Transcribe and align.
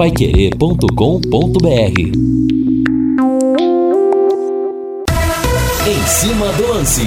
paiquerê.com.br 0.00 2.00
Em 5.86 6.06
cima 6.06 6.50
do 6.54 6.68
lance. 6.68 7.04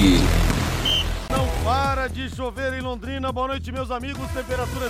Não 1.28 1.64
para 1.64 2.06
de 2.06 2.30
chover 2.30 2.72
em 2.74 2.80
Londrina. 2.80 3.32
Boa 3.32 3.48
noite, 3.48 3.72
meus 3.72 3.90
amigos. 3.90 4.30
Temperatura 4.30 4.88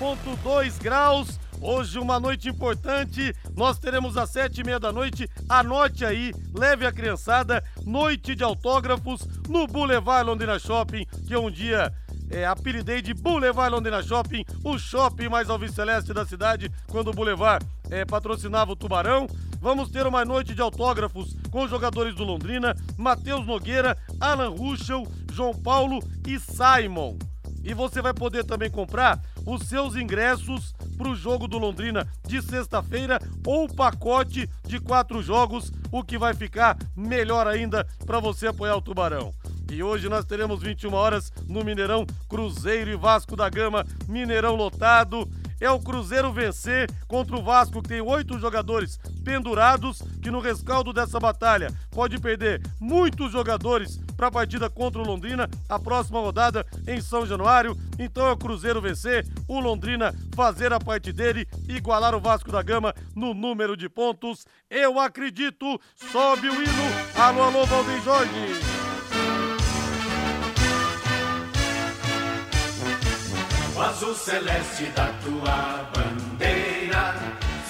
21,2 0.00 0.82
graus. 0.82 1.38
Hoje 1.60 1.98
uma 1.98 2.18
noite 2.18 2.48
importante, 2.48 3.34
nós 3.54 3.78
teremos 3.78 4.16
às 4.16 4.30
sete 4.30 4.62
e 4.62 4.64
meia 4.64 4.80
da 4.80 4.90
noite, 4.90 5.28
anote 5.46 6.06
aí, 6.06 6.32
leve 6.54 6.86
a 6.86 6.92
criançada, 6.92 7.62
noite 7.84 8.34
de 8.34 8.42
autógrafos 8.42 9.28
no 9.46 9.66
Boulevard 9.66 10.26
Londrina 10.26 10.58
Shopping, 10.58 11.04
que 11.28 11.34
é 11.34 11.38
um 11.38 11.50
dia 11.50 11.92
é, 12.30 12.46
apelidei 12.46 13.02
de 13.02 13.12
Boulevard 13.12 13.74
Londrina 13.74 14.02
Shopping, 14.02 14.44
o 14.64 14.78
shopping 14.78 15.28
mais 15.28 15.50
alviceleste 15.50 16.14
da 16.14 16.24
cidade, 16.24 16.70
quando 16.86 17.08
o 17.08 17.12
Boulevard 17.12 17.66
é, 17.90 18.04
patrocinava 18.04 18.72
o 18.72 18.76
Tubarão. 18.76 19.26
Vamos 19.60 19.90
ter 19.90 20.06
uma 20.06 20.24
noite 20.24 20.54
de 20.54 20.62
autógrafos 20.62 21.36
com 21.50 21.68
jogadores 21.68 22.14
do 22.14 22.24
Londrina, 22.24 22.74
Matheus 22.96 23.46
Nogueira, 23.46 23.96
Alan 24.18 24.48
Ruschel, 24.48 25.06
João 25.32 25.54
Paulo 25.54 26.00
e 26.26 26.38
Simon. 26.38 27.18
E 27.62 27.74
você 27.74 28.00
vai 28.00 28.14
poder 28.14 28.44
também 28.44 28.70
comprar 28.70 29.20
os 29.44 29.68
seus 29.68 29.96
ingressos 29.96 30.74
para 30.96 31.08
o 31.08 31.14
jogo 31.14 31.46
do 31.46 31.58
Londrina 31.58 32.06
de 32.26 32.40
sexta-feira 32.40 33.18
ou 33.46 33.68
pacote 33.68 34.48
de 34.64 34.80
quatro 34.80 35.22
jogos, 35.22 35.70
o 35.90 36.02
que 36.02 36.16
vai 36.16 36.32
ficar 36.32 36.78
melhor 36.96 37.46
ainda 37.46 37.86
para 38.06 38.20
você 38.20 38.46
apoiar 38.46 38.76
o 38.76 38.82
Tubarão. 38.82 39.32
E 39.70 39.82
hoje 39.82 40.08
nós 40.08 40.24
teremos 40.24 40.62
21 40.62 40.92
horas 40.92 41.32
no 41.46 41.64
Mineirão, 41.64 42.04
Cruzeiro 42.28 42.90
e 42.90 42.96
Vasco 42.96 43.36
da 43.36 43.48
Gama, 43.48 43.86
Mineirão 44.08 44.56
lotado 44.56 45.28
é 45.60 45.70
o 45.70 45.78
Cruzeiro 45.78 46.32
vencer 46.32 46.90
contra 47.06 47.36
o 47.36 47.42
Vasco, 47.42 47.82
que 47.82 47.88
tem 47.90 48.00
oito 48.00 48.38
jogadores 48.38 48.98
pendurados, 49.22 50.02
que 50.22 50.30
no 50.30 50.40
rescaldo 50.40 50.92
dessa 50.92 51.20
batalha 51.20 51.68
pode 51.90 52.18
perder 52.18 52.62
muitos 52.80 53.30
jogadores 53.30 53.98
para 54.16 54.28
a 54.28 54.30
partida 54.30 54.70
contra 54.70 55.00
o 55.00 55.04
Londrina, 55.04 55.48
a 55.68 55.78
próxima 55.78 56.18
rodada 56.18 56.66
em 56.88 57.00
São 57.00 57.26
Januário. 57.26 57.76
Então 57.98 58.26
é 58.26 58.32
o 58.32 58.36
Cruzeiro 58.36 58.80
vencer, 58.80 59.26
o 59.46 59.60
Londrina 59.60 60.14
fazer 60.34 60.72
a 60.72 60.80
parte 60.80 61.12
dele, 61.12 61.46
igualar 61.68 62.14
o 62.14 62.20
Vasco 62.20 62.50
da 62.50 62.62
Gama 62.62 62.94
no 63.14 63.34
número 63.34 63.76
de 63.76 63.88
pontos. 63.88 64.46
Eu 64.70 64.98
acredito, 64.98 65.78
sobe 66.10 66.48
o 66.48 66.54
hino. 66.54 66.82
Alô, 67.14 67.42
alô, 67.42 67.66
Valdir 67.66 68.02
Jorge. 68.02 68.89
Azul 74.00 74.14
celeste 74.14 74.86
da 74.96 75.12
tua 75.22 75.90
bandeira, 75.92 77.14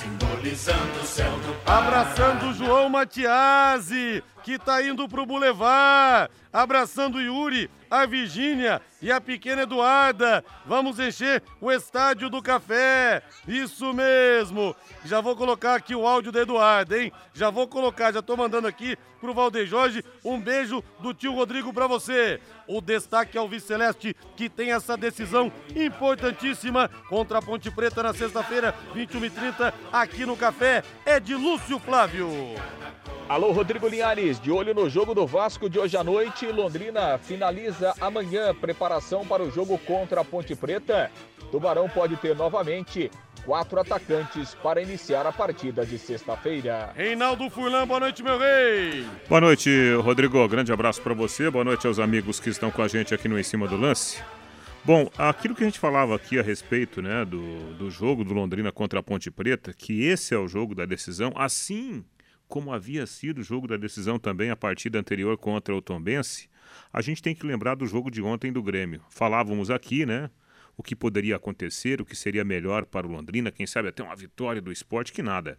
simbolizando 0.01 1.01
o 1.03 1.05
céu 1.05 1.33
do 1.41 1.53
Paraná. 1.65 1.89
Abraçando 1.89 2.55
João 2.55 2.89
Matiasi, 2.89 4.23
que 4.43 4.59
tá 4.59 4.83
indo 4.83 5.09
pro 5.09 5.27
Boulevard. 5.27 6.31
Abraçando 6.53 7.21
Yuri, 7.21 7.71
a 7.89 8.05
Virgínia 8.07 8.83
e 9.01 9.13
a 9.13 9.21
pequena 9.21 9.63
Eduarda. 9.63 10.45
Vamos 10.67 10.99
encher 10.99 11.43
o 11.61 11.71
estádio 11.71 12.29
do 12.29 12.43
café. 12.43 13.23
Isso 13.47 13.93
mesmo. 13.93 14.75
Já 15.05 15.21
vou 15.21 15.37
colocar 15.37 15.77
aqui 15.77 15.95
o 15.95 16.07
áudio 16.07 16.33
da 16.33 16.41
Eduarda, 16.41 16.99
hein? 16.99 17.13
Já 17.33 17.51
vou 17.51 17.69
colocar, 17.69 18.13
já 18.13 18.21
tô 18.21 18.37
mandando 18.37 18.67
aqui 18.67 18.97
pro 19.21 19.33
Valdeir 19.33 19.67
Jorge. 19.67 20.05
Um 20.25 20.41
beijo 20.41 20.83
do 20.99 21.15
tio 21.15 21.33
Rodrigo 21.33 21.73
para 21.73 21.87
você. 21.87 22.41
O 22.67 22.81
destaque 22.81 23.39
ao 23.39 23.49
Vice 23.49 23.69
Celeste, 23.69 24.17
que 24.37 24.49
tem 24.49 24.73
essa 24.73 24.97
decisão 24.97 25.53
importantíssima 25.77 26.91
contra 27.09 27.39
a 27.39 27.43
Ponte 27.43 27.71
Preta 27.71 28.03
na 28.03 28.13
sexta-feira, 28.13 28.75
21h30, 28.95 29.73
aqui 29.93 30.27
no 30.27 30.37
Café. 30.37 30.83
É 31.07 31.21
de 31.21 31.35
Lúcio 31.35 31.79
Flávio. 31.79 32.29
Alô, 33.31 33.53
Rodrigo 33.53 33.87
Linhares, 33.87 34.41
de 34.41 34.51
olho 34.51 34.75
no 34.75 34.91
jogo 34.91 35.15
do 35.15 35.25
Vasco 35.25 35.71
de 35.71 35.79
hoje 35.79 35.97
à 35.97 36.03
noite. 36.03 36.47
Londrina 36.47 37.17
finaliza 37.17 37.95
amanhã 38.01 38.53
preparação 38.53 39.25
para 39.25 39.41
o 39.41 39.53
jogo 39.53 39.79
contra 39.79 40.23
a 40.23 40.25
Ponte 40.25 40.57
Preta. 40.57 41.09
Tubarão 41.53 41.89
pode 41.89 42.17
ter 42.17 42.35
novamente 42.35 43.09
quatro 43.45 43.79
atacantes 43.79 44.57
para 44.57 44.83
iniciar 44.83 45.29
a 45.29 45.31
partida 45.31 45.87
de 45.87 45.97
sexta-feira. 45.97 46.93
Reinaldo 46.97 47.49
Furlan, 47.49 47.87
boa 47.87 48.01
noite, 48.01 48.21
meu 48.21 48.37
rei. 48.37 49.07
Boa 49.29 49.41
noite, 49.41 49.71
Rodrigo. 50.03 50.49
Grande 50.49 50.73
abraço 50.73 51.01
para 51.01 51.15
você. 51.15 51.49
Boa 51.49 51.63
noite 51.63 51.87
aos 51.87 52.01
amigos 52.01 52.41
que 52.41 52.51
estão 52.51 52.69
com 52.73 52.83
a 52.83 52.89
gente 52.89 53.15
aqui 53.15 53.29
no 53.29 53.39
Em 53.39 53.45
Cima 53.45 53.69
do 53.69 53.77
Lance. 53.77 54.21
Bom, 54.85 55.09
aquilo 55.17 55.55
que 55.55 55.63
a 55.63 55.67
gente 55.67 55.79
falava 55.79 56.17
aqui 56.17 56.37
a 56.37 56.43
respeito 56.43 57.01
né, 57.01 57.25
do, 57.25 57.75
do 57.75 57.93
jogo 57.93 58.25
do 58.25 58.35
Londrina 58.35 58.73
contra 58.73 58.99
a 58.99 59.03
Ponte 59.05 59.31
Preta, 59.31 59.73
que 59.73 60.03
esse 60.03 60.35
é 60.35 60.37
o 60.37 60.49
jogo 60.49 60.75
da 60.75 60.85
decisão, 60.85 61.33
assim 61.37 62.05
como 62.51 62.73
havia 62.73 63.07
sido 63.07 63.39
o 63.39 63.45
jogo 63.45 63.69
da 63.69 63.77
decisão 63.77 64.19
também 64.19 64.51
a 64.51 64.57
partida 64.57 64.99
anterior 64.99 65.39
contra 65.39 65.75
o 65.75 65.81
Tombense, 65.81 66.51
a 66.93 67.01
gente 67.01 67.23
tem 67.23 67.35
que 67.35 67.47
lembrar 67.47 67.77
do 67.77 67.87
jogo 67.87 68.11
de 68.11 68.21
ontem 68.21 68.53
do 68.53 68.63
Grêmio. 68.63 69.01
Falávamos 69.09 69.71
aqui, 69.71 70.05
né? 70.05 70.29
O 70.77 70.83
que 70.83 70.97
poderia 70.97 71.37
acontecer, 71.37 72.01
o 72.01 72.05
que 72.05 72.17
seria 72.17 72.45
melhor 72.45 72.85
para 72.85 73.07
o 73.07 73.11
Londrina, 73.11 73.53
quem 73.53 73.67
sabe 73.67 73.89
até 73.89 74.03
uma 74.03 74.17
vitória 74.17 74.61
do 74.61 74.73
esporte, 74.73 75.13
que 75.13 75.23
nada. 75.23 75.57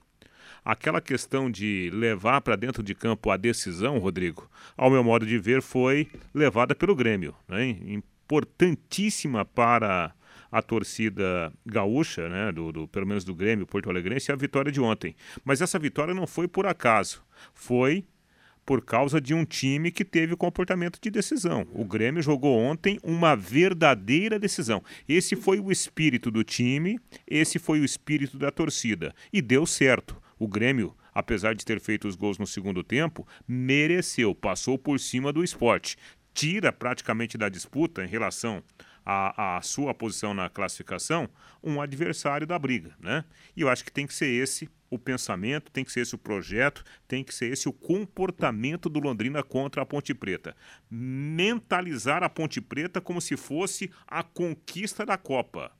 Aquela 0.65 0.99
questão 0.99 1.49
de 1.49 1.89
levar 1.93 2.41
para 2.41 2.57
dentro 2.57 2.83
de 2.83 2.93
campo 2.93 3.29
a 3.29 3.37
decisão, 3.37 3.97
Rodrigo, 3.97 4.49
ao 4.75 4.91
meu 4.91 5.03
modo 5.03 5.25
de 5.25 5.39
ver, 5.39 5.61
foi 5.61 6.09
levada 6.33 6.75
pelo 6.75 6.95
Grêmio. 6.95 7.33
Né? 7.47 7.69
Importantíssima 7.85 9.45
para 9.45 10.13
a 10.51 10.61
torcida 10.61 11.51
gaúcha, 11.65 12.27
né, 12.27 12.51
do, 12.51 12.71
do, 12.71 12.87
pelo 12.87 13.07
menos 13.07 13.23
do 13.23 13.33
Grêmio 13.33 13.65
Porto 13.65 13.89
Alegrense, 13.89 14.31
é 14.31 14.33
a 14.33 14.37
vitória 14.37 14.71
de 14.71 14.81
ontem. 14.81 15.15
Mas 15.45 15.61
essa 15.61 15.79
vitória 15.79 16.13
não 16.13 16.27
foi 16.27 16.47
por 16.47 16.67
acaso, 16.67 17.23
foi 17.53 18.03
por 18.65 18.83
causa 18.83 19.19
de 19.19 19.33
um 19.33 19.43
time 19.43 19.91
que 19.91 20.05
teve 20.05 20.35
comportamento 20.35 20.99
de 21.01 21.09
decisão. 21.09 21.67
O 21.73 21.83
Grêmio 21.83 22.21
jogou 22.21 22.57
ontem 22.57 22.99
uma 23.03 23.35
verdadeira 23.35 24.37
decisão. 24.37 24.83
Esse 25.07 25.35
foi 25.35 25.59
o 25.59 25.71
espírito 25.71 26.29
do 26.29 26.43
time, 26.43 26.99
esse 27.27 27.57
foi 27.57 27.79
o 27.79 27.85
espírito 27.85 28.37
da 28.37 28.51
torcida. 28.51 29.13
E 29.33 29.41
deu 29.41 29.65
certo. 29.65 30.21
O 30.37 30.47
Grêmio, 30.47 30.95
apesar 31.13 31.53
de 31.55 31.65
ter 31.65 31.79
feito 31.79 32.07
os 32.07 32.15
gols 32.15 32.37
no 32.37 32.47
segundo 32.47 32.83
tempo, 32.83 33.27
mereceu, 33.47 34.33
passou 34.35 34.77
por 34.77 34.99
cima 34.99 35.33
do 35.33 35.43
esporte. 35.43 35.97
Tira 36.33 36.71
praticamente 36.71 37.37
da 37.37 37.49
disputa 37.49 38.03
em 38.03 38.07
relação 38.07 38.63
a, 39.05 39.57
a 39.57 39.61
sua 39.61 39.93
posição 39.93 40.33
na 40.33 40.49
classificação 40.49 41.29
um 41.63 41.81
adversário 41.81 42.47
da 42.47 42.57
briga, 42.57 42.95
né? 42.99 43.23
E 43.55 43.61
eu 43.61 43.69
acho 43.69 43.83
que 43.83 43.91
tem 43.91 44.07
que 44.07 44.13
ser 44.13 44.27
esse 44.27 44.69
o 44.89 44.99
pensamento, 44.99 45.71
tem 45.71 45.85
que 45.85 45.91
ser 45.91 46.01
esse 46.01 46.15
o 46.15 46.17
projeto, 46.17 46.83
tem 47.07 47.23
que 47.23 47.33
ser 47.33 47.51
esse 47.51 47.69
o 47.69 47.73
comportamento 47.73 48.89
do 48.89 48.99
Londrina 48.99 49.41
contra 49.41 49.81
a 49.81 49.85
Ponte 49.85 50.13
Preta. 50.13 50.55
Mentalizar 50.89 52.23
a 52.23 52.29
Ponte 52.29 52.59
Preta 52.59 52.99
como 52.99 53.21
se 53.21 53.37
fosse 53.37 53.89
a 54.05 54.21
conquista 54.21 55.05
da 55.05 55.17
Copa. 55.17 55.71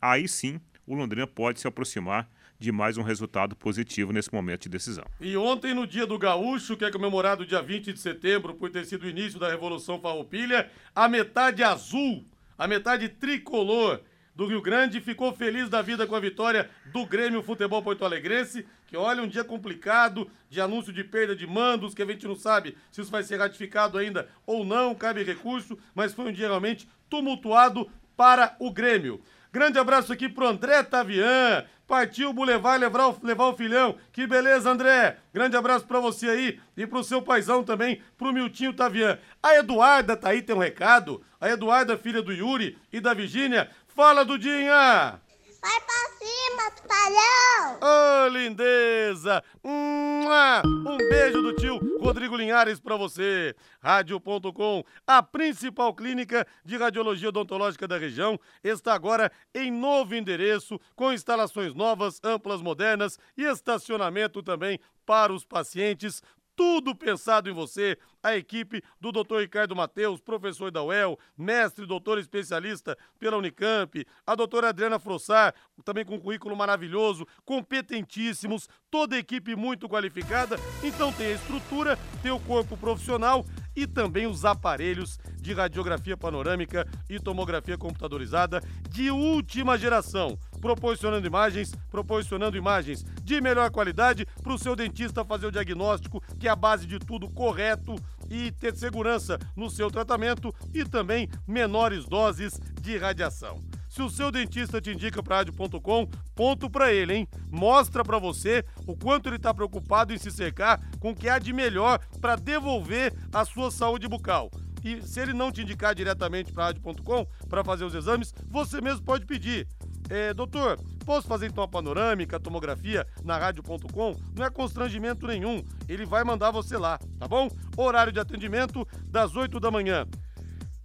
Aí 0.00 0.28
sim, 0.28 0.60
o 0.86 0.94
Londrina 0.94 1.26
pode 1.26 1.60
se 1.60 1.66
aproximar 1.66 2.30
de 2.56 2.70
mais 2.70 2.96
um 2.96 3.02
resultado 3.02 3.56
positivo 3.56 4.12
nesse 4.12 4.32
momento 4.32 4.62
de 4.62 4.68
decisão. 4.68 5.04
E 5.20 5.36
ontem, 5.36 5.74
no 5.74 5.86
dia 5.86 6.06
do 6.06 6.16
Gaúcho, 6.16 6.76
que 6.76 6.84
é 6.84 6.90
comemorado 6.90 7.44
dia 7.44 7.60
20 7.60 7.92
de 7.92 7.98
setembro, 7.98 8.54
por 8.54 8.70
ter 8.70 8.84
sido 8.86 9.04
o 9.04 9.08
início 9.08 9.38
da 9.40 9.50
Revolução 9.50 10.00
Farroupilha, 10.00 10.70
a 10.94 11.08
metade 11.08 11.62
azul 11.62 12.24
a 12.58 12.66
metade 12.68 13.08
tricolor 13.08 14.00
do 14.34 14.46
Rio 14.46 14.60
Grande 14.60 15.00
ficou 15.00 15.32
feliz 15.32 15.68
da 15.68 15.80
vida 15.80 16.06
com 16.06 16.14
a 16.14 16.20
vitória 16.20 16.68
do 16.86 17.06
Grêmio 17.06 17.42
Futebol 17.42 17.82
Porto 17.82 18.04
Alegrense, 18.04 18.66
que 18.86 18.96
olha 18.96 19.22
um 19.22 19.28
dia 19.28 19.44
complicado 19.44 20.28
de 20.50 20.60
anúncio 20.60 20.92
de 20.92 21.04
perda 21.04 21.36
de 21.36 21.46
mandos, 21.46 21.94
que 21.94 22.02
a 22.02 22.06
gente 22.06 22.26
não 22.26 22.34
sabe 22.34 22.76
se 22.90 23.00
isso 23.00 23.10
vai 23.10 23.22
ser 23.22 23.38
ratificado 23.38 23.96
ainda 23.96 24.28
ou 24.44 24.64
não, 24.64 24.94
cabe 24.94 25.22
recurso, 25.22 25.78
mas 25.94 26.12
foi 26.12 26.26
um 26.26 26.32
dia 26.32 26.48
realmente 26.48 26.88
tumultuado 27.08 27.88
para 28.16 28.56
o 28.58 28.72
Grêmio. 28.72 29.20
Grande 29.52 29.78
abraço 29.78 30.12
aqui 30.12 30.28
pro 30.28 30.48
André 30.48 30.82
Tavian. 30.82 31.64
Partiu 31.86 32.30
o 32.30 32.32
Boulevard 32.32 32.80
levar 32.80 33.08
o, 33.08 33.16
levar 33.22 33.46
o 33.46 33.56
filhão. 33.56 33.96
Que 34.12 34.26
beleza, 34.26 34.70
André. 34.70 35.18
Grande 35.32 35.56
abraço 35.56 35.86
para 35.86 36.00
você 36.00 36.28
aí 36.28 36.60
e 36.76 36.86
pro 36.86 37.04
seu 37.04 37.20
paizão 37.20 37.62
também, 37.62 38.00
pro 38.16 38.32
Miltinho 38.32 38.72
Tavian. 38.72 39.18
A 39.42 39.56
Eduarda 39.56 40.16
tá 40.16 40.30
aí, 40.30 40.40
tem 40.40 40.56
um 40.56 40.60
recado. 40.60 41.22
A 41.40 41.50
Eduarda, 41.50 41.98
filha 41.98 42.22
do 42.22 42.32
Yuri 42.32 42.78
e 42.92 43.00
da 43.00 43.12
Virgínia. 43.12 43.68
Fala, 43.86 44.24
Dudinha! 44.24 45.20
Vai 45.64 45.80
pra 45.80 45.94
cima, 46.18 46.70
tubarão! 46.72 47.78
Ô, 47.80 48.26
oh, 48.26 48.28
lindeza! 48.28 49.42
Um 49.64 50.98
beijo 51.08 51.40
do 51.40 51.54
tio 51.54 51.98
Rodrigo 51.98 52.36
Linhares 52.36 52.78
pra 52.78 52.96
você. 52.96 53.56
Rádio.com, 53.80 54.84
a 55.06 55.22
principal 55.22 55.94
clínica 55.94 56.46
de 56.62 56.76
radiologia 56.76 57.30
odontológica 57.30 57.88
da 57.88 57.96
região, 57.96 58.38
está 58.62 58.92
agora 58.92 59.32
em 59.54 59.72
novo 59.72 60.14
endereço, 60.14 60.78
com 60.94 61.10
instalações 61.10 61.74
novas, 61.74 62.20
amplas, 62.22 62.60
modernas 62.60 63.18
e 63.34 63.44
estacionamento 63.44 64.42
também 64.42 64.78
para 65.06 65.32
os 65.32 65.46
pacientes 65.46 66.22
tudo 66.56 66.94
pensado 66.94 67.48
em 67.48 67.52
você. 67.52 67.98
A 68.22 68.36
equipe 68.36 68.82
do 69.00 69.12
Dr. 69.12 69.40
Ricardo 69.40 69.76
Mateus, 69.76 70.20
professor 70.20 70.70
da 70.70 70.82
UEL, 70.82 71.18
mestre, 71.36 71.86
doutor 71.86 72.18
especialista 72.18 72.96
pela 73.18 73.36
Unicamp, 73.36 74.04
a 74.26 74.34
doutora 74.34 74.70
Adriana 74.70 74.98
Frossar, 74.98 75.54
também 75.84 76.04
com 76.04 76.14
um 76.14 76.20
currículo 76.20 76.56
maravilhoso, 76.56 77.26
competentíssimos, 77.44 78.68
toda 78.90 79.16
a 79.16 79.18
equipe 79.18 79.54
muito 79.54 79.88
qualificada. 79.88 80.56
Então 80.82 81.12
tem 81.12 81.26
a 81.26 81.32
estrutura, 81.32 81.98
tem 82.22 82.30
o 82.30 82.40
corpo 82.40 82.76
profissional 82.76 83.44
e 83.76 83.86
também 83.86 84.26
os 84.26 84.44
aparelhos 84.44 85.18
de 85.40 85.52
radiografia 85.52 86.16
panorâmica 86.16 86.86
e 87.10 87.18
tomografia 87.18 87.76
computadorizada 87.76 88.62
de 88.88 89.10
última 89.10 89.76
geração, 89.76 90.38
proporcionando 90.64 91.26
imagens, 91.26 91.74
proporcionando 91.90 92.56
imagens 92.56 93.04
de 93.22 93.38
melhor 93.38 93.70
qualidade 93.70 94.26
para 94.42 94.54
o 94.54 94.58
seu 94.58 94.74
dentista 94.74 95.22
fazer 95.22 95.46
o 95.46 95.52
diagnóstico, 95.52 96.22
que 96.40 96.48
é 96.48 96.50
a 96.50 96.56
base 96.56 96.86
de 96.86 96.98
tudo 96.98 97.28
correto 97.28 97.94
e 98.30 98.50
ter 98.50 98.74
segurança 98.74 99.38
no 99.54 99.68
seu 99.68 99.90
tratamento 99.90 100.54
e 100.72 100.82
também 100.82 101.28
menores 101.46 102.06
doses 102.06 102.58
de 102.80 102.96
radiação. 102.96 103.62
Se 103.90 104.00
o 104.00 104.08
seu 104.08 104.32
dentista 104.32 104.80
te 104.80 104.90
indica 104.90 105.22
para 105.22 105.36
rádio.com, 105.36 106.08
ponto 106.34 106.70
para 106.70 106.90
ele, 106.90 107.14
hein? 107.14 107.28
Mostra 107.50 108.02
para 108.02 108.18
você 108.18 108.64
o 108.86 108.96
quanto 108.96 109.28
ele 109.28 109.36
está 109.36 109.52
preocupado 109.52 110.14
em 110.14 110.18
se 110.18 110.30
cercar 110.30 110.80
com 110.98 111.10
o 111.10 111.14
que 111.14 111.28
há 111.28 111.38
de 111.38 111.52
melhor 111.52 111.98
para 112.22 112.36
devolver 112.36 113.12
a 113.30 113.44
sua 113.44 113.70
saúde 113.70 114.08
bucal. 114.08 114.50
E 114.82 115.00
se 115.02 115.20
ele 115.20 115.32
não 115.32 115.52
te 115.52 115.62
indicar 115.62 115.94
diretamente 115.94 116.52
para 116.52 116.64
rádio.com 116.64 117.26
para 117.48 117.64
fazer 117.64 117.84
os 117.84 117.94
exames, 117.94 118.34
você 118.48 118.80
mesmo 118.80 119.02
pode 119.02 119.26
pedir. 119.26 119.66
É, 120.08 120.34
doutor, 120.34 120.78
posso 121.04 121.26
fazer 121.26 121.46
então 121.46 121.64
a 121.64 121.68
panorâmica, 121.68 122.36
a 122.36 122.40
tomografia 122.40 123.06
na 123.22 123.38
rádio.com? 123.38 124.14
Não 124.34 124.44
é 124.44 124.50
constrangimento 124.50 125.26
nenhum. 125.26 125.64
Ele 125.88 126.04
vai 126.04 126.24
mandar 126.24 126.50
você 126.50 126.76
lá, 126.76 126.98
tá 127.18 127.26
bom? 127.26 127.48
Horário 127.76 128.12
de 128.12 128.20
atendimento 128.20 128.86
das 129.10 129.34
8 129.34 129.58
da 129.58 129.70
manhã 129.70 130.06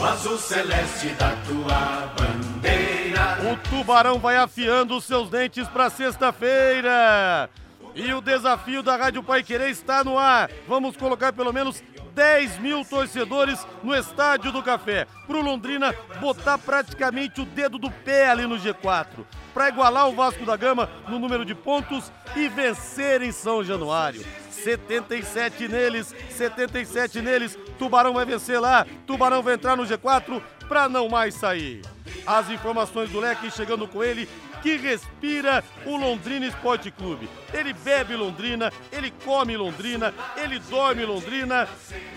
O 0.00 0.04
azul 0.04 0.38
celeste 0.38 1.08
da 1.10 1.36
tua 1.46 2.14
bandeira. 2.16 3.52
O 3.52 3.68
Tubarão 3.68 4.18
vai 4.18 4.34
afiando 4.36 4.96
os 4.96 5.04
seus 5.04 5.28
dentes 5.28 5.68
para 5.68 5.90
sexta-feira. 5.90 7.50
E 7.94 8.10
o 8.14 8.22
desafio 8.22 8.82
da 8.82 8.96
Rádio 8.96 9.22
Pai 9.22 9.42
Querer 9.42 9.68
está 9.68 10.02
no 10.02 10.16
ar. 10.16 10.50
Vamos 10.66 10.96
colocar 10.96 11.34
pelo 11.34 11.52
menos 11.52 11.82
10 12.14 12.60
mil 12.60 12.82
torcedores 12.82 13.66
no 13.82 13.94
Estádio 13.94 14.50
do 14.50 14.62
Café. 14.62 15.06
Pro 15.26 15.42
Londrina 15.42 15.94
botar 16.18 16.56
praticamente 16.56 17.42
o 17.42 17.44
dedo 17.44 17.76
do 17.76 17.90
pé 17.90 18.30
ali 18.30 18.46
no 18.46 18.56
G4. 18.56 19.06
Para 19.52 19.68
igualar 19.68 20.08
o 20.08 20.14
Vasco 20.14 20.46
da 20.46 20.56
Gama 20.56 20.88
no 21.08 21.18
número 21.18 21.44
de 21.44 21.54
pontos 21.54 22.10
e 22.34 22.48
vencer 22.48 23.20
em 23.20 23.32
São 23.32 23.62
Januário. 23.62 24.24
77 24.62 25.68
neles, 25.68 26.14
77 26.30 27.20
neles. 27.20 27.58
Tubarão 27.78 28.14
vai 28.14 28.24
vencer 28.24 28.60
lá. 28.60 28.86
Tubarão 29.06 29.42
vai 29.42 29.54
entrar 29.54 29.76
no 29.76 29.84
G4 29.84 30.42
para 30.68 30.88
não 30.88 31.08
mais 31.08 31.34
sair. 31.34 31.82
As 32.26 32.50
informações 32.50 33.10
do 33.10 33.20
Leque 33.20 33.50
chegando 33.50 33.88
com 33.88 34.02
ele 34.02 34.28
que 34.62 34.76
respira 34.76 35.64
o 35.86 35.96
Londrina 35.96 36.46
Esporte 36.46 36.90
Clube. 36.90 37.28
Ele 37.52 37.72
bebe 37.72 38.14
Londrina, 38.14 38.72
ele 38.92 39.12
come 39.24 39.56
Londrina, 39.56 40.14
ele 40.36 40.58
dorme 40.58 41.04
Londrina. 41.04 41.68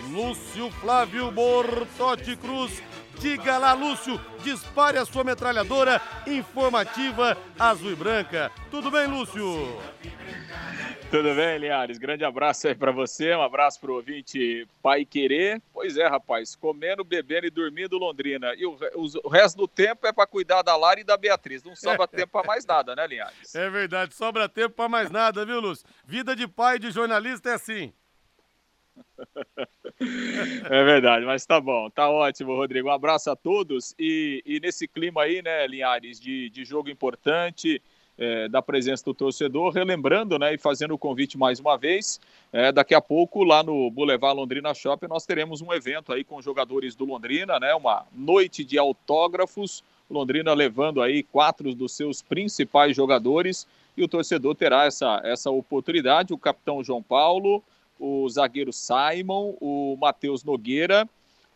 Lúcio 0.10 0.70
Flávio 0.82 1.32
Bortotti 1.32 2.36
Cruz. 2.36 2.82
Diga 3.24 3.58
lá, 3.58 3.72
Lúcio, 3.72 4.20
dispare 4.44 4.98
a 4.98 5.06
sua 5.06 5.24
metralhadora 5.24 6.02
informativa 6.28 7.38
azul 7.58 7.94
e 7.94 7.96
branca. 7.96 8.52
Tudo 8.70 8.92
bem, 8.92 9.08
Lúcio? 9.08 9.82
Tudo 11.10 11.34
bem, 11.34 11.58
Linhares? 11.58 11.98
Grande 11.98 12.26
abraço 12.26 12.68
aí 12.68 12.76
para 12.76 12.92
você, 12.92 13.34
um 13.34 13.42
abraço 13.42 13.80
pro 13.80 13.94
ouvinte 13.94 14.68
Pai 14.82 15.06
Querer. 15.06 15.62
Pois 15.72 15.96
é, 15.96 16.06
rapaz, 16.06 16.54
comendo, 16.54 17.02
bebendo 17.06 17.48
e 17.48 17.50
dormindo 17.50 17.98
Londrina. 17.98 18.54
E 18.58 18.66
o, 18.66 18.76
o 19.24 19.30
resto 19.30 19.56
do 19.56 19.70
tempo 19.70 20.06
é 20.06 20.12
para 20.12 20.28
cuidar 20.28 20.62
da 20.62 20.76
Lara 20.76 21.00
e 21.00 21.06
da 21.06 21.16
Beatriz. 21.16 21.64
Não 21.64 21.78
sobra 21.78 22.06
tempo 22.06 22.34
para 22.34 22.46
mais 22.46 22.66
nada, 22.66 22.94
né, 22.94 23.08
Linhares? 23.08 23.56
É 23.56 23.70
verdade, 23.70 24.14
sobra 24.14 24.50
tempo 24.50 24.76
para 24.76 24.90
mais 24.90 25.10
nada, 25.10 25.46
viu, 25.46 25.62
Lúcio? 25.62 25.88
Vida 26.06 26.36
de 26.36 26.46
pai 26.46 26.78
de 26.78 26.92
jornalista 26.92 27.52
é 27.52 27.54
assim. 27.54 27.94
É 30.70 30.84
verdade, 30.84 31.26
mas 31.26 31.46
tá 31.46 31.62
bom, 31.62 31.90
tá 31.90 32.10
ótimo, 32.10 32.56
Rodrigo. 32.56 32.90
Um 32.90 32.92
abraço 32.92 33.30
a 33.30 33.36
todos. 33.36 33.96
E, 33.98 34.44
e 34.46 34.60
nesse 34.60 34.88
clima 34.88 35.24
aí, 35.24 35.42
né, 35.42 35.66
Linhares, 35.68 36.20
de, 36.20 36.50
de 36.50 36.66
jogo 36.66 36.90
importante, 36.90 37.82
é, 38.18 38.48
da 38.48 38.62
presença 38.62 39.04
do 39.06 39.14
torcedor, 39.14 39.72
relembrando 39.72 40.38
né, 40.38 40.54
e 40.54 40.58
fazendo 40.58 40.94
o 40.94 40.98
convite 40.98 41.38
mais 41.38 41.60
uma 41.60 41.78
vez. 41.78 42.20
É, 42.52 42.72
daqui 42.72 42.94
a 42.94 43.02
pouco, 43.02 43.44
lá 43.44 43.64
no 43.64 43.90
Boulevard 43.90 44.38
Londrina 44.38 44.74
Shopping, 44.74 45.08
nós 45.08 45.26
teremos 45.26 45.62
um 45.62 45.74
evento 45.74 46.14
aí 46.14 46.24
com 46.24 46.42
jogadores 46.42 46.96
do 46.96 47.06
Londrina, 47.06 47.60
né, 47.60 47.74
uma 47.74 48.06
noite 48.14 48.64
de 48.64 48.78
autógrafos. 48.78 49.84
Londrina 50.10 50.54
levando 50.54 51.02
aí 51.02 51.24
quatro 51.24 51.74
dos 51.74 51.94
seus 51.96 52.22
principais 52.22 52.96
jogadores 52.96 53.68
e 53.98 54.04
o 54.04 54.08
torcedor 54.08 54.54
terá 54.56 54.86
essa, 54.86 55.22
essa 55.24 55.50
oportunidade. 55.50 56.34
O 56.34 56.38
capitão 56.38 56.84
João 56.84 57.02
Paulo, 57.02 57.64
o 58.00 58.28
zagueiro 58.30 58.74
Simon, 58.74 59.56
o 59.60 59.98
Matheus 60.00 60.44
Nogueira 60.44 61.08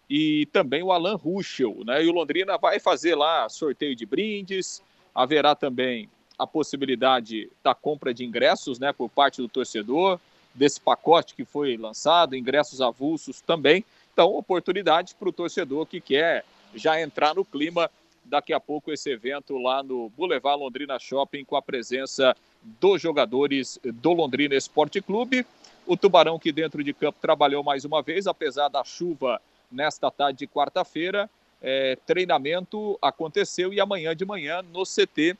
e 0.09 0.45
também 0.47 0.81
o 0.81 0.91
Alan 0.91 1.15
Ruschel. 1.15 1.77
Né? 1.85 2.05
E 2.05 2.09
o 2.09 2.13
Londrina 2.13 2.57
vai 2.57 2.79
fazer 2.79 3.15
lá 3.15 3.49
sorteio 3.49 3.95
de 3.95 4.05
brindes, 4.05 4.81
haverá 5.13 5.55
também 5.55 6.09
a 6.37 6.45
possibilidade 6.45 7.49
da 7.63 7.73
compra 7.73 8.13
de 8.13 8.23
ingressos 8.23 8.79
né, 8.79 8.93
por 8.93 9.09
parte 9.09 9.41
do 9.41 9.47
torcedor, 9.47 10.19
desse 10.53 10.79
pacote 10.79 11.35
que 11.35 11.43
foi 11.43 11.77
lançado, 11.77 12.35
ingressos 12.35 12.81
avulsos 12.81 13.41
também. 13.41 13.83
Então, 14.13 14.33
oportunidade 14.33 15.15
para 15.15 15.29
o 15.29 15.33
torcedor 15.33 15.85
que 15.85 15.99
quer 15.99 16.43
já 16.73 16.99
entrar 17.01 17.35
no 17.35 17.45
clima. 17.45 17.89
Daqui 18.25 18.51
a 18.51 18.59
pouco, 18.59 18.91
esse 18.91 19.09
evento 19.09 19.57
lá 19.57 19.81
no 19.81 20.09
Boulevard 20.09 20.59
Londrina 20.59 20.99
Shopping, 20.99 21.45
com 21.45 21.55
a 21.55 21.61
presença 21.61 22.35
dos 22.79 23.01
jogadores 23.01 23.79
do 23.83 24.13
Londrina 24.13 24.55
Esporte 24.55 25.01
Clube. 25.01 25.45
O 25.87 25.95
Tubarão, 25.95 26.37
que 26.37 26.51
dentro 26.51 26.83
de 26.83 26.93
campo 26.93 27.17
trabalhou 27.21 27.63
mais 27.63 27.85
uma 27.85 28.01
vez, 28.01 28.27
apesar 28.27 28.67
da 28.67 28.83
chuva 28.83 29.41
nesta 29.71 30.11
tarde 30.11 30.39
de 30.39 30.47
quarta-feira. 30.47 31.29
É, 31.61 31.97
treinamento 32.05 32.99
aconteceu 33.01 33.73
e 33.73 33.79
amanhã 33.79 34.15
de 34.15 34.23
manhã 34.23 34.61
no 34.61 34.83
CT 34.83 35.35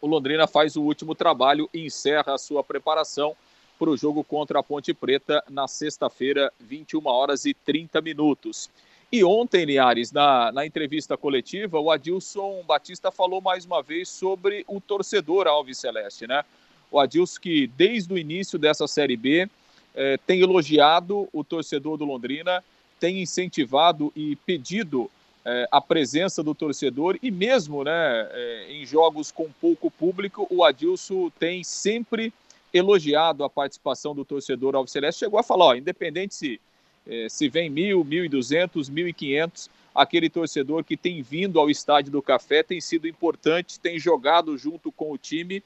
o 0.00 0.06
Londrina 0.06 0.46
faz 0.46 0.76
o 0.76 0.82
último 0.82 1.14
trabalho 1.14 1.68
e 1.72 1.86
encerra 1.86 2.34
a 2.34 2.38
sua 2.38 2.62
preparação 2.62 3.34
para 3.78 3.88
o 3.88 3.96
jogo 3.96 4.22
contra 4.22 4.58
a 4.60 4.62
Ponte 4.62 4.92
Preta 4.92 5.42
na 5.48 5.66
sexta-feira, 5.66 6.52
21 6.60 7.06
horas 7.06 7.44
e 7.46 7.54
30 7.54 8.00
minutos. 8.00 8.70
E 9.10 9.24
ontem, 9.24 9.64
Liares, 9.64 10.12
na, 10.12 10.52
na 10.52 10.66
entrevista 10.66 11.16
coletiva, 11.16 11.80
o 11.80 11.90
Adilson 11.90 12.62
Batista 12.66 13.10
falou 13.10 13.40
mais 13.40 13.64
uma 13.64 13.82
vez 13.82 14.08
sobre 14.08 14.64
o 14.68 14.80
torcedor 14.80 15.46
Alves 15.46 15.78
Celeste, 15.78 16.26
né? 16.26 16.44
O 16.90 16.98
Adilson 16.98 17.40
que 17.40 17.66
desde 17.66 18.12
o 18.12 18.18
início 18.18 18.58
dessa 18.58 18.86
Série 18.86 19.16
B 19.16 19.48
eh, 19.94 20.18
tem 20.26 20.40
elogiado 20.40 21.28
o 21.32 21.44
torcedor 21.44 21.96
do 21.96 22.04
Londrina, 22.04 22.62
tem 22.98 23.20
incentivado 23.20 24.12
e 24.16 24.36
pedido 24.36 25.10
é, 25.44 25.68
a 25.70 25.78
presença 25.78 26.42
do 26.42 26.54
torcedor 26.54 27.18
e 27.22 27.30
mesmo 27.30 27.84
né, 27.84 27.92
é, 28.32 28.66
em 28.70 28.86
jogos 28.86 29.30
com 29.30 29.50
pouco 29.60 29.90
público, 29.90 30.46
o 30.48 30.64
Adilson 30.64 31.30
tem 31.38 31.62
sempre 31.62 32.32
elogiado 32.72 33.44
a 33.44 33.50
participação 33.50 34.14
do 34.14 34.24
torcedor 34.24 34.74
Alves 34.74 34.90
Celeste. 34.90 35.18
Chegou 35.18 35.38
a 35.38 35.42
falar, 35.42 35.66
ó, 35.66 35.74
independente 35.74 36.34
se 36.34 36.60
é, 37.06 37.28
se 37.28 37.48
vem 37.48 37.68
mil, 37.68 38.02
mil 38.02 38.24
e 38.24 38.28
duzentos, 38.28 38.88
mil 38.88 39.06
e 39.06 39.12
quinhentos, 39.12 39.68
aquele 39.94 40.30
torcedor 40.30 40.82
que 40.82 40.96
tem 40.96 41.22
vindo 41.22 41.60
ao 41.60 41.68
estádio 41.68 42.10
do 42.10 42.22
Café 42.22 42.62
tem 42.62 42.80
sido 42.80 43.06
importante, 43.06 43.78
tem 43.78 43.98
jogado 43.98 44.56
junto 44.56 44.90
com 44.90 45.12
o 45.12 45.18
time 45.18 45.62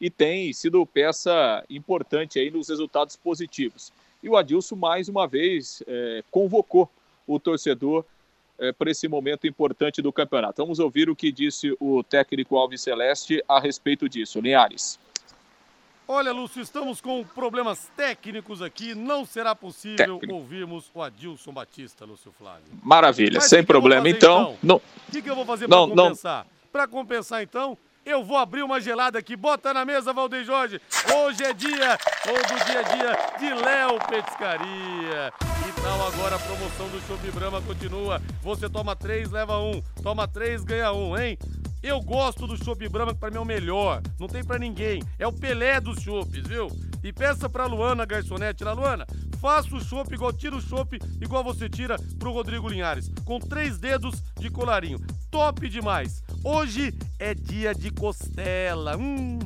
e 0.00 0.08
tem 0.08 0.52
sido 0.52 0.84
peça 0.86 1.64
importante 1.68 2.38
aí 2.38 2.50
nos 2.50 2.68
resultados 2.68 3.16
positivos. 3.16 3.92
E 4.22 4.28
o 4.28 4.36
Adilson, 4.36 4.76
mais 4.76 5.08
uma 5.08 5.26
vez, 5.26 5.82
é, 5.86 6.22
convocou 6.30 6.88
o 7.26 7.38
torcedor 7.38 8.04
é, 8.58 8.72
para 8.72 8.90
esse 8.90 9.08
momento 9.08 9.46
importante 9.46 10.02
do 10.02 10.12
campeonato. 10.12 10.62
Vamos 10.62 10.78
ouvir 10.78 11.08
o 11.08 11.16
que 11.16 11.32
disse 11.32 11.76
o 11.80 12.02
técnico 12.02 12.56
Alves 12.56 12.82
Celeste 12.82 13.42
a 13.48 13.58
respeito 13.58 14.08
disso. 14.08 14.40
Linhares. 14.40 14.98
Olha, 16.12 16.32
Lúcio, 16.32 16.60
estamos 16.60 17.00
com 17.00 17.22
problemas 17.22 17.88
técnicos 17.96 18.60
aqui. 18.60 18.96
Não 18.96 19.24
será 19.24 19.54
possível 19.54 19.96
Técnico. 19.96 20.34
ouvirmos 20.34 20.90
o 20.92 21.00
Adilson 21.00 21.52
Batista, 21.52 22.04
Lúcio 22.04 22.32
Flávio. 22.32 22.64
Maravilha, 22.82 23.38
Mas 23.38 23.48
sem 23.48 23.60
que 23.60 23.66
problema. 23.66 24.02
Que 24.02 24.08
então, 24.08 24.56
então? 24.62 24.76
O 24.76 25.12
que, 25.12 25.22
que, 25.22 25.30
eu 25.30 25.36
vou 25.36 25.46
fazer 25.46 25.68
para 25.68 25.78
compensar? 25.78 26.46
Para 26.72 26.88
compensar, 26.88 27.42
então, 27.44 27.78
eu 28.04 28.24
vou 28.24 28.36
abrir 28.36 28.62
uma 28.62 28.80
gelada 28.80 29.18
aqui. 29.18 29.36
Bota 29.36 29.72
na 29.72 29.84
mesa, 29.84 30.12
Valdeir 30.12 30.44
Jorge. 30.44 30.80
Hoje 31.14 31.44
é 31.44 31.52
dia, 31.52 31.98
ou 32.28 32.34
do 32.34 32.64
dia 32.64 32.80
a 32.80 32.82
dia, 32.82 33.38
de 33.38 33.62
Léo 33.62 33.98
Petiscaria. 34.08 35.32
E 35.68 35.80
tal 35.80 36.06
agora 36.06 36.36
a 36.36 36.38
promoção 36.38 36.88
do 36.88 37.00
Chopp 37.06 37.30
Brahma 37.32 37.62
continua. 37.62 38.20
Você 38.42 38.68
toma 38.68 38.96
três, 38.96 39.30
leva 39.30 39.58
um. 39.58 39.82
Toma 40.02 40.26
três, 40.26 40.64
ganha 40.64 40.92
um, 40.92 41.16
hein? 41.16 41.38
Eu 41.82 42.00
gosto 42.00 42.46
do 42.46 42.62
Chopp 42.62 42.86
Brahma, 42.88 43.14
que 43.14 43.20
pra 43.20 43.30
mim 43.30 43.38
é 43.38 43.40
o 43.40 43.44
melhor. 43.44 44.02
Não 44.18 44.28
tem 44.28 44.44
para 44.44 44.58
ninguém. 44.58 45.02
É 45.18 45.26
o 45.26 45.32
Pelé 45.32 45.80
dos 45.80 46.02
chopps, 46.02 46.46
viu? 46.46 46.68
E 47.02 47.12
peça 47.12 47.48
pra 47.48 47.64
Luana, 47.64 48.04
garçonete 48.04 48.62
lá, 48.62 48.72
Luana, 48.72 49.06
faça 49.40 49.74
o 49.74 49.80
chopp 49.82 50.12
igual, 50.14 50.32
tira 50.32 50.54
o 50.54 50.60
chopp 50.60 50.98
igual 51.20 51.42
você 51.42 51.68
tira 51.68 51.96
pro 52.18 52.32
Rodrigo 52.32 52.68
Linhares. 52.68 53.10
Com 53.24 53.40
três 53.40 53.78
dedos 53.78 54.22
de 54.38 54.50
colarinho. 54.50 55.00
Top 55.30 55.66
demais. 55.68 56.22
Hoje 56.44 56.94
é 57.18 57.34
dia 57.34 57.74
de 57.74 57.90
costela. 57.90 58.96
Hum, 58.96 59.38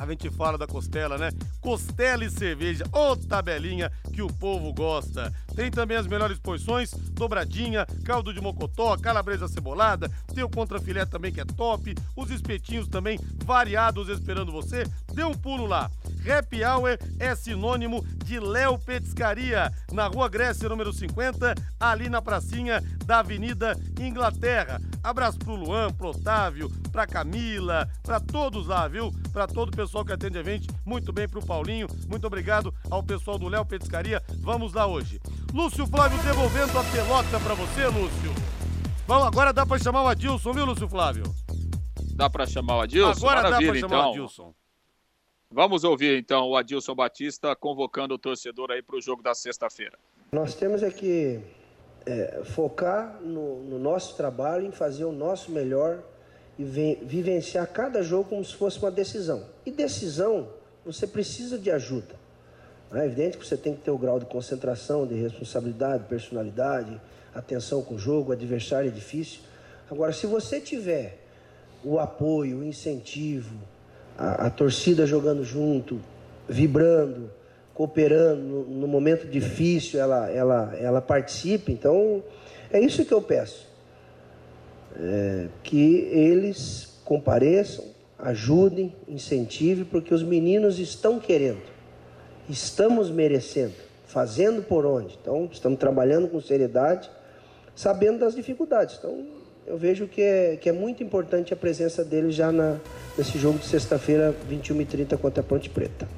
a 0.00 0.06
gente 0.06 0.30
fala 0.30 0.56
da 0.56 0.66
costela, 0.66 1.18
né? 1.18 1.30
Costela 1.60 2.24
e 2.24 2.30
cerveja, 2.30 2.84
ô 2.92 3.10
oh, 3.10 3.16
tabelinha 3.16 3.92
que 4.12 4.22
o 4.22 4.28
povo 4.28 4.72
gosta. 4.72 5.30
Tem 5.54 5.70
também 5.70 5.96
as 5.96 6.06
melhores 6.06 6.38
porções, 6.38 6.90
dobradinha, 7.12 7.86
caldo 8.04 8.32
de 8.32 8.40
mocotó, 8.40 8.96
calabresa 8.96 9.46
cebolada, 9.46 10.10
tem 10.34 10.42
o 10.42 10.48
contrafilé 10.48 11.04
também 11.04 11.30
que 11.30 11.40
é 11.40 11.44
top, 11.44 11.94
os 12.16 12.30
espetinhos 12.30 12.88
também 12.88 13.18
variados 13.44 14.08
esperando 14.08 14.50
você. 14.50 14.84
Dê 15.12 15.22
um 15.22 15.34
pulo 15.34 15.66
lá. 15.66 15.90
Happy 16.28 16.64
Hour 16.64 16.98
é 17.18 17.34
sinônimo 17.34 18.04
de 18.24 18.38
Léo 18.38 18.78
Petiscaria, 18.78 19.72
na 19.92 20.06
Rua 20.06 20.28
Grécia, 20.28 20.68
número 20.68 20.92
50, 20.92 21.54
ali 21.78 22.08
na 22.08 22.20
pracinha 22.22 22.82
da 23.04 23.20
Avenida 23.20 23.76
Inglaterra. 23.98 24.80
Abraço 25.02 25.38
pro 25.38 25.54
Luan, 25.54 25.90
pro 25.92 26.10
Otávio, 26.10 26.70
pra 26.92 27.06
Camila, 27.06 27.88
pra 28.02 28.20
todos 28.20 28.66
lá, 28.66 28.86
viu? 28.86 29.12
Pra 29.32 29.46
todo 29.46 29.68
o 29.68 29.76
pessoal 29.76 30.04
que 30.04 30.12
atende 30.12 30.38
a 30.38 30.42
gente, 30.42 30.68
muito 30.84 31.12
bem 31.12 31.28
pro 31.28 31.44
Paulinho, 31.44 31.86
muito 32.08 32.26
obrigado 32.26 32.72
ao 32.90 33.02
pessoal 33.02 33.38
do 33.38 33.48
Léo 33.48 33.64
Petiscaria. 33.64 34.22
Vamos 34.40 34.72
lá 34.72 34.86
hoje. 34.86 35.20
Lúcio 35.52 35.86
Flávio 35.86 36.22
devolvendo 36.22 36.78
a 36.78 36.84
pelota 36.84 37.40
para 37.40 37.54
você, 37.54 37.86
Lúcio. 37.86 38.34
Vamos, 39.06 39.26
agora 39.26 39.52
dá 39.52 39.66
para 39.66 39.78
chamar 39.78 40.02
o 40.02 40.08
Adilson, 40.08 40.52
viu, 40.52 40.64
Lúcio 40.64 40.88
Flávio? 40.88 41.24
Dá 42.14 42.28
para 42.28 42.46
chamar 42.46 42.76
o 42.76 42.80
Adilson? 42.82 43.10
Agora 43.10 43.42
Maravilha, 43.42 43.72
dá 43.72 43.72
para 43.72 43.80
chamar 43.80 43.96
então. 43.96 44.10
o 44.10 44.12
Adilson. 44.12 44.54
Vamos 45.52 45.82
ouvir 45.82 46.16
então 46.16 46.48
o 46.48 46.56
Adilson 46.56 46.94
Batista 46.94 47.56
convocando 47.56 48.14
o 48.14 48.18
torcedor 48.18 48.70
aí 48.70 48.80
para 48.80 48.94
o 48.94 49.00
jogo 49.00 49.20
da 49.20 49.34
sexta-feira. 49.34 49.98
Nós 50.30 50.54
temos 50.54 50.80
é 50.80 50.90
que 50.92 51.40
é, 52.06 52.42
focar 52.44 53.20
no, 53.20 53.60
no, 53.64 53.76
nosso 53.76 54.16
trabalho, 54.16 54.64
em 54.64 54.70
fazer 54.70 55.04
o 55.04 55.10
nosso 55.10 55.50
melhor 55.50 56.04
e 56.56 56.62
vivenciar 56.62 57.66
cada 57.66 58.00
jogo 58.00 58.28
como 58.28 58.44
se 58.44 58.54
fosse 58.54 58.78
uma 58.78 58.92
decisão. 58.92 59.44
E 59.66 59.72
decisão, 59.72 60.48
você 60.86 61.04
precisa 61.04 61.58
de 61.58 61.68
ajuda. 61.68 62.14
É 62.92 63.04
evidente 63.04 63.36
que 63.36 63.44
você 63.44 63.56
tem 63.56 63.74
que 63.74 63.82
ter 63.82 63.90
o 63.90 63.98
grau 63.98 64.20
de 64.20 64.26
concentração, 64.26 65.04
de 65.04 65.14
responsabilidade, 65.14 66.04
personalidade, 66.04 67.00
atenção 67.34 67.82
com 67.82 67.96
o 67.96 67.98
jogo, 67.98 68.30
o 68.30 68.32
adversário 68.32 68.88
é 68.88 68.92
difícil. 68.92 69.40
Agora, 69.90 70.12
se 70.12 70.28
você 70.28 70.60
tiver 70.60 71.18
o 71.82 71.98
apoio, 71.98 72.58
o 72.58 72.64
incentivo, 72.64 73.56
a, 74.20 74.46
a 74.46 74.50
torcida 74.50 75.06
jogando 75.06 75.42
junto, 75.42 75.98
vibrando, 76.48 77.30
cooperando, 77.74 78.42
no, 78.42 78.64
no, 78.64 78.86
momento 78.86 79.26
difícil 79.26 79.98
ela, 79.98 80.30
ela, 80.30 80.76
ela 80.78 81.00
participe, 81.00 81.72
então 81.72 82.22
é 82.70 82.78
isso 82.78 83.04
que 83.04 83.14
eu 83.14 83.22
peço. 83.22 83.68
É, 84.96 85.46
que 85.62 86.08
eles 86.12 87.00
compareçam, 87.04 87.84
ajudem, 88.18 88.94
incentivem, 89.08 89.84
porque 89.84 90.12
os 90.12 90.22
meninos 90.22 90.78
estão 90.78 91.18
querendo 91.18 91.80
estamos 92.50 93.10
merecendo, 93.10 93.74
fazendo 94.06 94.62
por 94.62 94.84
onde. 94.84 95.18
Então, 95.20 95.48
estamos 95.50 95.78
trabalhando 95.78 96.28
com 96.28 96.40
seriedade, 96.40 97.10
sabendo 97.74 98.18
das 98.18 98.34
dificuldades. 98.34 98.96
Então, 98.98 99.24
eu 99.70 99.78
vejo 99.78 100.08
que 100.08 100.20
é, 100.20 100.56
que 100.56 100.68
é 100.68 100.72
muito 100.72 101.00
importante 101.00 101.54
a 101.54 101.56
presença 101.56 102.04
dele 102.04 102.32
já 102.32 102.50
na, 102.50 102.80
nesse 103.16 103.38
jogo 103.38 103.58
de 103.58 103.66
sexta-feira, 103.66 104.34
21h30 104.50 105.16
contra 105.16 105.42
a 105.42 105.44
Ponte 105.44 105.70
Preta. 105.70 106.08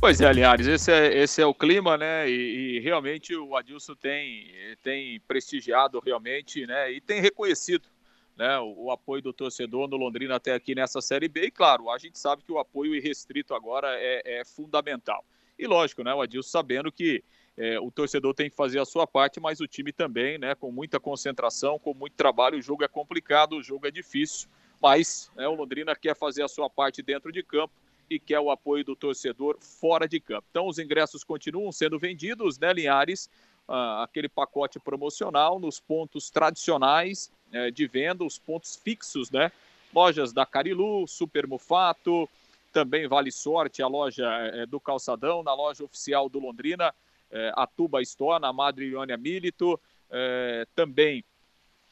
Pois 0.00 0.20
é, 0.20 0.32
Linhares, 0.32 0.66
esse 0.66 0.92
é, 0.92 1.22
esse 1.22 1.40
é 1.40 1.46
o 1.46 1.54
clima, 1.54 1.96
né? 1.96 2.28
E, 2.28 2.78
e, 2.78 2.80
realmente 2.80 3.34
o 3.36 3.56
Adilson 3.56 3.94
tem, 3.94 4.52
tem 4.82 5.20
prestigiado 5.20 6.02
realmente, 6.04 6.66
né? 6.66 6.90
E 6.90 7.00
tem 7.00 7.20
reconhecido 7.20 7.88
né, 8.36 8.58
o, 8.58 8.86
o, 8.86 8.90
apoio 8.90 9.22
do 9.22 9.32
torcedor 9.32 9.88
no 9.88 9.96
Londrina 9.96 10.34
até 10.34 10.52
aqui 10.52 10.74
nessa 10.74 11.00
Série 11.00 11.28
B. 11.28 11.46
E 11.46 11.50
claro, 11.50 11.90
a 11.90 11.96
gente 11.96 12.18
sabe 12.18 12.42
que 12.42 12.50
o 12.50 12.58
apoio 12.58 12.94
irrestrito 12.94 13.54
agora 13.54 13.88
é, 13.98 14.40
é 14.40 14.44
fundamental. 14.44 15.24
E 15.58 15.66
lógico, 15.66 16.02
né, 16.02 16.14
o 16.14 16.20
Adilson 16.20 16.50
sabendo 16.50 16.92
que 16.92 17.22
é, 17.56 17.80
o 17.80 17.90
torcedor 17.90 18.34
tem 18.34 18.50
que 18.50 18.56
fazer 18.56 18.78
a 18.78 18.84
sua 18.84 19.06
parte, 19.06 19.40
mas 19.40 19.60
o 19.60 19.66
time 19.66 19.90
também, 19.92 20.36
né, 20.36 20.54
com 20.54 20.70
muita 20.70 21.00
concentração, 21.00 21.78
com 21.78 21.94
muito 21.94 22.12
trabalho. 22.12 22.58
O 22.58 22.62
jogo 22.62 22.84
é 22.84 22.88
complicado, 22.88 23.56
o 23.56 23.62
jogo 23.62 23.86
é 23.86 23.90
difícil, 23.90 24.48
mas 24.80 25.30
né, 25.34 25.48
o 25.48 25.54
Londrina 25.54 25.96
quer 25.96 26.14
fazer 26.14 26.42
a 26.42 26.48
sua 26.48 26.68
parte 26.68 27.02
dentro 27.02 27.32
de 27.32 27.42
campo 27.42 27.72
e 28.10 28.20
quer 28.20 28.38
o 28.38 28.50
apoio 28.50 28.84
do 28.84 28.94
torcedor 28.94 29.56
fora 29.60 30.06
de 30.06 30.20
campo. 30.20 30.46
Então, 30.50 30.66
os 30.68 30.78
ingressos 30.78 31.24
continuam 31.24 31.72
sendo 31.72 31.98
vendidos, 31.98 32.58
né, 32.58 32.72
Linhares? 32.72 33.28
Ah, 33.68 34.04
aquele 34.04 34.28
pacote 34.28 34.78
promocional 34.78 35.58
nos 35.58 35.80
pontos 35.80 36.30
tradicionais 36.30 37.32
é, 37.50 37.70
de 37.70 37.86
venda, 37.86 38.22
os 38.22 38.38
pontos 38.38 38.76
fixos, 38.76 39.30
né? 39.30 39.50
Lojas 39.92 40.32
da 40.32 40.46
Carilu, 40.46 41.06
Super 41.08 41.48
Mufato, 41.48 42.28
também 42.76 43.08
Vale 43.08 43.32
Sorte, 43.32 43.82
a 43.82 43.86
loja 43.86 44.26
é, 44.52 44.66
do 44.66 44.78
Calçadão, 44.78 45.42
na 45.42 45.54
loja 45.54 45.82
oficial 45.82 46.28
do 46.28 46.38
Londrina, 46.38 46.94
é, 47.30 47.50
a 47.56 47.66
Tuba 47.66 48.02
Store, 48.02 48.38
na 48.38 48.52
Madre 48.52 48.88
Iônia 48.88 49.16
Milito, 49.16 49.80
é, 50.10 50.66
também 50.74 51.24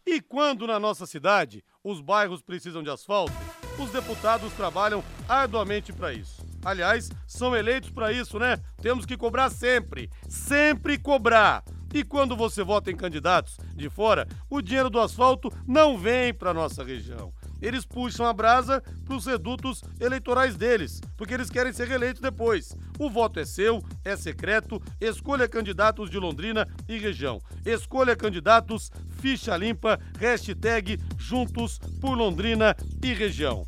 E 0.06 0.22
quando 0.22 0.68
na 0.68 0.78
nossa 0.78 1.08
cidade 1.08 1.64
os 1.84 2.02
bairros 2.02 2.42
precisam 2.42 2.84
de 2.84 2.90
asfalto, 2.92 3.34
os 3.80 3.90
deputados 3.90 4.54
trabalham 4.54 5.04
arduamente 5.28 5.92
para 5.92 6.14
isso. 6.14 6.46
Aliás, 6.64 7.10
são 7.26 7.56
eleitos 7.56 7.90
para 7.90 8.12
isso, 8.12 8.38
né? 8.38 8.58
Temos 8.82 9.06
que 9.06 9.18
cobrar 9.18 9.50
sempre, 9.50 10.10
sempre 10.30 11.00
cobrar. 11.00 11.64
E 11.94 12.04
quando 12.04 12.36
você 12.36 12.64
vota 12.64 12.92
em 12.92 12.96
candidatos 12.96 13.58
de 13.74 13.90
fora, 13.90 14.28
o 14.50 14.62
dinheiro 14.62 14.90
do 14.90 15.00
asfalto 15.00 15.50
não 15.66 15.98
vem 15.98 16.34
para 16.34 16.54
nossa 16.54 16.84
região. 16.84 17.34
Eles 17.66 17.86
puxam 17.86 18.26
a 18.26 18.34
brasa 18.34 18.82
para 19.04 19.16
os 19.16 19.26
redutos 19.26 19.84
eleitorais 20.00 20.56
deles, 20.56 21.02
porque 21.18 21.34
eles 21.34 21.50
querem 21.50 21.74
ser 21.74 21.88
reeleitos 21.88 22.22
depois. 22.22 22.76
O 23.00 23.10
voto 23.10 23.40
é 23.40 23.46
seu, 23.46 23.84
é 24.04 24.16
secreto, 24.16 24.82
escolha 25.02 25.48
candidatos 25.48 26.10
de 26.10 26.20
Londrina 26.20 26.68
e 26.88 26.98
região. 26.98 27.42
Escolha 27.66 28.16
candidatos, 28.16 28.92
ficha 29.20 29.58
limpa, 29.58 30.00
hashtag 30.20 31.00
Juntos 31.18 31.80
por 32.00 32.16
Londrina 32.16 32.76
e 33.04 33.14
região. 33.14 33.66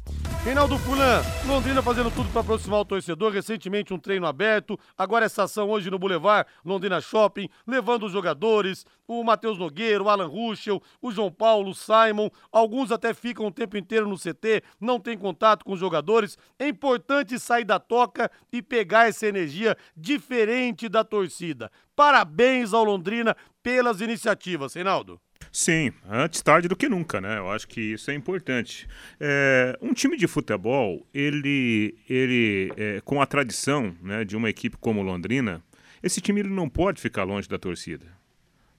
Reinaldo 0.48 0.78
Fulan, 0.80 1.22
Londrina 1.46 1.82
fazendo 1.82 2.10
tudo 2.10 2.30
para 2.30 2.40
aproximar 2.40 2.80
o 2.80 2.86
torcedor, 2.86 3.34
recentemente 3.34 3.94
um 3.94 4.00
treino 4.00 4.26
aberto, 4.26 4.80
agora 4.98 5.26
essa 5.26 5.44
ação 5.44 5.70
hoje 5.70 5.92
no 5.92 6.00
Boulevard 6.00 6.50
Londrina 6.64 7.02
Shopping, 7.02 7.50
levando 7.68 8.06
os 8.06 8.14
jogadores, 8.14 8.86
o 9.06 9.22
Matheus 9.26 9.58
Nogueira, 9.58 10.02
o 10.02 10.10
Alan 10.10 10.28
Ruschel, 10.28 10.82
o 11.02 11.12
João 11.12 11.30
Paulo, 11.30 11.72
o 11.72 11.76
Simon, 11.76 12.30
alguns 12.50 12.94
até 12.94 13.14
ficam 13.14 13.48
o 13.48 13.52
tempo 13.52 13.76
inteiro 13.76 14.08
no 14.08 14.18
CT, 14.18 14.64
não 14.80 15.02
tem 15.02 15.18
contato 15.18 15.66
com 15.66 15.74
os 15.74 15.80
jogadores. 15.82 16.38
É 16.58 16.68
importante 16.68 17.38
sair 17.38 17.66
da 17.66 17.78
toca 17.78 18.32
e 18.50 18.62
pegar 18.62 19.10
essa 19.10 19.28
energia 19.28 19.76
diferente 19.98 20.88
da 20.88 21.04
torcida. 21.04 21.70
Parabéns 21.94 22.74
ao 22.74 22.86
Londrina 22.86 23.36
pelas 23.62 24.00
iniciativas, 24.00 24.74
Reinaldo. 24.74 25.20
Sim, 25.52 25.92
antes 26.08 26.42
tarde 26.42 26.68
do 26.68 26.76
que 26.76 26.88
nunca, 26.88 27.20
né? 27.20 27.38
Eu 27.38 27.50
acho 27.50 27.68
que 27.68 27.82
isso 27.82 28.12
é 28.12 28.14
importante. 28.14 28.88
É, 29.20 29.78
um 29.82 29.94
time 29.94 30.16
de 30.16 30.28
futebol, 30.28 31.06
ele, 31.14 31.96
ele 32.10 32.72
é, 32.78 33.02
com 33.02 33.22
a 33.22 33.26
tradição 33.26 33.96
né, 34.02 34.24
de 34.24 34.38
uma 34.38 34.50
equipe 34.50 34.78
como 34.78 35.02
Londrina, 35.02 35.64
esse 36.04 36.22
time 36.22 36.42
ele 36.42 36.50
não 36.50 36.70
pode 36.70 37.02
ficar 37.02 37.24
longe 37.24 37.50
da 37.50 37.58
torcida. 37.58 38.06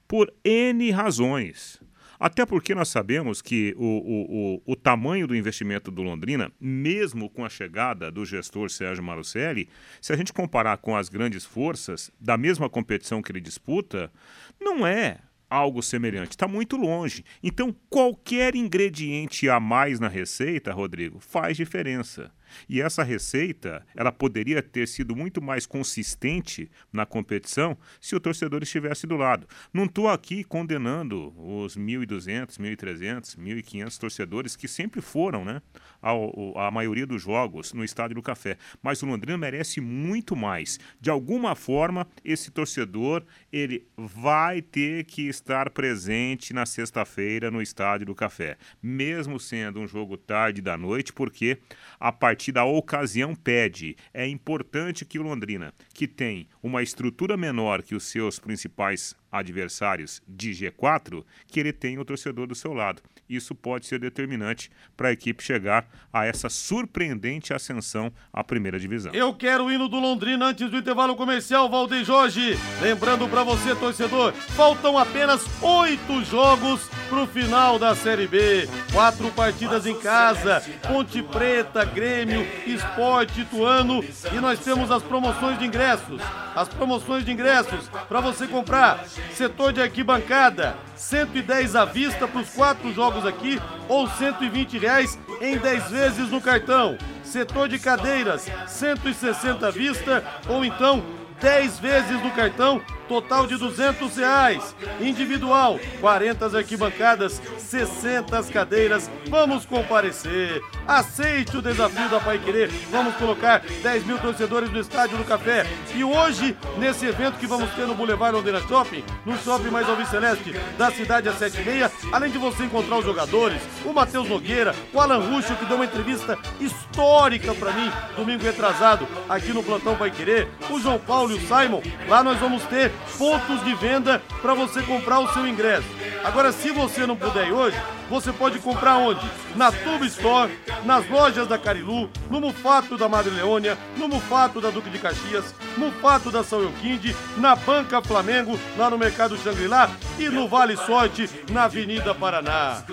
Por 0.07 0.33
N 0.43 0.89
razões. 0.91 1.81
Até 2.19 2.45
porque 2.45 2.75
nós 2.75 2.89
sabemos 2.89 3.41
que 3.41 3.73
o, 3.77 3.85
o, 3.85 4.55
o, 4.55 4.73
o, 4.73 4.75
tamanho 4.75 5.25
do 5.25 5.35
investimento 5.35 5.89
do 5.89 6.01
Londrina, 6.01 6.51
mesmo 6.59 7.29
com 7.29 7.45
a 7.45 7.49
chegada 7.49 8.11
do 8.11 8.25
gestor 8.25 8.69
Sérgio 8.69 9.01
Marucelli, 9.01 9.69
se 10.01 10.11
a 10.11 10.17
gente 10.17 10.33
comparar 10.33 10.77
com 10.77 10.97
as 10.97 11.07
grandes 11.07 11.45
forças 11.45 12.11
da 12.19 12.37
mesma 12.37 12.69
competição 12.69 13.21
que 13.21 13.31
ele 13.31 13.39
disputa, 13.39 14.11
não 14.59 14.85
é 14.85 15.19
algo 15.49 15.81
semelhante. 15.81 16.31
Está 16.31 16.47
muito 16.47 16.77
longe. 16.77 17.23
Então, 17.41 17.75
qualquer 17.89 18.55
ingrediente 18.55 19.49
a 19.49 19.59
mais 19.59 19.99
na 19.99 20.07
receita, 20.07 20.71
Rodrigo, 20.71 21.19
faz 21.19 21.57
diferença. 21.57 22.31
E 22.67 22.81
essa 22.81 23.03
receita, 23.03 23.85
ela 23.95 24.11
poderia 24.11 24.61
ter 24.61 24.87
sido 24.87 25.15
muito 25.15 25.41
mais 25.41 25.65
consistente 25.65 26.69
na 26.91 27.05
competição 27.05 27.77
se 27.99 28.15
o 28.15 28.19
torcedor 28.19 28.63
estivesse 28.63 29.05
do 29.07 29.15
lado. 29.15 29.47
Não 29.73 29.85
estou 29.85 30.07
aqui 30.07 30.43
condenando 30.43 31.33
os 31.37 31.77
1.200, 31.77 32.57
1.300, 32.57 33.37
1.500 33.37 33.97
torcedores 33.97 34.55
que 34.55 34.67
sempre 34.67 35.01
foram, 35.01 35.43
né, 35.43 35.61
ao, 36.01 36.57
a 36.57 36.71
maioria 36.71 37.05
dos 37.05 37.21
jogos 37.21 37.73
no 37.73 37.83
Estádio 37.83 38.15
do 38.15 38.21
Café. 38.21 38.57
Mas 38.81 39.01
o 39.01 39.05
Londrina 39.05 39.37
merece 39.37 39.81
muito 39.81 40.35
mais. 40.35 40.79
De 40.99 41.09
alguma 41.09 41.55
forma, 41.55 42.07
esse 42.23 42.51
torcedor, 42.51 43.23
ele 43.51 43.87
vai 43.97 44.61
ter 44.61 45.05
que 45.05 45.27
estar 45.27 45.69
presente 45.69 46.53
na 46.53 46.65
sexta-feira 46.65 47.51
no 47.51 47.61
Estádio 47.61 48.07
do 48.07 48.15
Café, 48.15 48.57
mesmo 48.81 49.39
sendo 49.39 49.79
um 49.79 49.87
jogo 49.87 50.17
tarde 50.17 50.61
da 50.61 50.77
noite, 50.77 51.11
porque 51.13 51.57
a 51.99 52.11
partir 52.11 52.38
partida, 52.39 52.61
a 52.61 52.65
ocasião 52.65 53.35
pede. 53.35 53.97
É 54.13 54.25
importante 54.25 55.03
que 55.03 55.19
o 55.19 55.23
Londrina, 55.23 55.73
que 55.93 56.07
tem 56.07 56.47
uma 56.63 56.81
estrutura 56.81 57.35
menor 57.35 57.83
que 57.83 57.93
os 57.93 58.05
seus 58.05 58.39
principais 58.39 59.13
adversários 59.31 60.21
de 60.27 60.51
G4, 60.51 61.23
que 61.47 61.59
ele 61.59 61.73
tenha 61.73 61.99
o 62.01 62.05
torcedor 62.05 62.47
do 62.47 62.55
seu 62.55 62.73
lado. 62.73 63.01
Isso 63.29 63.53
pode 63.53 63.85
ser 63.85 63.99
determinante 63.99 64.71
para 64.97 65.09
a 65.09 65.11
equipe 65.11 65.43
chegar 65.43 65.87
a 66.11 66.25
essa 66.25 66.49
surpreendente 66.49 67.53
ascensão 67.53 68.11
à 68.33 68.43
primeira 68.43 68.79
divisão. 68.79 69.13
Eu 69.13 69.33
quero 69.33 69.65
o 69.65 69.71
hino 69.71 69.87
do 69.87 69.99
Londrina 69.99 70.47
antes 70.47 70.69
do 70.69 70.77
intervalo 70.77 71.15
comercial, 71.15 71.69
Valdeir 71.69 72.03
Jorge. 72.03 72.57
Lembrando 72.81 73.27
para 73.29 73.43
você, 73.43 73.75
torcedor, 73.75 74.33
faltam 74.33 74.97
apenas 74.97 75.45
oito 75.61 76.23
jogos 76.23 76.89
para 77.07 77.23
o 77.23 77.27
final 77.27 77.77
da 77.77 77.95
Série 77.95 78.27
B. 78.27 78.67
Quatro 78.91 79.29
partidas 79.31 79.85
em 79.85 79.99
casa, 79.99 80.63
Ponte 80.87 81.21
Preta, 81.21 81.85
Grêmio, 81.85 82.41
Esporte, 82.65 83.41
Ituano 83.41 84.03
e 84.33 84.39
nós 84.39 84.59
temos 84.59 84.89
as 84.89 85.03
promoções 85.03 85.59
de 85.59 85.65
ingressos. 85.65 86.21
As 86.55 86.67
promoções 86.67 87.23
de 87.23 87.31
ingressos 87.31 87.89
para 88.07 88.19
você 88.21 88.47
comprar 88.47 89.05
Setor 89.33 89.73
de 89.73 89.81
arquibancada, 89.81 90.75
110 90.95 91.75
à 91.75 91.85
vista 91.85 92.27
para 92.27 92.41
os 92.41 92.49
quatro 92.49 92.93
jogos 92.93 93.25
aqui 93.25 93.59
ou 93.87 94.07
120 94.07 94.77
reais 94.77 95.17
em 95.41 95.57
10 95.57 95.91
vezes 95.91 96.29
no 96.29 96.41
cartão. 96.41 96.97
Setor 97.23 97.69
de 97.69 97.79
cadeiras, 97.79 98.47
160 98.67 99.67
à 99.67 99.71
vista 99.71 100.23
ou 100.47 100.65
então 100.65 101.03
10 101.39 101.79
vezes 101.79 102.21
no 102.21 102.31
cartão 102.31 102.81
total 103.09 103.47
de 103.47 103.57
200 103.57 104.15
reais. 104.15 104.75
Individual, 105.01 105.79
40 105.99 106.57
arquibancadas, 106.57 107.41
60 107.57 108.41
cadeiras. 108.43 109.09
Vamos 109.27 109.65
comparecer. 109.65 110.61
Aceite 110.87 111.57
o 111.57 111.61
desafio 111.61 112.07
da 112.07 112.19
Pai 112.19 112.37
Querer. 112.37 112.69
Vamos 112.91 113.15
colocar 113.15 113.61
10 113.81 114.05
mil 114.05 114.19
torcedores 114.19 114.71
no 114.71 114.79
Estádio 114.79 115.17
do 115.17 115.23
Café. 115.23 115.65
E 115.95 116.03
hoje, 116.03 116.55
nesse 116.77 117.07
evento 117.07 117.39
que 117.39 117.47
vamos 117.47 117.71
ter 117.71 117.87
no 117.87 117.95
Boulevard 117.95 118.35
Londrina 118.35 118.61
Shopping, 118.61 119.03
no 119.25 119.37
Shopping 119.39 119.71
Mais 119.71 119.89
Alves 119.89 120.07
Celeste 120.09 120.53
da 120.77 120.91
cidade 120.91 121.27
às 121.27 121.39
7 121.39 121.59
e 121.59 121.65
meia, 121.65 121.91
além 122.11 122.31
de 122.31 122.37
você 122.37 122.63
encontrar 122.63 122.97
os 122.97 123.05
jogadores, 123.05 123.61
o 123.83 123.91
Matheus 123.91 124.29
Nogueira, 124.29 124.75
o 124.93 125.01
Alan 125.01 125.19
Ruxo, 125.19 125.55
que 125.55 125.65
deu 125.65 125.77
uma 125.77 125.85
entrevista 125.85 126.37
histórica 126.59 127.55
para 127.55 127.71
mim, 127.71 127.91
domingo 128.15 128.43
retrasado, 128.43 129.07
aqui 129.27 129.51
no 129.51 129.63
Plantão 129.63 129.95
Pai 129.95 130.11
Querer, 130.11 130.47
o 130.69 130.79
João 130.79 130.99
Paulo 130.99 131.31
e 131.31 131.35
o 131.35 131.41
Simon. 131.41 131.81
Lá 132.07 132.23
nós 132.23 132.37
vamos 132.37 132.63
ter 132.65 132.91
pontos 133.17 133.63
de 133.63 133.73
venda 133.75 134.21
para 134.41 134.53
você 134.53 134.81
comprar 134.81 135.19
o 135.19 135.31
seu 135.33 135.47
ingresso. 135.47 135.87
Agora, 136.23 136.51
se 136.51 136.71
você 136.71 137.05
não 137.05 137.15
puder 137.15 137.47
ir 137.47 137.53
hoje, 137.53 137.79
você 138.09 138.31
pode 138.33 138.59
comprar 138.59 138.97
onde? 138.97 139.25
Na 139.55 139.71
Tube 139.71 140.07
Store, 140.07 140.51
nas 140.83 141.07
lojas 141.09 141.47
da 141.47 141.57
Carilu, 141.57 142.09
no 142.29 142.41
Mufato 142.41 142.97
da 142.97 143.07
Madre 143.07 143.31
Leônia, 143.31 143.77
no 143.97 144.07
Mufato 144.07 144.59
da 144.59 144.69
Duque 144.69 144.89
de 144.89 144.99
Caxias, 144.99 145.53
no 145.77 145.87
Mufato 145.87 146.31
da 146.31 146.43
São 146.43 146.61
Euquinde, 146.61 147.15
na 147.37 147.55
Banca 147.55 148.01
Flamengo, 148.01 148.59
lá 148.77 148.89
no 148.89 148.97
Mercado 148.97 149.37
Xangri-Lá 149.37 149.89
e 150.17 150.29
no 150.29 150.47
Vale 150.47 150.75
Sorte, 150.77 151.29
na 151.51 151.63
Avenida 151.63 152.13
Paraná. 152.15 152.83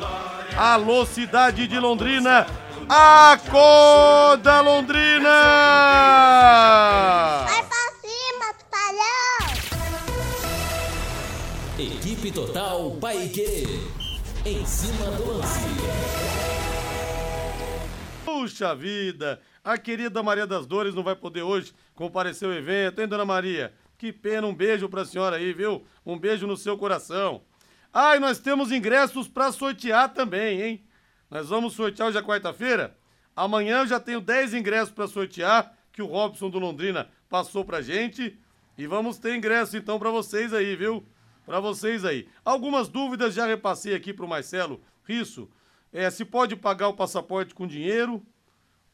Alô, 0.57 1.05
cidade 1.05 1.67
de 1.67 1.79
Londrina! 1.79 2.47
Acorda, 2.89 4.61
Londrina! 4.61 5.29
Vai 7.45 7.63
pra 7.65 7.91
cima, 8.01 8.55
tubarão! 8.55 9.56
Equipe 11.79 12.33
Total 12.33 12.91
Paique. 12.93 13.67
Em 14.47 14.65
cima 14.65 15.11
do 15.11 15.27
lance. 15.27 15.61
Puxa 18.25 18.75
vida! 18.75 19.43
A 19.63 19.77
querida 19.77 20.23
Maria 20.23 20.47
das 20.47 20.67
Dores 20.67 20.95
não 20.95 21.03
vai 21.03 21.15
poder 21.15 21.43
hoje 21.43 21.75
comparecer 21.95 22.49
ao 22.49 22.55
evento, 22.55 23.03
hein, 23.03 23.07
dona 23.07 23.27
Maria? 23.27 23.75
Que 23.99 24.11
pena, 24.11 24.47
um 24.47 24.55
beijo 24.55 24.89
pra 24.89 25.05
senhora 25.05 25.37
aí, 25.37 25.53
viu? 25.53 25.85
Um 26.07 26.19
beijo 26.19 26.47
no 26.47 26.57
seu 26.57 26.79
coração. 26.79 27.43
Ah, 27.93 28.17
e 28.17 28.21
nós 28.21 28.39
temos 28.39 28.73
ingressos 28.73 29.29
para 29.29 29.53
sortear 29.53 30.15
também, 30.15 30.63
hein? 30.63 30.85
Nós 31.31 31.51
vamos 31.51 31.75
sortear 31.75 32.09
hoje 32.09 32.17
é 32.17 32.23
quarta-feira. 32.23 32.97
Amanhã 33.37 33.81
eu 33.81 33.87
já 33.87 34.01
tenho 34.01 34.23
10 34.23 34.55
ingressos 34.55 34.95
para 34.95 35.07
sortear, 35.07 35.77
que 35.93 36.01
o 36.01 36.07
Robson 36.07 36.49
do 36.49 36.59
Londrina 36.59 37.11
passou 37.29 37.67
pra 37.67 37.83
gente. 37.83 38.35
E 38.79 38.87
vamos 38.87 39.19
ter 39.19 39.37
ingresso 39.37 39.77
então 39.77 39.99
para 39.99 40.11
vocês 40.11 40.55
aí, 40.55 40.75
viu? 40.75 41.07
Para 41.47 41.61
vocês 41.61 42.05
aí. 42.05 42.29
Algumas 42.45 42.89
dúvidas 42.89 43.33
já 43.33 43.47
repassei 43.47 43.95
aqui 43.95 44.13
pro 44.13 44.27
Marcelo 44.27 44.81
Risso. 45.05 45.49
É, 45.93 46.11
se 46.11 46.25
pode 46.25 46.57
pagar 46.57 46.89
o 46.89 46.95
passaporte 46.95 47.55
com 47.55 47.69
dinheiro, 47.69 48.21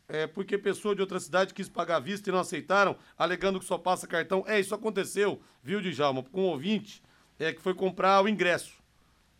é, 0.07 0.27
porque 0.27 0.59
pessoa 0.59 0.95
de 0.95 1.01
outra 1.01 1.19
cidade 1.19 1.55
quis 1.55 1.71
pagar 1.71 1.99
vista 1.99 2.29
e 2.29 2.33
não 2.33 2.41
aceitaram, 2.41 2.95
alegando 3.17 3.59
que 3.59 3.65
só 3.65 3.79
passa 3.79 4.07
cartão. 4.07 4.45
É, 4.47 4.61
isso 4.61 4.75
aconteceu, 4.75 5.41
viu, 5.63 5.81
Djalma, 5.81 6.23
com 6.25 6.43
um 6.43 6.49
ouvinte 6.49 7.03
é, 7.39 7.55
que 7.55 7.63
foi 7.63 7.73
comprar 7.73 8.23
o 8.23 8.29
ingresso. 8.29 8.75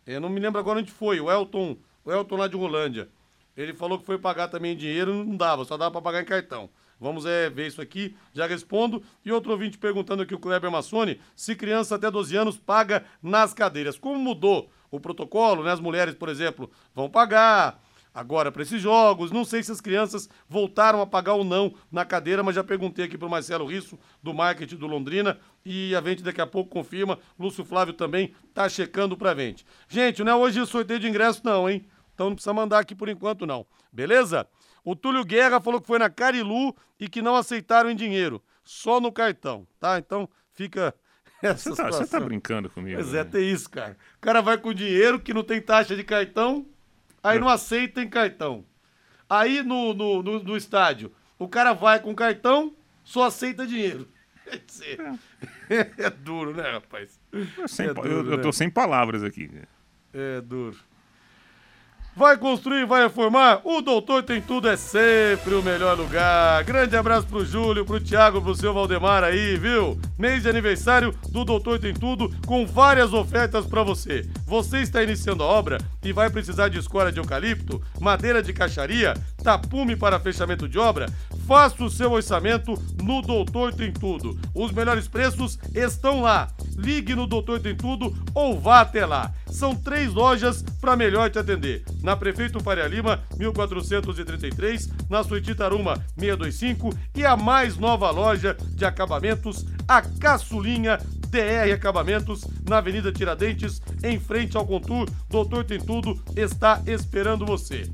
Eu 0.07 0.19
não 0.19 0.27
me 0.27 0.39
lembro 0.39 0.59
agora 0.59 0.79
onde 0.79 0.91
foi, 0.91 1.19
o 1.19 1.31
Elton, 1.31 1.77
o 2.03 2.11
Elton 2.11 2.35
lá 2.35 2.47
de 2.47 2.57
Rolândia. 2.57 3.07
Ele 3.55 3.75
falou 3.75 3.99
que 3.99 4.05
foi 4.05 4.17
pagar 4.17 4.47
também 4.47 4.73
em 4.73 4.77
dinheiro, 4.77 5.23
não 5.23 5.37
dava, 5.37 5.63
só 5.63 5.77
dava 5.77 5.91
para 5.91 6.01
pagar 6.01 6.21
em 6.23 6.25
cartão. 6.25 6.67
Vamos 6.99 7.25
é, 7.25 7.49
ver 7.49 7.67
isso 7.67 7.81
aqui, 7.81 8.15
já 8.33 8.45
respondo. 8.47 9.03
E 9.25 9.31
outro 9.31 9.51
ouvinte 9.51 9.77
perguntando 9.77 10.23
aqui, 10.23 10.33
o 10.33 10.39
Kleber 10.39 10.71
Massoni, 10.71 11.19
se 11.35 11.55
criança 11.55 11.95
até 11.95 12.09
12 12.09 12.35
anos 12.35 12.57
paga 12.57 13.03
nas 13.21 13.53
cadeiras. 13.53 13.97
Como 13.97 14.19
mudou 14.19 14.69
o 14.89 14.99
protocolo, 14.99 15.63
né? 15.63 15.71
As 15.71 15.79
mulheres, 15.79 16.15
por 16.15 16.29
exemplo, 16.29 16.69
vão 16.93 17.09
pagar 17.09 17.81
agora 18.13 18.51
para 18.51 18.61
esses 18.61 18.81
jogos. 18.81 19.31
Não 19.31 19.43
sei 19.43 19.63
se 19.63 19.71
as 19.71 19.81
crianças 19.81 20.29
voltaram 20.47 21.01
a 21.01 21.07
pagar 21.07 21.33
ou 21.33 21.43
não 21.43 21.73
na 21.91 22.05
cadeira, 22.05 22.43
mas 22.43 22.55
já 22.55 22.63
perguntei 22.63 23.05
aqui 23.05 23.17
para 23.17 23.27
o 23.27 23.31
Marcelo 23.31 23.65
Risso, 23.65 23.97
do 24.21 24.33
marketing 24.33 24.75
do 24.75 24.87
Londrina, 24.87 25.39
e 25.65 25.95
a 25.95 26.01
gente 26.01 26.21
daqui 26.21 26.41
a 26.41 26.47
pouco 26.47 26.69
confirma. 26.69 27.17
Lúcio 27.39 27.65
Flávio 27.65 27.93
também 27.93 28.33
tá 28.53 28.69
checando 28.69 29.17
pra 29.17 29.35
gente. 29.35 29.65
Gente, 29.89 30.23
não 30.23 30.31
é 30.31 30.35
hoje 30.35 30.61
o 30.61 30.65
sorteio 30.65 30.99
de 30.99 31.07
ingresso, 31.07 31.41
não, 31.43 31.69
hein? 31.69 31.85
Então 32.13 32.27
não 32.27 32.35
precisa 32.35 32.53
mandar 32.53 32.79
aqui 32.79 32.93
por 32.93 33.09
enquanto, 33.09 33.45
não. 33.45 33.65
Beleza? 33.91 34.47
O 34.83 34.95
Túlio 34.95 35.23
Guerra 35.23 35.61
falou 35.61 35.79
que 35.81 35.87
foi 35.87 35.97
na 35.99 36.09
Carilu 36.09 36.75
e 36.99 37.07
que 37.07 37.21
não 37.21 37.35
aceitaram 37.35 37.89
em 37.89 37.95
dinheiro, 37.95 38.41
só 38.63 38.99
no 38.99 39.11
cartão, 39.11 39.65
tá? 39.79 39.97
Então 39.97 40.27
fica 40.53 40.93
essa 41.41 41.69
Você 41.69 41.75
tá, 41.75 41.87
você 41.87 41.91
situação. 42.03 42.19
tá 42.19 42.25
brincando 42.25 42.69
comigo. 42.69 42.95
Pois 43.01 43.13
é, 43.13 43.23
né? 43.23 43.29
tem 43.29 43.49
isso, 43.49 43.69
cara. 43.69 43.97
O 44.17 44.19
cara 44.21 44.41
vai 44.41 44.57
com 44.57 44.73
dinheiro 44.73 45.19
que 45.19 45.33
não 45.33 45.43
tem 45.43 45.61
taxa 45.61 45.95
de 45.95 46.03
cartão, 46.03 46.65
aí 47.23 47.39
não 47.39 47.47
aceita 47.49 48.01
em 48.01 48.09
cartão. 48.09 48.65
Aí 49.29 49.63
no, 49.63 49.93
no, 49.93 50.21
no, 50.21 50.43
no 50.43 50.57
estádio, 50.57 51.11
o 51.39 51.47
cara 51.47 51.73
vai 51.73 51.99
com 51.99 52.13
cartão, 52.13 52.75
só 53.03 53.23
aceita 53.23 53.65
dinheiro. 53.65 54.07
Quer 54.43 54.57
dizer, 54.59 54.99
é 55.97 56.09
duro, 56.09 56.53
né, 56.53 56.71
rapaz? 56.71 57.17
Eu, 57.31 57.67
sem 57.67 57.87
É 57.87 57.93
duro, 57.93 58.07
eu- 58.07 58.25
eu 58.31 58.37
né? 58.37 58.43
tô 58.43 58.51
sem 58.51 58.69
palavras 58.69 59.23
aqui. 59.23 59.49
É 60.13 60.41
duro. 60.41 60.77
Vai 62.15 62.37
construir, 62.37 62.85
vai 62.85 63.03
reformar? 63.03 63.61
O 63.63 63.81
Doutor 63.81 64.21
Tem 64.21 64.39
Tudo 64.39 64.69
é 64.69 64.77
sempre 64.77 65.55
o 65.55 65.63
melhor 65.63 65.97
lugar. 65.97 66.63
Grande 66.63 66.95
abraço 66.95 67.25
pro 67.25 67.43
Júlio, 67.43 67.83
pro 67.83 67.99
Thiago, 67.99 68.39
pro 68.39 68.53
seu 68.53 68.71
Valdemar 68.71 69.23
aí, 69.23 69.57
viu? 69.57 69.99
Mês 70.17 70.43
de 70.43 70.49
aniversário 70.49 71.11
do 71.29 71.43
Doutor 71.43 71.79
Tem 71.79 71.91
Tudo 71.91 72.31
com 72.45 72.67
várias 72.67 73.13
ofertas 73.13 73.65
pra 73.65 73.81
você. 73.81 74.29
Você 74.45 74.81
está 74.81 75.01
iniciando 75.01 75.41
a 75.41 75.47
obra 75.47 75.79
e 76.03 76.13
vai 76.13 76.29
precisar 76.29 76.69
de 76.69 76.77
escora 76.77 77.11
de 77.11 77.19
eucalipto, 77.19 77.81
madeira 77.99 78.43
de 78.43 78.53
caixaria, 78.53 79.15
tapume 79.43 79.95
para 79.95 80.19
fechamento 80.19 80.69
de 80.69 80.77
obra? 80.77 81.07
Faça 81.47 81.83
o 81.83 81.89
seu 81.89 82.11
orçamento 82.11 82.79
no 83.01 83.23
Doutor 83.23 83.73
Tem 83.73 83.91
Tudo. 83.91 84.39
Os 84.53 84.71
melhores 84.71 85.07
preços 85.07 85.57
estão 85.73 86.21
lá. 86.21 86.47
Ligue 86.75 87.15
no 87.15 87.27
Doutor 87.27 87.59
Tem 87.59 87.75
Tudo 87.75 88.15
ou 88.33 88.59
vá 88.59 88.81
até 88.81 89.05
lá. 89.05 89.31
São 89.47 89.75
três 89.75 90.13
lojas 90.13 90.63
para 90.81 90.95
melhor 90.95 91.29
te 91.29 91.39
atender. 91.39 91.83
Na 92.01 92.15
Prefeito 92.15 92.59
Faria 92.59 92.87
Lima, 92.87 93.23
1433, 93.37 94.89
na 95.09 95.23
Suíte 95.23 95.53
Taruma, 95.55 95.95
625 96.17 96.89
e 97.15 97.25
a 97.25 97.35
mais 97.35 97.77
nova 97.77 98.09
loja 98.11 98.57
de 98.75 98.85
acabamentos, 98.85 99.65
a 99.87 100.01
Caçulinha 100.01 100.99
DR 101.29 101.73
Acabamentos, 101.73 102.45
na 102.69 102.77
Avenida 102.77 103.11
Tiradentes, 103.11 103.81
em 104.03 104.19
frente 104.19 104.55
ao 104.55 104.67
Contour. 104.67 105.09
Doutor 105.29 105.63
Tem 105.63 105.79
Tudo 105.79 106.21
está 106.35 106.81
esperando 106.85 107.45
você. 107.45 107.89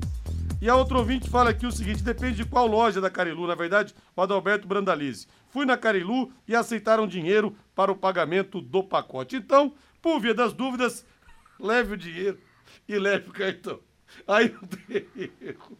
E 0.60 0.68
a 0.68 0.76
outra 0.76 0.98
ouvinte 0.98 1.30
fala 1.30 1.50
aqui 1.50 1.66
o 1.66 1.72
seguinte: 1.72 2.02
depende 2.02 2.36
de 2.36 2.44
qual 2.44 2.66
loja 2.66 3.00
da 3.00 3.08
Carilu, 3.08 3.46
na 3.46 3.54
verdade, 3.54 3.94
o 4.14 4.20
Adalberto 4.20 4.68
Brandalize. 4.68 5.26
Fui 5.50 5.66
na 5.66 5.76
Carilu 5.76 6.32
e 6.46 6.54
aceitaram 6.54 7.06
dinheiro 7.06 7.56
para 7.74 7.90
o 7.92 7.96
pagamento 7.96 8.60
do 8.60 8.82
pacote. 8.82 9.36
Então, 9.36 9.72
por 10.00 10.18
via 10.20 10.34
das 10.34 10.52
dúvidas, 10.52 11.04
leve 11.58 11.94
o 11.94 11.96
dinheiro 11.96 12.38
e 12.88 12.98
leve 12.98 13.28
o 13.30 13.32
cartão. 13.32 13.80
Aí 14.26 14.52
não 14.52 14.68
tem 14.68 15.06
erro. 15.40 15.78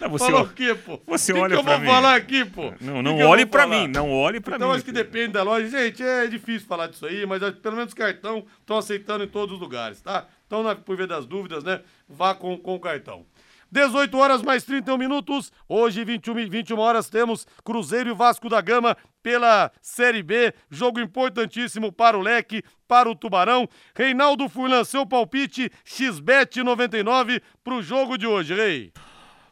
Não, 0.00 0.08
você, 0.08 0.32
o 0.32 0.48
quê, 0.48 0.74
pô? 0.74 1.00
você 1.04 1.32
que 1.32 1.38
olha 1.38 1.54
que 1.54 1.60
eu 1.60 1.64
vou 1.64 1.78
mim. 1.80 1.86
falar 1.86 2.14
aqui, 2.14 2.44
pô? 2.44 2.72
Não, 2.80 3.02
não 3.02 3.16
que 3.16 3.22
olhe 3.24 3.44
falar? 3.64 3.76
mim, 3.80 3.88
não 3.88 4.10
olhe 4.10 4.40
pra 4.40 4.56
Então 4.56 4.68
mim. 4.68 4.74
acho 4.76 4.84
que 4.84 4.92
depende 4.92 5.32
da 5.32 5.42
loja. 5.42 5.68
Gente, 5.68 6.00
é 6.02 6.26
difícil 6.28 6.66
falar 6.68 6.86
disso 6.86 7.04
aí, 7.04 7.26
mas 7.26 7.42
que 7.42 7.60
pelo 7.60 7.76
menos 7.76 7.92
cartão 7.92 8.46
estão 8.60 8.78
aceitando 8.78 9.24
em 9.24 9.28
todos 9.28 9.56
os 9.56 9.60
lugares, 9.60 10.00
tá? 10.00 10.26
Então, 10.46 10.62
na- 10.62 10.76
por 10.76 10.96
via 10.96 11.06
das 11.08 11.26
dúvidas, 11.26 11.64
né? 11.64 11.80
Vá 12.08 12.34
com, 12.36 12.56
com 12.56 12.76
o 12.76 12.80
cartão. 12.80 13.26
18 13.74 14.16
horas 14.16 14.40
mais 14.40 14.62
31 14.62 14.96
minutos. 14.96 15.50
Hoje, 15.68 16.04
21, 16.04 16.38
e 16.38 16.48
21 16.48 16.78
horas, 16.78 17.10
temos 17.10 17.44
Cruzeiro 17.64 18.08
e 18.08 18.14
Vasco 18.14 18.48
da 18.48 18.60
Gama 18.60 18.96
pela 19.20 19.72
Série 19.82 20.22
B. 20.22 20.54
Jogo 20.70 21.00
importantíssimo 21.00 21.90
para 21.90 22.16
o 22.16 22.20
Leque, 22.20 22.62
para 22.86 23.10
o 23.10 23.16
Tubarão. 23.16 23.68
Reinaldo 23.92 24.48
Furlan, 24.48 24.84
seu 24.84 25.04
palpite, 25.04 25.72
XBET 25.84 26.62
99 26.62 27.42
para 27.64 27.74
o 27.74 27.82
jogo 27.82 28.16
de 28.16 28.28
hoje, 28.28 28.54
Rei. 28.54 28.92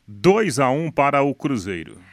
2 0.06 0.60
a 0.60 0.70
1 0.70 0.92
para 0.92 1.22
o 1.24 1.34
Cruzeiro. 1.34 2.11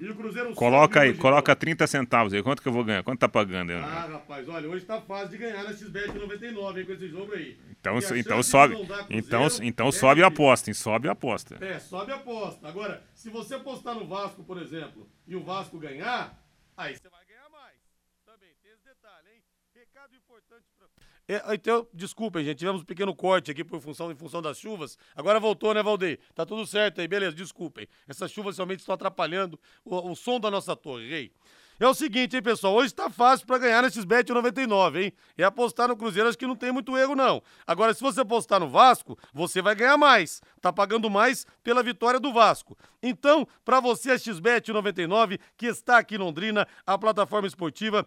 E 0.00 0.08
o 0.08 0.14
Cruzeiro 0.14 0.54
Coloca 0.54 1.00
aí, 1.00 1.12
coloca 1.14 1.52
então. 1.52 1.60
30 1.60 1.86
centavos 1.86 2.32
aí. 2.32 2.42
Quanto 2.42 2.62
que 2.62 2.68
eu 2.68 2.72
vou 2.72 2.84
ganhar? 2.84 3.02
Quanto 3.02 3.18
tá 3.18 3.28
pagando? 3.28 3.72
aí? 3.72 3.78
Ah, 3.78 4.08
rapaz, 4.12 4.48
olha, 4.48 4.68
hoje 4.68 4.84
tá 4.84 5.00
fácil 5.00 5.30
de 5.30 5.38
ganhar 5.38 5.64
na 5.64 5.72
XBET 5.72 6.12
99, 6.12 6.80
hein, 6.80 6.86
com 6.86 6.92
esse 6.92 7.08
jogo 7.08 7.32
aí. 7.34 7.58
Então, 7.70 7.98
então 8.14 8.42
sobe. 8.42 8.76
Então, 9.10 9.46
então 9.62 9.88
é 9.88 9.92
sobe 9.92 10.22
a 10.22 10.28
aposta, 10.28 10.70
hein? 10.70 10.74
Sobe 10.74 11.08
a 11.08 11.12
aposta. 11.12 11.56
É, 11.64 11.80
sobe 11.80 12.12
a 12.12 12.16
aposta. 12.16 12.68
Agora, 12.68 13.02
se 13.12 13.28
você 13.28 13.56
apostar 13.56 13.94
no 13.94 14.06
Vasco, 14.06 14.44
por 14.44 14.60
exemplo, 14.60 15.08
e 15.26 15.34
o 15.34 15.42
Vasco 15.42 15.78
ganhar, 15.78 16.40
aí 16.76 16.94
você 16.96 17.08
vai 17.08 17.24
ganhar 17.26 17.48
mais. 17.50 17.76
Também 18.24 18.50
tem 18.62 18.72
esse 18.72 18.84
detalhe, 18.84 19.28
hein? 19.34 19.42
Recado 19.74 20.14
importante 20.14 20.66
pra. 20.78 20.86
É, 21.28 21.42
então, 21.54 21.86
desculpem, 21.92 22.42
gente, 22.42 22.56
tivemos 22.56 22.80
um 22.80 22.84
pequeno 22.84 23.14
corte 23.14 23.50
aqui 23.50 23.62
por 23.62 23.78
função, 23.82 24.10
em 24.10 24.14
função 24.14 24.40
das 24.40 24.58
chuvas. 24.58 24.96
Agora 25.14 25.38
voltou, 25.38 25.74
né, 25.74 25.82
Valdeir? 25.82 26.18
Tá 26.34 26.46
tudo 26.46 26.66
certo 26.66 27.02
aí, 27.02 27.06
beleza, 27.06 27.36
desculpem. 27.36 27.86
Essas 28.08 28.30
chuvas 28.30 28.56
realmente 28.56 28.80
estão 28.80 28.94
atrapalhando 28.94 29.60
o, 29.84 30.10
o 30.10 30.16
som 30.16 30.40
da 30.40 30.50
nossa 30.50 30.74
torre, 30.74 31.06
rei. 31.06 31.32
É 31.80 31.86
o 31.86 31.94
seguinte, 31.94 32.34
hein, 32.34 32.42
pessoal? 32.42 32.74
Hoje 32.74 32.92
tá 32.92 33.08
fácil 33.08 33.46
pra 33.46 33.58
ganhar 33.58 33.82
nesses 33.82 34.04
Bet 34.04 34.32
99, 34.32 35.04
hein? 35.04 35.12
E 35.36 35.44
apostar 35.44 35.86
no 35.86 35.96
Cruzeiro 35.96 36.28
acho 36.28 36.36
que 36.36 36.46
não 36.46 36.56
tem 36.56 36.72
muito 36.72 36.96
erro, 36.96 37.14
não. 37.14 37.40
Agora, 37.64 37.94
se 37.94 38.00
você 38.00 38.22
apostar 38.22 38.58
no 38.58 38.68
Vasco, 38.68 39.16
você 39.32 39.62
vai 39.62 39.76
ganhar 39.76 39.96
mais. 39.96 40.42
Tá 40.60 40.72
pagando 40.72 41.08
mais 41.08 41.46
pela 41.62 41.80
vitória 41.80 42.18
do 42.18 42.32
Vasco. 42.32 42.76
Então, 43.00 43.46
pra 43.64 43.78
você, 43.78 44.10
a 44.10 44.18
XBet 44.18 44.72
99, 44.72 45.38
que 45.56 45.66
está 45.66 45.98
aqui 45.98 46.16
em 46.16 46.18
Londrina, 46.18 46.66
a 46.84 46.98
plataforma 46.98 47.46
esportiva 47.46 48.04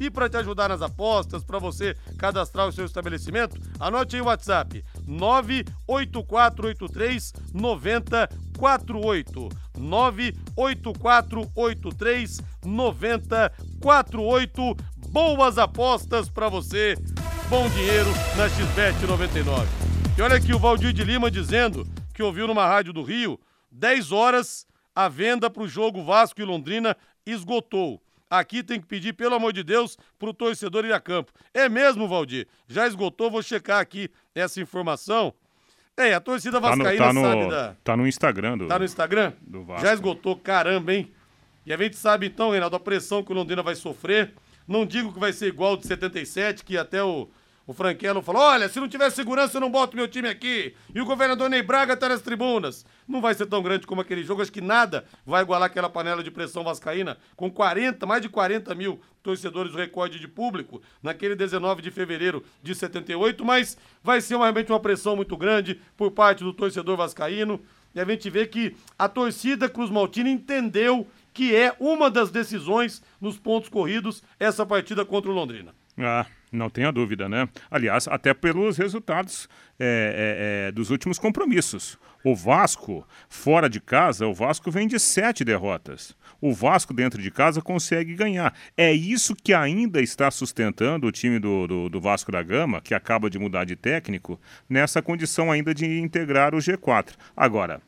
e 0.00 0.10
para 0.10 0.28
te 0.28 0.36
ajudar 0.36 0.68
nas 0.68 0.82
apostas, 0.82 1.44
para 1.44 1.58
você 1.58 1.96
cadastrar 2.16 2.68
o 2.68 2.72
seu 2.72 2.84
estabelecimento, 2.84 3.56
anote 3.80 4.16
aí 4.16 4.22
o 4.22 4.26
WhatsApp 4.26 4.84
98483 5.06 7.32
9048 7.52 9.48
98483 9.78 12.40
9048 12.64 14.76
Boas 15.10 15.56
apostas 15.56 16.28
para 16.28 16.50
você, 16.50 16.94
bom 17.48 17.66
dinheiro 17.70 18.10
na 18.36 18.46
XBET 18.46 19.06
99. 19.06 19.66
E 20.18 20.20
olha 20.20 20.36
aqui 20.36 20.52
o 20.52 20.58
Valdir 20.58 20.92
de 20.92 21.02
Lima 21.02 21.30
dizendo 21.30 21.86
que 22.12 22.22
ouviu 22.22 22.46
numa 22.46 22.66
rádio 22.66 22.92
do 22.92 23.02
Rio, 23.02 23.40
10 23.72 24.12
horas, 24.12 24.66
a 24.94 25.08
venda 25.08 25.48
para 25.48 25.62
o 25.62 25.68
jogo 25.68 26.04
Vasco 26.04 26.42
e 26.42 26.44
Londrina 26.44 26.94
esgotou. 27.24 28.02
Aqui 28.30 28.62
tem 28.62 28.80
que 28.80 28.86
pedir, 28.86 29.12
pelo 29.14 29.34
amor 29.34 29.52
de 29.52 29.62
Deus, 29.62 29.96
pro 30.18 30.34
torcedor 30.34 30.84
ir 30.84 30.92
a 30.92 31.00
campo. 31.00 31.32
É 31.54 31.68
mesmo, 31.68 32.06
Valdir? 32.06 32.46
Já 32.66 32.86
esgotou, 32.86 33.30
vou 33.30 33.42
checar 33.42 33.80
aqui 33.80 34.10
essa 34.34 34.60
informação. 34.60 35.32
É, 35.96 36.14
a 36.14 36.20
torcida 36.20 36.60
Tá 36.60 36.76
no, 36.76 36.84
vascaína 36.84 37.04
tá 37.06 37.12
no, 37.12 37.20
sabe 37.22 37.50
da... 37.50 37.76
tá 37.82 37.96
no 37.96 38.06
Instagram 38.06 38.58
do. 38.58 38.68
Tá 38.68 38.78
no 38.78 38.84
Instagram? 38.84 39.32
do 39.40 39.64
Vasco. 39.64 39.84
Já 39.84 39.92
esgotou, 39.92 40.36
caramba, 40.36 40.94
hein? 40.94 41.10
E 41.66 41.72
a 41.72 41.76
gente 41.76 41.96
sabe 41.96 42.26
então, 42.26 42.50
Reinaldo, 42.50 42.76
a 42.76 42.80
pressão 42.80 43.22
que 43.22 43.32
o 43.32 43.34
Londrina 43.34 43.62
vai 43.62 43.74
sofrer. 43.74 44.32
Não 44.66 44.86
digo 44.86 45.12
que 45.12 45.18
vai 45.18 45.32
ser 45.32 45.48
igual 45.48 45.76
de 45.76 45.86
77, 45.86 46.64
que 46.64 46.78
até 46.78 47.02
o, 47.02 47.28
o 47.68 47.72
Franquelo 47.74 48.20
falou: 48.22 48.42
olha, 48.42 48.68
se 48.68 48.80
não 48.80 48.88
tiver 48.88 49.08
segurança, 49.10 49.58
eu 49.58 49.60
não 49.60 49.70
boto 49.70 49.94
meu 49.96 50.08
time 50.08 50.26
aqui. 50.26 50.74
E 50.92 51.00
o 51.00 51.04
governador 51.04 51.48
Ney 51.48 51.62
Braga 51.62 51.96
tá 51.96 52.08
nas 52.08 52.20
tribunas. 52.22 52.84
Não 53.06 53.20
vai 53.20 53.34
ser 53.34 53.46
tão 53.46 53.62
grande 53.62 53.86
como 53.86 54.00
aquele 54.00 54.24
jogo. 54.24 54.42
Acho 54.42 54.50
que 54.50 54.60
nada 54.60 55.04
vai 55.24 55.42
igualar 55.42 55.66
aquela 55.66 55.88
panela 55.88 56.22
de 56.22 56.30
pressão 56.30 56.64
vascaína 56.64 57.16
com 57.36 57.50
40, 57.50 58.04
mais 58.06 58.22
de 58.22 58.28
40 58.28 58.74
mil 58.74 59.00
torcedores, 59.22 59.74
o 59.74 59.76
recorde 59.76 60.18
de 60.18 60.26
público, 60.26 60.80
naquele 61.02 61.36
19 61.36 61.82
de 61.82 61.90
fevereiro 61.90 62.42
de 62.62 62.74
78, 62.74 63.44
mas 63.44 63.76
vai 64.02 64.20
ser 64.22 64.34
uma- 64.36 64.46
realmente 64.46 64.72
uma 64.72 64.80
pressão 64.80 65.14
muito 65.14 65.36
grande 65.36 65.78
por 65.96 66.10
parte 66.10 66.42
do 66.42 66.52
torcedor 66.54 66.96
vascaíno. 66.96 67.60
E 67.94 68.00
a 68.00 68.04
gente 68.04 68.30
vê 68.30 68.46
que 68.46 68.74
a 68.98 69.08
torcida 69.08 69.68
Cruz 69.68 69.90
Maltina 69.90 70.30
entendeu 70.30 71.06
que 71.34 71.54
é 71.54 71.74
uma 71.78 72.10
das 72.10 72.30
decisões 72.30 73.02
nos 73.20 73.38
pontos 73.38 73.68
corridos 73.68 74.22
essa 74.40 74.64
partida 74.64 75.04
contra 75.04 75.30
o 75.30 75.34
Londrina. 75.34 75.74
Ah, 75.98 76.24
não 76.52 76.70
tenha 76.70 76.90
dúvida, 76.90 77.28
né? 77.28 77.48
Aliás, 77.70 78.08
até 78.08 78.32
pelos 78.32 78.76
resultados 78.76 79.48
é, 79.78 80.66
é, 80.66 80.68
é, 80.68 80.72
dos 80.72 80.90
últimos 80.90 81.18
compromissos. 81.18 81.98
O 82.24 82.34
Vasco, 82.34 83.06
fora 83.28 83.68
de 83.68 83.80
casa, 83.80 84.26
o 84.26 84.34
Vasco 84.34 84.70
vem 84.70 84.88
de 84.88 84.98
sete 84.98 85.44
derrotas. 85.44 86.16
O 86.40 86.52
Vasco, 86.52 86.92
dentro 86.92 87.22
de 87.22 87.30
casa, 87.30 87.62
consegue 87.62 88.14
ganhar. 88.14 88.54
É 88.76 88.92
isso 88.92 89.36
que 89.36 89.54
ainda 89.54 90.00
está 90.00 90.30
sustentando 90.30 91.06
o 91.06 91.12
time 91.12 91.38
do, 91.38 91.66
do, 91.66 91.88
do 91.88 92.00
Vasco 92.00 92.32
da 92.32 92.42
Gama, 92.42 92.80
que 92.80 92.94
acaba 92.94 93.30
de 93.30 93.38
mudar 93.38 93.64
de 93.64 93.76
técnico, 93.76 94.40
nessa 94.68 95.00
condição 95.00 95.50
ainda 95.50 95.74
de 95.74 96.00
integrar 96.00 96.54
o 96.54 96.58
G4. 96.58 97.14
Agora, 97.36 97.80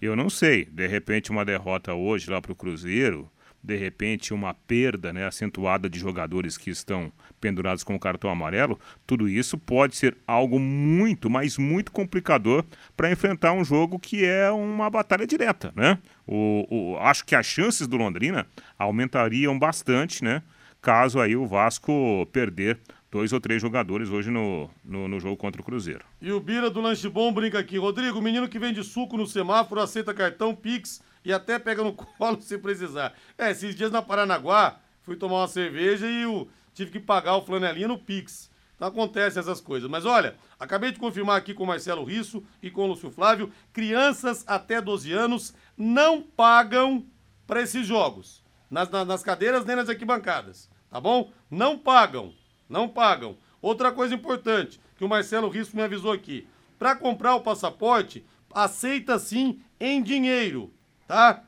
Eu 0.00 0.14
não 0.14 0.30
sei, 0.30 0.64
de 0.64 0.86
repente 0.86 1.30
uma 1.30 1.44
derrota 1.44 1.92
hoje 1.92 2.30
lá 2.30 2.40
para 2.40 2.52
o 2.52 2.54
Cruzeiro, 2.54 3.28
de 3.68 3.76
repente 3.76 4.32
uma 4.32 4.54
perda 4.54 5.12
né, 5.12 5.26
acentuada 5.26 5.90
de 5.90 5.98
jogadores 5.98 6.56
que 6.56 6.70
estão 6.70 7.12
pendurados 7.38 7.84
com 7.84 7.94
o 7.94 8.00
cartão 8.00 8.30
amarelo, 8.30 8.80
tudo 9.06 9.28
isso 9.28 9.58
pode 9.58 9.94
ser 9.94 10.16
algo 10.26 10.58
muito, 10.58 11.28
mas 11.28 11.58
muito 11.58 11.92
complicador 11.92 12.64
para 12.96 13.12
enfrentar 13.12 13.52
um 13.52 13.62
jogo 13.62 13.98
que 13.98 14.24
é 14.24 14.50
uma 14.50 14.88
batalha 14.88 15.26
direta, 15.26 15.70
né? 15.76 15.98
O, 16.26 16.66
o, 16.70 16.96
acho 16.96 17.26
que 17.26 17.34
as 17.34 17.44
chances 17.44 17.86
do 17.86 17.98
Londrina 17.98 18.46
aumentariam 18.78 19.58
bastante, 19.58 20.24
né? 20.24 20.42
Caso 20.80 21.20
aí 21.20 21.36
o 21.36 21.46
Vasco 21.46 22.26
perder 22.32 22.78
dois 23.10 23.34
ou 23.34 23.40
três 23.40 23.60
jogadores 23.60 24.08
hoje 24.08 24.30
no, 24.30 24.70
no, 24.82 25.08
no, 25.08 25.20
jogo 25.20 25.36
contra 25.36 25.60
o 25.60 25.64
Cruzeiro. 25.64 26.06
E 26.22 26.32
o 26.32 26.40
Bira 26.40 26.70
do 26.70 26.80
Lanche 26.80 27.08
Bom 27.08 27.30
brinca 27.32 27.58
aqui. 27.58 27.76
Rodrigo, 27.76 28.22
menino 28.22 28.48
que 28.48 28.58
vende 28.58 28.82
suco 28.82 29.18
no 29.18 29.26
semáforo, 29.26 29.82
aceita 29.82 30.14
cartão, 30.14 30.54
Pix 30.54 31.06
e 31.24 31.32
até 31.32 31.58
pega 31.58 31.82
no 31.82 31.92
colo 31.94 32.40
se 32.40 32.58
precisar. 32.58 33.14
É, 33.36 33.50
esses 33.50 33.74
dias 33.74 33.90
na 33.90 34.02
Paranaguá, 34.02 34.78
fui 35.02 35.16
tomar 35.16 35.36
uma 35.36 35.48
cerveja 35.48 36.06
e 36.06 36.22
eu 36.22 36.48
tive 36.74 36.90
que 36.90 37.00
pagar 37.00 37.36
o 37.36 37.42
flanelinha 37.42 37.88
no 37.88 37.98
Pix. 37.98 38.50
Então 38.76 38.88
acontece 38.88 39.38
essas 39.38 39.60
coisas. 39.60 39.90
Mas 39.90 40.06
olha, 40.06 40.36
acabei 40.58 40.92
de 40.92 40.98
confirmar 40.98 41.36
aqui 41.36 41.52
com 41.52 41.64
o 41.64 41.66
Marcelo 41.66 42.04
Risso 42.04 42.44
e 42.62 42.70
com 42.70 42.84
o 42.84 42.86
Lúcio 42.86 43.10
Flávio, 43.10 43.52
crianças 43.72 44.44
até 44.46 44.80
12 44.80 45.12
anos 45.12 45.54
não 45.76 46.22
pagam 46.22 47.04
para 47.46 47.60
esses 47.60 47.86
jogos. 47.86 48.44
Nas, 48.70 48.88
nas, 48.90 49.06
nas 49.06 49.22
cadeiras 49.22 49.64
nem 49.64 49.74
nas 49.74 49.88
arquibancadas, 49.88 50.70
tá 50.90 51.00
bom? 51.00 51.32
Não 51.50 51.76
pagam. 51.76 52.32
Não 52.68 52.88
pagam. 52.88 53.36
Outra 53.60 53.90
coisa 53.90 54.14
importante 54.14 54.80
que 54.96 55.04
o 55.04 55.08
Marcelo 55.08 55.48
Risso 55.48 55.74
me 55.74 55.82
avisou 55.82 56.12
aqui: 56.12 56.46
para 56.78 56.94
comprar 56.94 57.34
o 57.34 57.40
passaporte, 57.40 58.24
aceita 58.52 59.18
sim 59.18 59.60
em 59.80 60.02
dinheiro, 60.02 60.72
tá? 61.08 61.42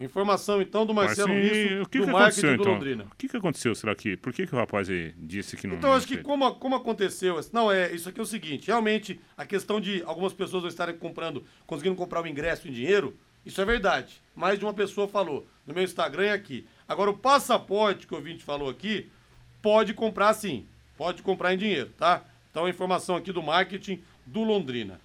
Informação 0.00 0.60
então 0.60 0.84
do 0.84 0.92
Marcelo 0.92 1.28
Mas, 1.28 1.44
Risso, 1.44 1.82
o 1.82 1.88
que 1.88 1.98
do 2.00 2.06
que 2.06 2.12
marketing 2.12 2.40
aconteceu, 2.40 2.56
do 2.56 2.62
então? 2.62 2.72
Londrina. 2.72 3.04
O 3.04 3.16
que, 3.16 3.28
que 3.28 3.36
aconteceu, 3.36 3.74
será 3.74 3.94
que? 3.94 4.16
Por 4.16 4.32
que, 4.32 4.46
que 4.48 4.54
o 4.54 4.58
rapaz 4.58 4.88
disse 5.16 5.56
que 5.56 5.68
não. 5.68 5.76
Então, 5.76 5.92
acho 5.92 6.06
que 6.06 6.14
aceita? 6.14 6.28
como, 6.28 6.54
como 6.56 6.74
aconteceu. 6.74 7.38
Não, 7.52 7.70
é 7.70 7.92
isso 7.92 8.08
aqui 8.08 8.18
é 8.18 8.22
o 8.22 8.26
seguinte: 8.26 8.66
realmente, 8.66 9.20
a 9.36 9.46
questão 9.46 9.80
de 9.80 10.02
algumas 10.04 10.32
pessoas 10.32 10.64
não 10.64 10.68
estarem 10.68 10.96
comprando, 10.96 11.44
conseguindo 11.66 11.94
comprar 11.94 12.20
o 12.20 12.26
ingresso 12.26 12.66
em 12.66 12.72
dinheiro, 12.72 13.16
isso 13.46 13.60
é 13.60 13.64
verdade. 13.64 14.20
Mais 14.34 14.58
de 14.58 14.64
uma 14.64 14.74
pessoa 14.74 15.06
falou 15.06 15.46
no 15.64 15.72
meu 15.72 15.84
Instagram 15.84 16.26
e 16.26 16.30
aqui. 16.30 16.66
Agora, 16.88 17.10
o 17.10 17.16
passaporte 17.16 18.06
que 18.06 18.14
o 18.14 18.16
ouvinte 18.16 18.42
falou 18.42 18.68
aqui, 18.68 19.08
pode 19.60 19.94
comprar 19.94 20.34
sim. 20.34 20.66
Pode 20.96 21.22
comprar 21.22 21.54
em 21.54 21.58
dinheiro, 21.58 21.90
tá? 21.96 22.24
Então, 22.50 22.66
a 22.66 22.70
informação 22.70 23.14
aqui 23.14 23.32
do 23.32 23.42
marketing 23.42 24.02
do 24.26 24.42
Londrina. 24.42 25.00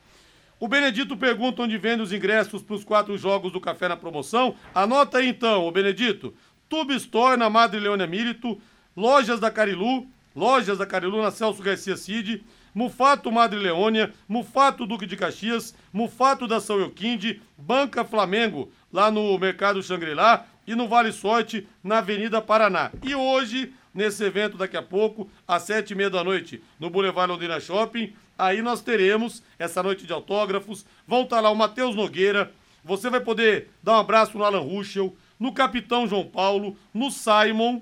O 0.59 0.67
Benedito 0.67 1.15
pergunta 1.15 1.61
onde 1.61 1.77
vende 1.77 2.01
os 2.01 2.11
ingressos 2.11 2.63
para 2.63 2.75
os 2.75 2.83
quatro 2.83 3.15
jogos 3.15 3.51
do 3.51 3.61
Café 3.61 3.87
na 3.87 3.95
promoção. 3.95 4.55
Anota 4.73 5.19
aí 5.19 5.27
então, 5.27 5.67
o 5.67 5.71
Benedito. 5.71 6.33
Tube 6.67 6.95
Store 6.95 7.37
na 7.37 7.47
Madre 7.47 7.79
Leônia 7.79 8.07
Milito, 8.07 8.59
Lojas 8.95 9.39
da 9.39 9.51
Carilu, 9.51 10.07
Lojas 10.35 10.79
da 10.79 10.85
Carilu 10.85 11.21
na 11.21 11.29
Celso 11.29 11.61
Garcia 11.61 11.95
Cid, 11.95 12.43
Mufato 12.73 13.31
Madre 13.31 13.59
Leônia, 13.59 14.11
Mufato 14.27 14.87
Duque 14.87 15.05
de 15.05 15.15
Caxias, 15.15 15.75
Mufato 15.93 16.47
da 16.47 16.59
São 16.59 16.79
Euquinde, 16.79 17.39
Banca 17.55 18.03
Flamengo, 18.03 18.71
lá 18.91 19.11
no 19.11 19.37
Mercado 19.37 19.81
Xangri-Lá 19.83 20.47
e 20.65 20.73
no 20.73 20.87
Vale 20.87 21.11
Sorte, 21.11 21.67
na 21.83 21.99
Avenida 21.99 22.41
Paraná. 22.41 22.91
E 23.03 23.13
hoje, 23.13 23.73
nesse 23.93 24.23
evento 24.23 24.57
daqui 24.57 24.75
a 24.75 24.81
pouco, 24.81 25.29
às 25.47 25.63
sete 25.63 25.91
e 25.91 25.95
meia 25.95 26.09
da 26.09 26.23
noite, 26.23 26.63
no 26.79 26.89
Boulevard 26.89 27.31
Londrina 27.31 27.59
Shopping, 27.59 28.13
aí 28.37 28.61
nós 28.61 28.81
teremos 28.81 29.41
essa 29.57 29.81
noite 29.81 30.05
de 30.05 30.13
autógrafos. 30.13 30.85
Vão 31.07 31.23
estar 31.23 31.39
lá 31.39 31.49
o 31.49 31.55
Matheus 31.55 31.95
Nogueira, 31.95 32.51
você 32.83 33.09
vai 33.09 33.19
poder 33.19 33.69
dar 33.81 33.93
um 33.93 33.99
abraço 33.99 34.37
no 34.37 34.43
Alan 34.43 34.61
Ruschel, 34.61 35.15
no 35.39 35.51
Capitão 35.51 36.07
João 36.07 36.25
Paulo, 36.25 36.77
no 36.93 37.11
Simon, 37.11 37.81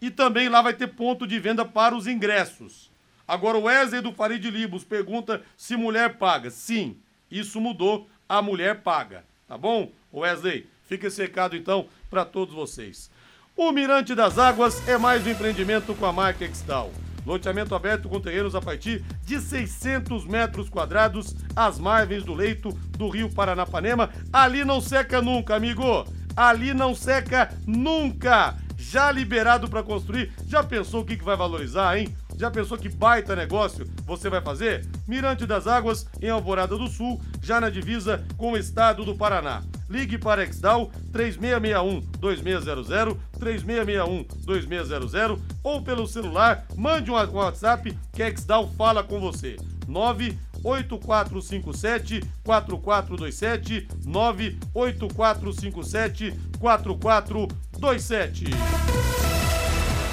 e 0.00 0.10
também 0.10 0.48
lá 0.48 0.60
vai 0.60 0.74
ter 0.74 0.88
ponto 0.88 1.26
de 1.26 1.38
venda 1.38 1.64
para 1.64 1.94
os 1.94 2.06
ingressos. 2.06 2.90
Agora 3.26 3.56
o 3.56 3.62
Wesley 3.62 4.00
do 4.00 4.12
Farid 4.12 4.44
Libos 4.50 4.84
pergunta 4.84 5.42
se 5.56 5.76
mulher 5.76 6.18
paga. 6.18 6.50
Sim, 6.50 6.96
isso 7.30 7.60
mudou, 7.60 8.08
a 8.28 8.42
mulher 8.42 8.82
paga. 8.82 9.24
Tá 9.46 9.56
bom? 9.56 9.92
Wesley, 10.12 10.66
fica 10.88 11.06
esse 11.06 11.22
recado 11.22 11.56
então 11.56 11.86
para 12.10 12.24
todos 12.24 12.54
vocês. 12.54 13.10
O 13.56 13.70
Mirante 13.70 14.14
das 14.14 14.38
Águas 14.38 14.86
é 14.88 14.98
mais 14.98 15.26
um 15.26 15.30
empreendimento 15.30 15.94
com 15.94 16.06
a 16.06 16.12
marca 16.12 16.44
Extal. 16.44 16.90
Loteamento 17.24 17.74
aberto 17.74 18.08
com 18.08 18.20
terrenos 18.20 18.54
a 18.54 18.60
partir 18.60 19.04
de 19.24 19.40
600 19.40 20.26
metros 20.26 20.68
quadrados, 20.68 21.34
às 21.54 21.78
margens 21.78 22.24
do 22.24 22.34
leito 22.34 22.70
do 22.96 23.08
rio 23.08 23.30
Paranapanema. 23.30 24.10
Ali 24.32 24.64
não 24.64 24.80
seca 24.80 25.22
nunca, 25.22 25.54
amigo. 25.54 26.04
Ali 26.36 26.74
não 26.74 26.94
seca 26.94 27.52
nunca. 27.66 28.56
Já 28.76 29.12
liberado 29.12 29.68
para 29.68 29.82
construir. 29.82 30.32
Já 30.46 30.64
pensou 30.64 31.02
o 31.02 31.04
que, 31.04 31.16
que 31.16 31.24
vai 31.24 31.36
valorizar, 31.36 31.96
hein? 31.96 32.14
Já 32.42 32.50
pensou 32.50 32.76
que 32.76 32.88
baita 32.88 33.36
negócio 33.36 33.88
você 34.04 34.28
vai 34.28 34.40
fazer? 34.40 34.84
Mirante 35.06 35.46
das 35.46 35.68
Águas, 35.68 36.08
em 36.20 36.28
Alvorada 36.28 36.76
do 36.76 36.88
Sul, 36.88 37.22
já 37.40 37.60
na 37.60 37.70
divisa 37.70 38.24
com 38.36 38.50
o 38.50 38.56
estado 38.56 39.04
do 39.04 39.14
Paraná. 39.14 39.62
Ligue 39.88 40.18
para 40.18 40.42
Exdal 40.42 40.90
3661-2600, 41.12 43.16
3661-2600 43.38 45.38
ou 45.62 45.82
pelo 45.82 46.08
celular, 46.08 46.66
mande 46.74 47.12
um 47.12 47.14
WhatsApp 47.14 47.96
que 48.12 48.24
a 48.24 48.28
Exdal 48.28 48.68
fala 48.76 49.04
com 49.04 49.20
você. 49.20 49.56
98457 49.86 52.24
4427 52.42 53.86
98457 54.04 56.34
4427 56.58 58.46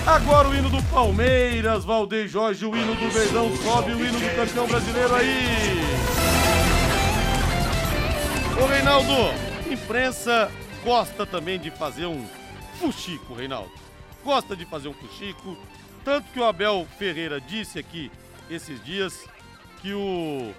Agora 0.06 0.50
o 0.50 0.56
hino 0.56 0.70
do 0.70 0.82
Palmeiras, 0.84 1.86
Valdeir 1.86 2.28
Jorge, 2.28 2.66
o 2.66 2.76
hino 2.76 2.96
do 2.96 3.10
Verdão 3.10 3.56
sobe 3.58 3.92
o 3.92 4.06
hino 4.06 4.20
do 4.20 4.36
campeão 4.36 4.68
brasileiro 4.68 5.16
aí. 5.16 5.80
Ô 8.62 8.66
Reinaldo, 8.66 9.14
imprensa 9.72 10.52
gosta 10.84 11.26
também 11.26 11.60
de 11.60 11.70
fazer 11.70 12.06
um 12.06 12.26
fuxico, 12.80 13.34
Reinaldo. 13.34 13.72
Gosta 14.24 14.56
de 14.56 14.66
fazer 14.66 14.88
um 14.88 14.94
fuxico, 14.94 15.58
tanto 16.04 16.32
que 16.32 16.40
o 16.40 16.46
Abel 16.46 16.88
Ferreira 16.98 17.40
disse 17.40 17.78
aqui 17.78 18.12
esses 18.50 18.84
dias 18.84 19.26
que 19.82 19.94
o 19.94 20.52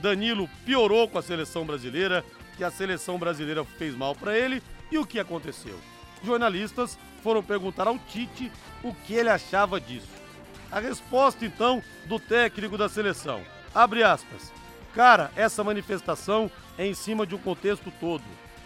Danilo 0.00 0.48
piorou 0.66 1.08
com 1.08 1.18
a 1.18 1.22
seleção 1.22 1.64
brasileira, 1.64 2.24
que 2.56 2.62
a 2.62 2.70
seleção 2.70 3.18
brasileira 3.18 3.64
fez 3.64 3.96
mal 3.96 4.14
para 4.14 4.36
ele 4.36 4.62
e 4.92 4.98
o 4.98 5.06
que 5.06 5.18
aconteceu? 5.18 5.78
Jornalistas 6.22 6.98
foram 7.24 7.42
perguntar 7.42 7.88
ao 7.88 7.98
Tite 7.98 8.52
o 8.82 8.92
que 8.92 9.14
ele 9.14 9.30
achava 9.30 9.80
disso. 9.80 10.12
A 10.70 10.78
resposta 10.78 11.46
então 11.46 11.82
do 12.04 12.20
técnico 12.20 12.76
da 12.76 12.86
seleção. 12.86 13.40
Abre 13.74 14.02
aspas. 14.02 14.52
Cara, 14.94 15.32
essa 15.34 15.64
manifestação 15.64 16.50
é 16.76 16.86
em 16.86 16.92
cima 16.92 17.26
de 17.26 17.34
um 17.34 17.38
contexto 17.38 17.90
todo. 17.98 18.22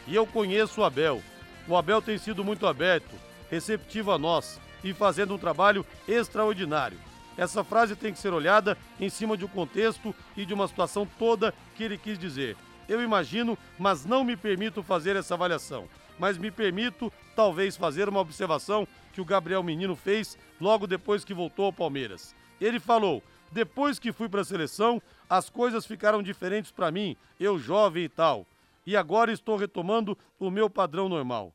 E 0.08 0.14
eu 0.14 0.26
conheço 0.26 0.80
o 0.80 0.84
Abel. 0.84 1.22
O 1.68 1.76
Abel 1.76 2.02
tem 2.02 2.18
sido 2.18 2.44
muito 2.44 2.66
aberto, 2.66 3.14
receptivo 3.48 4.10
a 4.10 4.18
nós 4.18 4.60
e 4.82 4.92
fazendo 4.92 5.34
um 5.34 5.38
trabalho 5.38 5.86
extraordinário. 6.08 6.98
Essa 7.36 7.62
frase 7.62 7.94
tem 7.94 8.12
que 8.12 8.18
ser 8.18 8.32
olhada 8.32 8.76
em 8.98 9.08
cima 9.08 9.36
de 9.36 9.44
um 9.44 9.48
contexto 9.48 10.12
e 10.36 10.44
de 10.44 10.52
uma 10.52 10.66
situação 10.66 11.06
toda 11.16 11.54
que 11.76 11.84
ele 11.84 11.96
quis 11.96 12.18
dizer. 12.18 12.56
Eu 12.88 13.00
imagino, 13.00 13.56
mas 13.78 14.04
não 14.04 14.24
me 14.24 14.36
permito 14.36 14.82
fazer 14.82 15.14
essa 15.14 15.34
avaliação. 15.34 15.88
Mas 16.18 16.36
me 16.36 16.50
permito, 16.50 17.12
talvez, 17.36 17.76
fazer 17.76 18.08
uma 18.08 18.20
observação 18.20 18.86
que 19.12 19.20
o 19.20 19.24
Gabriel 19.24 19.62
Menino 19.62 19.94
fez 19.94 20.36
logo 20.60 20.86
depois 20.86 21.24
que 21.24 21.34
voltou 21.34 21.66
ao 21.66 21.72
Palmeiras. 21.72 22.34
Ele 22.60 22.80
falou: 22.80 23.22
depois 23.50 23.98
que 23.98 24.12
fui 24.12 24.28
para 24.28 24.42
a 24.42 24.44
seleção, 24.44 25.00
as 25.28 25.48
coisas 25.48 25.86
ficaram 25.86 26.22
diferentes 26.22 26.70
para 26.70 26.90
mim, 26.90 27.16
eu 27.38 27.58
jovem 27.58 28.04
e 28.04 28.08
tal. 28.08 28.46
E 28.86 28.96
agora 28.96 29.32
estou 29.32 29.56
retomando 29.56 30.16
o 30.38 30.50
meu 30.50 30.68
padrão 30.68 31.08
normal. 31.08 31.54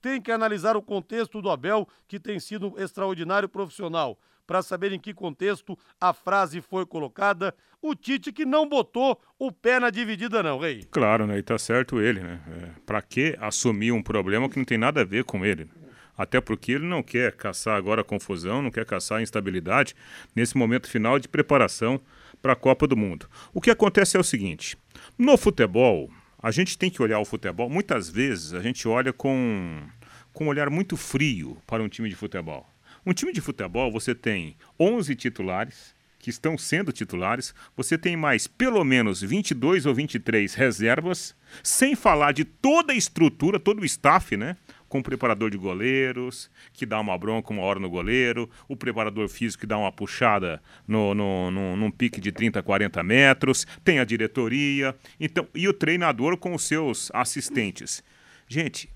Tem 0.00 0.20
que 0.20 0.30
analisar 0.30 0.76
o 0.76 0.82
contexto 0.82 1.40
do 1.40 1.50
Abel, 1.50 1.88
que 2.06 2.20
tem 2.20 2.38
sido 2.38 2.68
um 2.68 2.78
extraordinário 2.78 3.48
profissional, 3.48 4.18
para 4.46 4.62
saber 4.62 4.92
em 4.92 4.98
que 4.98 5.14
contexto 5.14 5.78
a 6.00 6.12
frase 6.12 6.60
foi 6.60 6.86
colocada. 6.86 7.54
O 7.80 7.94
Tite 7.94 8.32
que 8.32 8.44
não 8.44 8.68
botou 8.68 9.20
o 9.38 9.52
pé 9.52 9.78
na 9.78 9.90
dividida, 9.90 10.42
não, 10.42 10.58
Rei. 10.58 10.84
Claro, 10.90 11.26
né? 11.26 11.38
E 11.38 11.42
tá 11.42 11.58
certo 11.58 12.00
ele, 12.00 12.20
né? 12.20 12.40
É, 12.48 12.80
pra 12.86 13.02
que 13.02 13.36
assumir 13.40 13.92
um 13.92 14.02
problema 14.02 14.48
que 14.48 14.56
não 14.56 14.64
tem 14.64 14.78
nada 14.78 15.02
a 15.02 15.04
ver 15.04 15.24
com 15.24 15.44
ele? 15.44 15.68
Até 16.16 16.40
porque 16.40 16.72
ele 16.72 16.86
não 16.86 17.02
quer 17.02 17.32
caçar 17.32 17.76
agora 17.76 18.04
confusão, 18.04 18.62
não 18.62 18.70
quer 18.70 18.86
caçar 18.86 19.20
instabilidade 19.20 19.94
nesse 20.34 20.56
momento 20.56 20.88
final 20.88 21.18
de 21.18 21.28
preparação 21.28 22.00
para 22.40 22.52
a 22.52 22.56
Copa 22.56 22.86
do 22.86 22.96
Mundo. 22.96 23.28
O 23.52 23.60
que 23.60 23.70
acontece 23.70 24.16
é 24.16 24.20
o 24.20 24.24
seguinte: 24.24 24.76
no 25.18 25.36
futebol, 25.36 26.10
a 26.40 26.50
gente 26.50 26.78
tem 26.78 26.90
que 26.90 27.02
olhar 27.02 27.18
o 27.18 27.24
futebol. 27.24 27.68
Muitas 27.68 28.08
vezes 28.08 28.52
a 28.54 28.60
gente 28.60 28.86
olha 28.86 29.12
com, 29.12 29.82
com 30.32 30.44
um 30.44 30.48
olhar 30.48 30.70
muito 30.70 30.96
frio 30.96 31.56
para 31.66 31.82
um 31.82 31.88
time 31.88 32.08
de 32.08 32.14
futebol. 32.14 32.66
Um 33.06 33.12
time 33.12 33.32
de 33.32 33.40
futebol, 33.40 33.92
você 33.92 34.14
tem 34.14 34.56
11 34.80 35.14
titulares, 35.14 35.94
que 36.24 36.30
estão 36.30 36.56
sendo 36.56 36.90
titulares, 36.90 37.54
você 37.76 37.98
tem 37.98 38.16
mais 38.16 38.46
pelo 38.46 38.82
menos 38.82 39.20
22 39.20 39.84
ou 39.84 39.94
23 39.94 40.54
reservas, 40.54 41.36
sem 41.62 41.94
falar 41.94 42.32
de 42.32 42.46
toda 42.46 42.94
a 42.94 42.96
estrutura, 42.96 43.60
todo 43.60 43.82
o 43.82 43.84
staff, 43.84 44.34
né? 44.38 44.56
Com 44.88 45.00
o 45.00 45.02
preparador 45.02 45.50
de 45.50 45.58
goleiros, 45.58 46.50
que 46.72 46.86
dá 46.86 46.98
uma 46.98 47.18
bronca 47.18 47.52
uma 47.52 47.62
hora 47.62 47.78
no 47.78 47.90
goleiro, 47.90 48.48
o 48.66 48.74
preparador 48.74 49.28
físico 49.28 49.60
que 49.60 49.66
dá 49.66 49.76
uma 49.76 49.92
puxada 49.92 50.62
no, 50.88 51.14
no, 51.14 51.50
no, 51.50 51.76
num 51.76 51.90
pique 51.90 52.22
de 52.22 52.32
30, 52.32 52.62
40 52.62 53.02
metros, 53.02 53.66
tem 53.84 53.98
a 53.98 54.04
diretoria, 54.04 54.96
então 55.20 55.46
e 55.54 55.68
o 55.68 55.74
treinador 55.74 56.38
com 56.38 56.54
os 56.54 56.62
seus 56.62 57.10
assistentes. 57.12 58.02
Gente, 58.48 58.88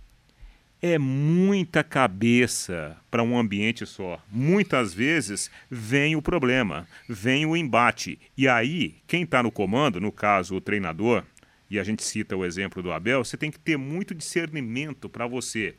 é 0.81 0.99
muita 0.99 1.83
cabeça 1.83 2.97
para 3.11 3.23
um 3.23 3.39
ambiente 3.39 3.85
só. 3.85 4.23
Muitas 4.31 4.95
vezes 4.95 5.51
vem 5.71 6.15
o 6.15 6.23
problema, 6.23 6.87
vem 7.09 7.45
o 7.47 7.57
embate. 7.57 8.19
E 8.37 8.49
aí, 8.49 8.97
quem 9.07 9.25
está 9.25 9.43
no 9.43 9.51
comando, 9.51 10.01
no 10.01 10.13
caso 10.13 10.55
o 10.55 10.61
treinador, 10.61 11.25
e 11.71 11.79
a 11.79 11.85
gente 11.85 12.03
cita 12.03 12.37
o 12.37 12.45
exemplo 12.45 12.83
do 12.83 12.93
Abel, 12.93 13.25
você 13.25 13.37
tem 13.37 13.51
que 13.51 13.59
ter 13.59 13.77
muito 13.77 14.15
discernimento 14.15 15.09
para 15.09 15.27
você. 15.27 15.75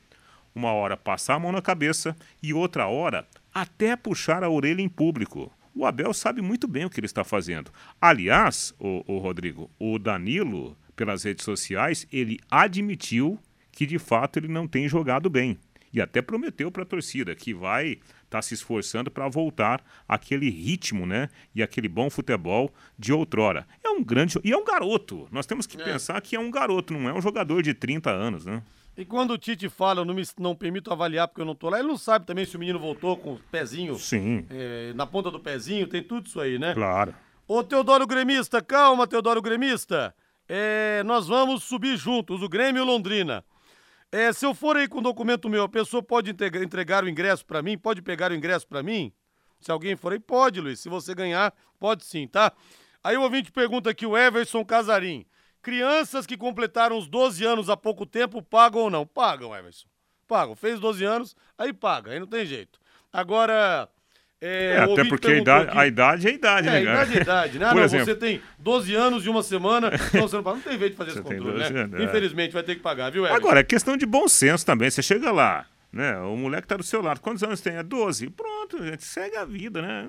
Uma 0.53 0.71
hora 0.71 0.97
passar 0.97 1.35
a 1.35 1.39
mão 1.39 1.51
na 1.51 1.61
cabeça 1.61 2.15
e 2.43 2.53
outra 2.53 2.87
hora 2.87 3.27
até 3.53 3.95
puxar 3.95 4.43
a 4.43 4.49
orelha 4.49 4.81
em 4.81 4.89
público. 4.89 5.51
O 5.73 5.85
Abel 5.85 6.13
sabe 6.13 6.41
muito 6.41 6.67
bem 6.67 6.85
o 6.85 6.89
que 6.89 6.99
ele 6.99 7.05
está 7.05 7.23
fazendo. 7.23 7.71
Aliás, 8.01 8.73
o, 8.79 9.03
o 9.07 9.17
Rodrigo, 9.17 9.69
o 9.79 9.97
Danilo, 9.97 10.77
pelas 10.95 11.23
redes 11.23 11.45
sociais, 11.45 12.05
ele 12.11 12.39
admitiu 12.51 13.39
que 13.79 13.85
de 13.85 13.97
fato 13.97 14.35
ele 14.35 14.49
não 14.49 14.67
tem 14.67 14.89
jogado 14.89 15.29
bem. 15.29 15.57
E 15.93 16.01
até 16.01 16.21
prometeu 16.21 16.69
para 16.69 16.83
a 16.83 16.85
torcida 16.85 17.33
que 17.33 17.53
vai 17.53 17.91
estar 17.91 18.01
tá 18.29 18.41
se 18.41 18.53
esforçando 18.53 19.09
para 19.09 19.29
voltar 19.29 19.81
aquele 20.05 20.49
ritmo, 20.49 21.05
né? 21.05 21.29
E 21.55 21.63
aquele 21.63 21.87
bom 21.87 22.09
futebol 22.09 22.73
de 22.97 23.13
outrora. 23.13 23.65
É 23.81 23.87
um 23.87 24.03
grande. 24.03 24.37
E 24.43 24.51
é 24.51 24.57
um 24.57 24.65
garoto. 24.65 25.29
Nós 25.31 25.45
temos 25.45 25.65
que 25.65 25.79
é. 25.81 25.85
pensar 25.85 26.19
que 26.19 26.35
é 26.35 26.39
um 26.41 26.51
garoto, 26.51 26.93
não 26.93 27.09
é 27.09 27.13
um 27.13 27.21
jogador 27.21 27.63
de 27.63 27.73
30 27.73 28.11
anos, 28.11 28.45
né? 28.45 28.61
E 28.97 29.05
quando 29.05 29.31
o 29.31 29.37
Tite 29.37 29.69
fala, 29.69 30.01
eu 30.01 30.05
não, 30.05 30.13
me, 30.13 30.23
não 30.37 30.53
permito 30.53 30.91
avaliar 30.91 31.29
porque 31.29 31.39
eu 31.39 31.45
não 31.45 31.55
tô 31.55 31.69
lá, 31.69 31.79
ele 31.79 31.87
não 31.87 31.97
sabe 31.97 32.25
também 32.25 32.43
se 32.43 32.57
o 32.57 32.59
menino 32.59 32.79
voltou 32.79 33.15
com 33.15 33.35
o 33.35 33.39
pezinho. 33.49 33.95
Sim. 33.95 34.45
É, 34.49 34.91
na 34.93 35.07
ponta 35.07 35.31
do 35.31 35.39
pezinho, 35.39 35.87
tem 35.87 36.03
tudo 36.03 36.27
isso 36.27 36.41
aí, 36.41 36.59
né? 36.59 36.73
Claro. 36.73 37.15
Ô 37.47 37.63
Teodoro 37.63 38.05
Gremista, 38.05 38.61
calma, 38.61 39.07
Teodoro 39.07 39.41
Gremista. 39.41 40.13
É, 40.49 41.01
nós 41.05 41.29
vamos 41.29 41.63
subir 41.63 41.95
juntos, 41.95 42.43
o 42.43 42.49
Grêmio 42.49 42.81
e 42.81 42.83
o 42.83 42.85
Londrina. 42.85 43.41
É, 44.11 44.33
se 44.33 44.45
eu 44.45 44.55
for 44.55 44.75
aí 44.75 44.87
com 44.87 44.99
um 44.99 45.03
documento 45.03 45.47
meu, 45.47 45.63
a 45.63 45.69
pessoa 45.69 46.01
pode 46.01 46.31
entregar 46.31 47.03
o 47.03 47.09
ingresso 47.09 47.45
para 47.45 47.61
mim? 47.61 47.77
Pode 47.77 48.01
pegar 48.01 48.31
o 48.31 48.35
ingresso 48.35 48.67
para 48.67 48.81
mim? 48.81 49.13
Se 49.59 49.71
alguém 49.71 49.95
for 49.95 50.13
aí, 50.13 50.19
pode, 50.19 50.59
Luiz. 50.59 50.79
Se 50.79 50.89
você 50.89 51.13
ganhar, 51.13 51.53
pode 51.79 52.03
sim, 52.05 52.27
tá? 52.27 52.51
Aí 53.03 53.15
o 53.17 53.21
ouvinte 53.21 53.51
pergunta 53.51 53.89
aqui, 53.89 54.05
o 54.05 54.17
Everson 54.17 54.65
Casarim. 54.65 55.25
Crianças 55.61 56.25
que 56.25 56.37
completaram 56.37 56.97
os 56.97 57.07
12 57.07 57.45
anos 57.45 57.69
há 57.69 57.77
pouco 57.77 58.05
tempo 58.05 58.41
pagam 58.41 58.81
ou 58.83 58.89
não? 58.89 59.05
Pagam, 59.05 59.55
Everson. 59.55 59.87
Pagam. 60.27 60.55
Fez 60.55 60.79
12 60.79 61.03
anos, 61.03 61.35
aí 61.57 61.71
paga, 61.71 62.11
aí 62.11 62.19
não 62.19 62.27
tem 62.27 62.45
jeito. 62.45 62.79
Agora, 63.11 63.89
é, 64.41 64.75
é, 64.75 64.77
até 64.79 65.03
porque 65.03 65.27
a 65.27 65.37
idade, 65.37 65.77
a 65.77 65.85
idade, 65.85 66.27
é 66.27 66.31
a 66.31 66.33
idade, 66.33 66.67
é, 66.67 66.71
né, 66.71 66.85
cara? 66.85 66.99
a 66.99 67.03
idade 67.03 67.17
é 67.17 67.21
idade, 67.21 67.59
né? 67.59 67.65
Ah, 67.65 67.75
não, 67.75 67.83
exemplo, 67.83 68.05
você 68.05 68.15
tem 68.15 68.41
12 68.57 68.95
anos 68.95 69.25
e 69.25 69.29
uma 69.29 69.43
semana, 69.43 69.91
então 69.93 70.21
você 70.21 70.35
não, 70.37 70.43
não 70.43 70.61
tem 70.61 70.79
jeito 70.79 70.91
de 70.91 70.97
fazer 70.97 71.11
esse 71.11 71.21
controle, 71.21 71.59
né? 71.59 71.81
Anos, 71.81 71.99
é. 71.99 72.03
Infelizmente 72.05 72.53
vai 72.53 72.63
ter 72.63 72.75
que 72.75 72.81
pagar, 72.81 73.11
viu, 73.11 73.25
Everton? 73.25 73.35
Agora, 73.35 73.59
é 73.59 73.63
questão 73.63 73.97
de 73.97 74.05
bom 74.05 74.29
senso 74.29 74.65
também. 74.65 74.89
Você 74.89 75.01
chega 75.01 75.29
lá, 75.29 75.65
né? 75.91 76.17
O 76.19 76.37
moleque 76.37 76.67
tá 76.67 76.77
do 76.77 76.83
seu 76.83 77.01
lado. 77.01 77.19
Quantos 77.19 77.43
anos 77.43 77.59
tem? 77.59 77.75
É 77.75 77.83
12. 77.83 78.29
Pronto, 78.29 78.81
gente, 78.81 79.03
segue 79.03 79.35
a 79.35 79.43
vida, 79.43 79.81
né? 79.81 80.07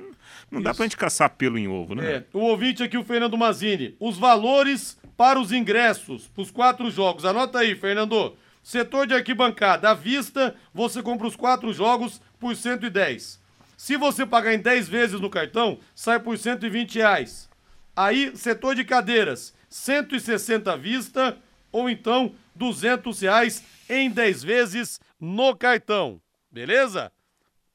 Não 0.49 0.61
Isso. 0.61 0.65
dá 0.65 0.75
pra 0.75 0.85
gente 0.85 0.97
caçar 0.97 1.31
pelo 1.31 1.59
em 1.59 1.67
ovo, 1.67 1.97
né? 1.97 2.13
É. 2.13 2.25
O 2.33 2.41
ouvinte 2.41 2.85
aqui, 2.85 2.97
o 2.97 3.03
Fernando 3.03 3.37
Mazini. 3.37 3.97
Os 3.99 4.17
valores 4.17 4.97
para 5.17 5.41
os 5.41 5.51
ingressos, 5.51 6.29
pros 6.29 6.53
quatro 6.53 6.89
jogos. 6.89 7.25
Anota 7.25 7.59
aí, 7.59 7.75
Fernando. 7.75 8.37
Setor 8.63 9.07
de 9.07 9.15
arquibancada, 9.15 9.91
à 9.91 9.95
vista, 9.95 10.55
você 10.73 11.03
compra 11.03 11.27
os 11.27 11.35
quatro 11.35 11.73
jogos 11.73 12.21
por 12.39 12.55
110. 12.55 13.40
Se 13.81 13.97
você 13.97 14.27
pagar 14.27 14.53
em 14.53 14.59
10 14.59 14.91
vezes 14.91 15.19
no 15.19 15.31
cartão, 15.31 15.81
sai 15.95 16.21
por 16.21 16.37
120 16.37 16.97
reais. 16.97 17.49
Aí, 17.97 18.31
setor 18.37 18.75
de 18.75 18.85
cadeiras, 18.85 19.55
160 19.71 20.71
à 20.71 20.77
vista 20.77 21.39
ou 21.73 21.89
então 21.89 22.35
200 22.55 23.19
reais 23.23 23.65
em 23.89 24.11
10 24.11 24.43
vezes 24.43 25.01
no 25.19 25.57
cartão. 25.57 26.21
Beleza? 26.53 27.11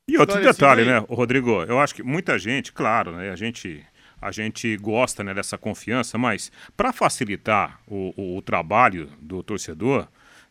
E 0.07 0.15
outro 0.15 0.39
detalhe, 0.39 0.81
aí. 0.81 0.87
né, 0.87 1.03
Rodrigo? 1.09 1.63
Eu 1.63 1.79
acho 1.79 1.95
que 1.95 2.03
muita 2.03 2.37
gente, 2.37 2.71
claro, 2.71 3.13
né, 3.13 3.31
a 3.31 3.35
gente 3.35 3.83
a 4.21 4.31
gente 4.31 4.77
gosta 4.77 5.23
né, 5.23 5.33
dessa 5.33 5.57
confiança, 5.57 6.19
mas 6.19 6.51
para 6.77 6.93
facilitar 6.93 7.79
o, 7.87 8.13
o, 8.15 8.37
o, 8.37 8.41
trabalho 8.43 9.11
do 9.19 9.41
torcedor, 9.41 10.07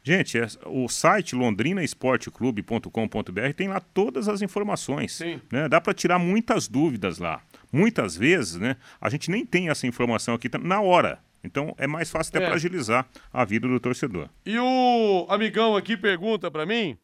Gente, 0.06 0.38
é, 0.38 0.46
o 0.66 0.86
site 0.86 1.34
londrinaesporteclube.com.br 1.34 3.52
tem 3.56 3.68
lá 3.68 3.80
todas 3.80 4.28
as 4.28 4.42
informações. 4.42 5.18
Né? 5.50 5.66
Dá 5.66 5.80
para 5.80 5.94
tirar 5.94 6.18
muitas 6.18 6.68
dúvidas 6.68 7.18
lá. 7.18 7.42
Muitas 7.72 8.14
vezes, 8.14 8.56
né, 8.56 8.76
a 9.00 9.08
gente 9.08 9.30
nem 9.30 9.46
tem 9.46 9.70
essa 9.70 9.86
informação 9.86 10.34
aqui 10.34 10.50
na 10.58 10.82
hora. 10.82 11.24
Então 11.42 11.74
é 11.78 11.86
mais 11.86 12.10
fácil 12.10 12.28
até 12.30 12.44
é. 12.44 12.46
para 12.46 12.54
agilizar 12.54 13.08
a 13.32 13.46
vida 13.46 13.66
do 13.66 13.80
torcedor. 13.80 14.28
E 14.44 14.58
o 14.58 15.26
amigão 15.30 15.74
aqui 15.74 15.96
pergunta 15.96 16.50
para 16.50 16.66
mim 16.66 16.98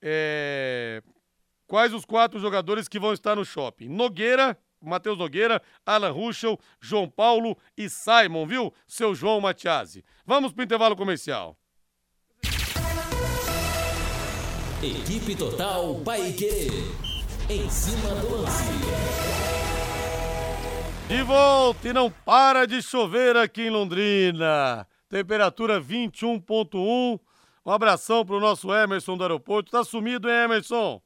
é... 0.00 1.02
quais 1.66 1.92
os 1.92 2.04
quatro 2.04 2.38
jogadores 2.38 2.86
que 2.86 3.00
vão 3.00 3.12
estar 3.12 3.34
no 3.34 3.44
shopping. 3.44 3.88
Nogueira, 3.88 4.56
Matheus 4.80 5.18
Nogueira, 5.18 5.60
Alan 5.84 6.12
Ruschel, 6.12 6.56
João 6.80 7.10
Paulo 7.10 7.58
e 7.76 7.90
Simon, 7.90 8.46
viu? 8.46 8.72
Seu 8.86 9.12
João 9.12 9.40
Matiasi. 9.40 10.04
Vamos 10.24 10.52
para 10.52 10.62
o 10.62 10.64
intervalo 10.64 10.94
comercial. 10.94 11.58
Equipe 14.82 15.34
Total 15.34 15.94
Paique. 16.04 16.68
Em 17.48 17.70
cima 17.70 18.14
do 18.16 18.42
lance. 18.42 18.64
De 21.08 21.22
volta 21.22 21.88
e 21.88 21.94
não 21.94 22.10
para 22.10 22.66
de 22.66 22.82
chover 22.82 23.38
aqui 23.38 23.62
em 23.62 23.70
Londrina. 23.70 24.86
Temperatura 25.08 25.80
21.1. 25.80 27.18
Um 27.64 27.70
abração 27.70 28.22
pro 28.22 28.38
nosso 28.38 28.70
Emerson 28.70 29.16
do 29.16 29.24
aeroporto. 29.24 29.72
Tá 29.72 29.82
sumido, 29.82 30.28
hein, 30.28 30.44
Emerson? 30.44 31.00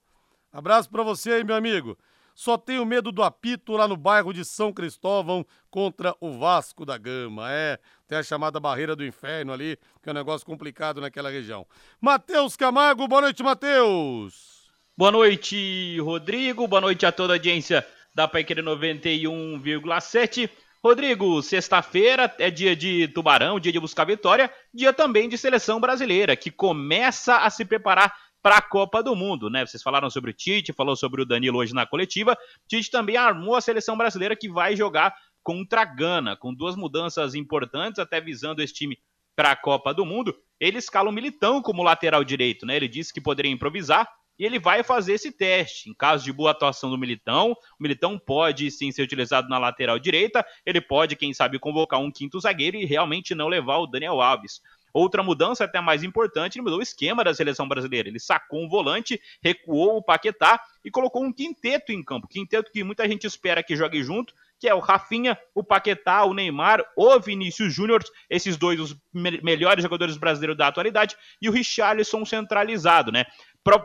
Abraço 0.53 0.91
para 0.91 1.05
você 1.05 1.35
aí, 1.35 1.45
meu 1.45 1.55
amigo. 1.55 1.97
Só 2.35 2.59
tenho 2.59 2.85
medo 2.85 3.13
do 3.13 3.23
apito 3.23 3.77
lá 3.77 3.87
no 3.87 3.97
bairro 3.97 4.33
de 4.33 4.45
São 4.45 4.73
Cristóvão 4.73 5.47
contra 5.71 6.17
o 6.21 6.33
Vasco 6.33 6.85
da 6.85 6.99
Gama. 6.99 7.53
É, 7.53 7.79
tem 8.11 8.19
a 8.19 8.25
chamada 8.25 8.59
barreira 8.59 8.97
do 8.97 9.07
inferno 9.07 9.53
ali, 9.53 9.79
que 10.03 10.09
é 10.09 10.11
um 10.11 10.17
negócio 10.17 10.45
complicado 10.45 11.01
naquela 11.01 11.31
região. 11.31 11.65
Matheus 12.01 12.57
Camargo, 12.57 13.07
boa 13.07 13.21
noite, 13.21 13.41
Matheus. 13.41 14.69
Boa 14.97 15.13
noite, 15.13 15.97
Rodrigo. 16.01 16.67
Boa 16.67 16.81
noite 16.81 17.07
a 17.07 17.13
toda 17.13 17.35
a 17.35 17.37
audiência 17.37 17.87
da 18.13 18.27
Paiqueira 18.27 18.65
91,7. 18.65 20.51
Rodrigo, 20.83 21.41
sexta-feira 21.41 22.35
é 22.41 22.51
dia 22.51 22.75
de 22.75 23.07
Tubarão, 23.07 23.61
dia 23.61 23.71
de 23.71 23.79
buscar 23.79 24.05
vitória, 24.05 24.53
dia 24.75 24.93
também 24.93 25.29
de 25.29 25.39
seleção 25.39 25.81
brasileira, 25.81 26.35
que 26.35 26.51
começa 26.51 27.37
a 27.37 27.49
se 27.49 27.65
preparar 27.65 28.13
para 28.43 28.57
a 28.57 28.63
Copa 28.63 29.03
do 29.03 29.15
Mundo, 29.15 29.49
né? 29.49 29.65
Vocês 29.65 29.83
falaram 29.83 30.11
sobre 30.11 30.31
o 30.31 30.35
Tite, 30.35 30.73
falou 30.73 30.97
sobre 30.97 31.23
o 31.23 31.27
Danilo 31.27 31.59
hoje 31.59 31.75
na 31.75 31.87
coletiva. 31.87 32.37
Tite 32.67 32.91
também 32.91 33.17
armou 33.17 33.55
a 33.55 33.61
seleção 33.61 33.97
brasileira 33.97 34.35
que 34.35 34.49
vai 34.49 34.75
jogar 34.75 35.15
contra 35.43 35.83
a 35.83 35.85
Gana, 35.85 36.37
com 36.37 36.55
duas 36.55 36.77
mudanças 36.77 37.35
importantes, 37.35 37.99
até 37.99 38.21
visando 38.21 38.63
esse 38.63 38.75
time 38.75 38.99
para 39.35 39.53
a 39.53 39.57
Copa 39.57 39.95
do 39.95 40.05
Mundo. 40.05 40.37
Ele 40.59 40.79
escala 40.79 41.09
o 41.09 41.13
Militão 41.13 41.63
como 41.63 41.83
lateral 41.83 42.23
direito, 42.23 42.67
né? 42.67 42.77
Ele 42.77 42.89
disse 42.89 43.13
que 43.13 43.21
poderia 43.21 43.51
improvisar 43.51 44.09
e 44.39 44.45
ele 44.45 44.59
vai 44.59 44.83
fazer 44.83 45.13
esse 45.13 45.31
teste. 45.31 45.91
Em 45.91 45.95
caso 45.95 46.25
de 46.25 46.33
boa 46.33 46.51
atuação 46.51 46.91
do 46.91 46.97
Militão, 46.97 47.53
o 47.53 47.83
Militão 47.83 48.19
pode 48.19 48.71
sim 48.71 48.91
ser 48.91 49.03
utilizado 49.03 49.49
na 49.49 49.59
lateral 49.59 49.99
direita, 49.99 50.45
ele 50.65 50.81
pode, 50.81 51.15
quem 51.15 51.35
sabe, 51.35 51.59
convocar 51.59 52.01
um 52.01 52.11
quinto 52.11 52.41
zagueiro 52.41 52.79
e 52.79 52.87
realmente 52.87 53.35
não 53.35 53.49
levar 53.49 53.79
o 53.79 53.87
Daniel 53.87 54.21
Alves. 54.21 54.63
Outra 54.93 55.23
mudança, 55.23 55.65
até 55.65 55.81
mais 55.81 56.03
importante, 56.03 56.57
ele 56.57 56.65
mudou 56.65 56.79
o 56.79 56.83
esquema 56.83 57.23
da 57.23 57.35
seleção 57.35 57.69
brasileira. 57.69 58.09
Ele 58.09 58.19
sacou 58.19 58.65
um 58.65 58.69
volante, 58.69 59.21
recuou 59.43 59.99
o 59.99 60.03
Paquetá 60.03 60.61
e 60.85 60.91
colocou 60.91 61.23
um 61.23 61.33
quinteto 61.33 61.93
em 61.93 62.03
campo. 62.03 62.27
Quinteto 62.27 62.73
que 62.73 62.83
muita 62.83 63.07
gente 63.07 63.27
espera 63.27 63.63
que 63.63 63.77
jogue 63.77 64.03
junto, 64.03 64.35
que 64.61 64.69
é 64.69 64.75
o 64.75 64.79
Rafinha, 64.79 65.39
o 65.55 65.65
Paquetá, 65.65 66.23
o 66.25 66.35
Neymar, 66.35 66.85
o 66.95 67.19
Vinícius 67.19 67.73
Júnior, 67.73 68.05
esses 68.29 68.59
dois 68.59 68.79
os 68.79 68.95
me 69.13 69.41
melhores 69.43 69.83
jogadores 69.83 70.19
brasileiros 70.19 70.57
da 70.57 70.69
atualidade, 70.69 71.17
e 71.41 71.49
o 71.49 71.53
Richarlison 71.53 72.25
centralizado, 72.27 73.11
né? 73.11 73.25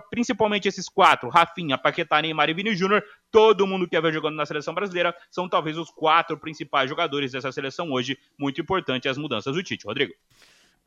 principalmente 0.09 0.67
esses 0.67 0.87
quatro, 0.87 1.29
Rafinha, 1.29 1.77
Paquetá, 1.77 2.21
Neymar 2.21 2.49
e 2.49 2.53
Vini 2.53 2.75
Júnior, 2.75 3.03
todo 3.31 3.65
mundo 3.65 3.87
que 3.87 3.99
vai 3.99 4.11
jogando 4.11 4.35
na 4.35 4.45
seleção 4.45 4.73
brasileira, 4.73 5.15
são 5.31 5.47
talvez 5.47 5.77
os 5.77 5.89
quatro 5.89 6.37
principais 6.37 6.89
jogadores 6.89 7.31
dessa 7.31 7.51
seleção 7.51 7.91
hoje. 7.91 8.17
Muito 8.37 8.59
importante 8.61 9.07
as 9.07 9.17
mudanças 9.17 9.53
do 9.55 9.63
Tite. 9.63 9.85
Rodrigo. 9.85 10.13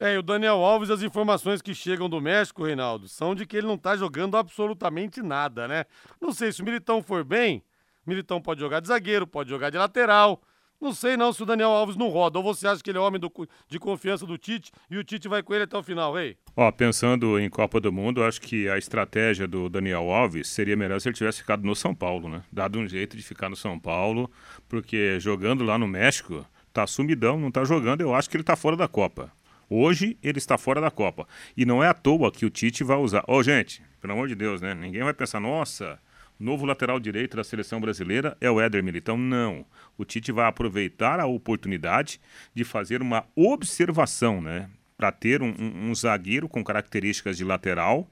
É, 0.01 0.15
e 0.15 0.19
o 0.19 0.23
Daniel 0.23 0.57
Alves, 0.57 0.91
as 0.91 1.03
informações 1.03 1.61
que 1.61 1.75
chegam 1.75 2.09
do 2.09 2.21
México, 2.21 2.65
Reinaldo, 2.65 3.09
são 3.09 3.35
de 3.35 3.45
que 3.45 3.57
ele 3.57 3.67
não 3.67 3.77
tá 3.77 3.97
jogando 3.97 4.37
absolutamente 4.37 5.21
nada, 5.23 5.67
né? 5.67 5.85
Não 6.21 6.33
sei, 6.33 6.53
se 6.53 6.63
o 6.63 6.65
Militão 6.65 7.03
for 7.03 7.25
bem, 7.25 7.63
Militão 8.09 8.41
pode 8.41 8.61
jogar 8.61 8.81
de 8.81 8.89
zagueiro, 8.89 9.27
pode 9.27 9.51
jogar 9.51 9.71
de 9.71 9.79
lateral. 9.79 10.41
Não 10.81 10.93
sei 10.95 11.17
não 11.17 11.33
se 11.33 11.43
o 11.43 11.47
Daniel 11.47 11.71
Alves 11.71 11.97
não 11.97 12.09
roda. 12.09 12.39
Ou 12.39 12.45
você 12.45 12.67
acha 12.67 12.83
que 12.83 12.89
ele 12.89 12.99
é 12.99 13.01
homem 13.01 13.21
do, 13.21 13.31
de 13.69 13.79
confiança 13.81 14.25
do 14.25 14.39
Tite 14.39 14.71
e 14.89 14.97
o 14.97 15.03
Tite 15.03 15.27
vai 15.29 15.43
com 15.43 15.53
ele 15.53 15.65
até 15.65 15.77
o 15.77 15.83
final, 15.83 16.15
rei? 16.15 16.37
Ó, 16.57 16.71
pensando 16.71 17.39
em 17.39 17.51
Copa 17.51 17.81
do 17.81 17.93
Mundo, 17.93 18.23
acho 18.23 18.41
que 18.41 18.69
a 18.69 18.79
estratégia 18.79 19.47
do 19.49 19.69
Daniel 19.69 20.09
Alves 20.11 20.49
seria 20.49 20.77
melhor 20.77 21.01
se 21.01 21.09
ele 21.09 21.17
tivesse 21.17 21.39
ficado 21.39 21.65
no 21.65 21.75
São 21.75 21.95
Paulo, 21.95 22.29
né? 22.29 22.43
Dado 22.53 22.79
um 22.79 22.87
jeito 22.87 23.17
de 23.17 23.23
ficar 23.25 23.49
no 23.49 23.57
São 23.57 23.79
Paulo, 23.79 24.31
porque 24.69 25.19
jogando 25.19 25.65
lá 25.65 25.77
no 25.77 25.89
México, 25.89 26.47
tá 26.73 26.87
sumidão, 26.87 27.39
não 27.39 27.51
tá 27.51 27.65
jogando, 27.65 28.01
eu 28.01 28.15
acho 28.15 28.31
que 28.31 28.37
ele 28.37 28.45
tá 28.45 28.55
fora 28.55 28.77
da 28.77 28.87
Copa. 28.87 29.33
Hoje 29.69 30.17
ele 30.23 30.39
está 30.39 30.57
fora 30.57 30.81
da 30.81 30.91
Copa. 30.91 31.27
E 31.57 31.67
não 31.67 31.83
é 31.83 31.89
à 31.89 31.95
toa 31.95 32.31
que 32.31 32.47
o 32.47 32.51
Tite 32.51 32.85
vai 32.85 32.97
usar. 32.97 33.25
Ô, 33.27 33.43
gente, 33.43 33.83
pelo 34.01 34.13
amor 34.13 34.29
de 34.29 34.35
Deus, 34.35 34.61
né? 34.61 34.75
Ninguém 34.75 35.03
vai 35.03 35.13
pensar, 35.13 35.41
nossa, 35.41 35.99
novo 36.39 36.65
lateral 36.65 37.01
direito 37.01 37.37
da 37.37 37.45
seleção 37.45 37.81
brasileira 37.81 38.37
é 38.41 38.51
o 38.51 38.61
Éder 38.61 38.83
Militão. 38.83 39.17
Não. 39.17 39.65
O 39.97 40.05
Tite 40.05 40.33
vai 40.33 40.47
aproveitar 40.47 41.21
a 41.21 41.27
oportunidade 41.27 42.21
de 42.55 42.65
fazer 42.65 43.03
uma 43.03 43.25
observação, 43.35 44.41
né? 44.41 44.71
Para 44.97 45.13
ter 45.13 45.43
um, 45.43 45.55
um, 45.59 45.91
um 45.91 45.95
zagueiro 45.95 46.49
com 46.49 46.63
características 46.63 47.37
de 47.37 47.45
lateral 47.45 48.09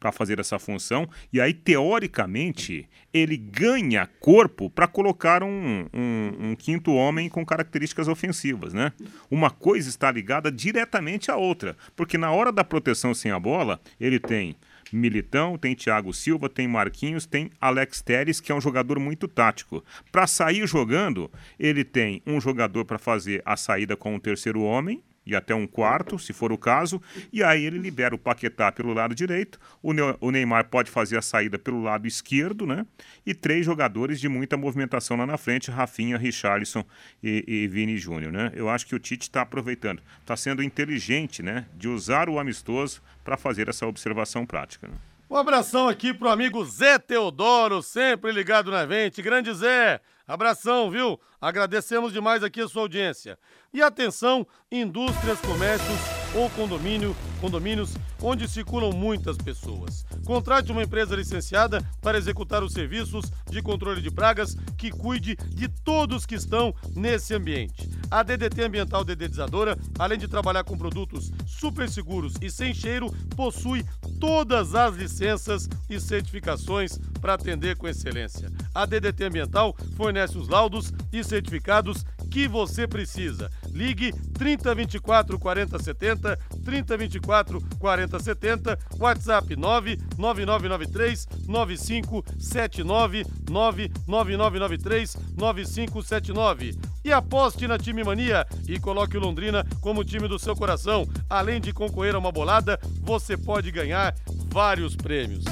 para 0.00 0.10
fazer 0.10 0.40
essa 0.40 0.58
função 0.58 1.06
e 1.30 1.40
aí 1.40 1.52
teoricamente 1.52 2.88
ele 3.12 3.36
ganha 3.36 4.08
corpo 4.18 4.70
para 4.70 4.88
colocar 4.88 5.42
um, 5.42 5.86
um, 5.92 6.32
um, 6.40 6.56
quinto 6.56 6.94
homem 6.94 7.28
com 7.28 7.44
características 7.44 8.08
ofensivas, 8.08 8.72
né? 8.72 8.92
Uma 9.30 9.50
coisa 9.50 9.90
está 9.90 10.10
ligada 10.10 10.50
diretamente 10.50 11.30
à 11.30 11.36
outra, 11.36 11.76
porque 11.94 12.16
na 12.16 12.32
hora 12.32 12.50
da 12.50 12.64
proteção 12.64 13.12
sem 13.12 13.30
a 13.30 13.38
bola 13.38 13.78
ele 14.00 14.18
tem 14.18 14.56
Militão, 14.92 15.56
tem 15.56 15.74
Thiago 15.74 16.12
Silva, 16.12 16.48
tem 16.48 16.66
Marquinhos, 16.66 17.26
tem 17.26 17.50
Alex 17.60 18.02
Teres, 18.02 18.40
que 18.40 18.52
é 18.52 18.54
um 18.54 18.60
jogador 18.60 18.98
muito 18.98 19.28
tático. 19.28 19.84
Para 20.10 20.26
sair 20.26 20.66
jogando, 20.66 21.30
ele 21.58 21.84
tem 21.84 22.22
um 22.26 22.40
jogador 22.40 22.84
para 22.84 22.98
fazer 22.98 23.42
a 23.44 23.56
saída 23.56 23.96
com 23.96 24.14
o 24.14 24.20
terceiro 24.20 24.62
homem, 24.62 25.02
e 25.24 25.36
até 25.36 25.54
um 25.54 25.66
quarto, 25.66 26.18
se 26.18 26.32
for 26.32 26.50
o 26.50 26.58
caso, 26.58 27.00
e 27.32 27.42
aí 27.42 27.64
ele 27.64 27.78
libera 27.78 28.14
o 28.14 28.18
Paquetá 28.18 28.72
pelo 28.72 28.92
lado 28.92 29.14
direito, 29.14 29.60
o 29.82 30.30
Neymar 30.30 30.68
pode 30.68 30.90
fazer 30.90 31.18
a 31.18 31.22
saída 31.22 31.58
pelo 31.58 31.82
lado 31.82 32.06
esquerdo, 32.06 32.66
né? 32.66 32.86
E 33.24 33.34
três 33.34 33.64
jogadores 33.64 34.20
de 34.20 34.28
muita 34.28 34.56
movimentação 34.56 35.16
lá 35.16 35.26
na 35.26 35.36
frente, 35.36 35.70
Rafinha, 35.70 36.16
Richarlison 36.16 36.84
e, 37.22 37.44
e 37.46 37.68
Vini 37.68 37.98
Júnior, 37.98 38.32
né? 38.32 38.50
Eu 38.54 38.68
acho 38.68 38.86
que 38.86 38.94
o 38.94 38.98
Tite 38.98 39.24
está 39.24 39.42
aproveitando, 39.42 40.02
está 40.20 40.36
sendo 40.36 40.62
inteligente, 40.62 41.42
né? 41.42 41.66
De 41.76 41.88
usar 41.88 42.28
o 42.28 42.38
amistoso 42.38 43.02
para 43.22 43.36
fazer 43.36 43.68
essa 43.68 43.86
observação 43.86 44.46
prática. 44.46 44.88
Né? 44.88 44.94
Um 45.30 45.36
abração 45.36 45.88
aqui 45.88 46.12
pro 46.12 46.28
amigo 46.28 46.64
Zé 46.64 46.98
Teodoro, 46.98 47.82
sempre 47.82 48.32
ligado 48.32 48.68
na 48.70 48.84
Vente. 48.84 49.22
Grande 49.22 49.54
Zé, 49.54 50.00
abração, 50.32 50.90
viu? 50.90 51.18
Agradecemos 51.40 52.12
demais 52.12 52.44
aqui 52.44 52.60
a 52.60 52.68
sua 52.68 52.82
audiência. 52.82 53.38
E 53.72 53.82
atenção, 53.82 54.46
indústrias, 54.70 55.40
comércios 55.40 56.19
ou 56.34 56.48
condomínio, 56.50 57.16
condomínios 57.40 57.94
onde 58.22 58.48
circulam 58.48 58.92
muitas 58.92 59.36
pessoas. 59.36 60.04
Contrate 60.24 60.70
uma 60.70 60.82
empresa 60.82 61.16
licenciada 61.16 61.82
para 62.00 62.18
executar 62.18 62.62
os 62.62 62.72
serviços 62.72 63.30
de 63.50 63.62
controle 63.62 64.00
de 64.00 64.10
pragas 64.10 64.56
que 64.76 64.90
cuide 64.90 65.36
de 65.50 65.68
todos 65.68 66.26
que 66.26 66.34
estão 66.34 66.74
nesse 66.94 67.34
ambiente. 67.34 67.88
A 68.10 68.22
DDT 68.22 68.62
Ambiental 68.62 69.04
Dedetizadora, 69.04 69.78
além 69.98 70.18
de 70.18 70.28
trabalhar 70.28 70.64
com 70.64 70.76
produtos 70.76 71.30
super 71.46 71.88
seguros 71.88 72.34
e 72.40 72.50
sem 72.50 72.74
cheiro, 72.74 73.10
possui 73.36 73.84
todas 74.18 74.74
as 74.74 74.96
licenças 74.96 75.68
e 75.88 76.00
certificações 76.00 76.98
para 77.20 77.34
atender 77.34 77.76
com 77.76 77.88
excelência. 77.88 78.50
A 78.74 78.84
DDT 78.84 79.24
Ambiental 79.24 79.76
fornece 79.96 80.36
os 80.36 80.48
laudos 80.48 80.92
e 81.12 81.22
certificados 81.22 82.04
que 82.30 82.46
você 82.46 82.86
precisa. 82.86 83.50
Ligue 83.72 84.12
3024 84.34 85.38
4070, 85.38 86.36
3024 86.64 87.60
4070, 87.78 88.78
WhatsApp 88.98 89.56
99993 89.56 91.26
9579, 91.46 93.26
99993 93.48 95.16
9579. 95.36 96.78
E 97.04 97.12
aposte 97.12 97.66
na 97.66 97.78
Time 97.78 98.04
Mania 98.04 98.46
e 98.68 98.78
coloque 98.78 99.16
o 99.16 99.20
Londrina 99.20 99.66
como 99.80 100.04
time 100.04 100.28
do 100.28 100.38
seu 100.38 100.54
coração. 100.54 101.08
Além 101.28 101.60
de 101.60 101.72
concorrer 101.72 102.14
a 102.14 102.18
uma 102.18 102.30
bolada, 102.30 102.78
você 103.00 103.36
pode 103.36 103.70
ganhar 103.70 104.14
vários 104.48 104.94
prêmios. 104.94 105.44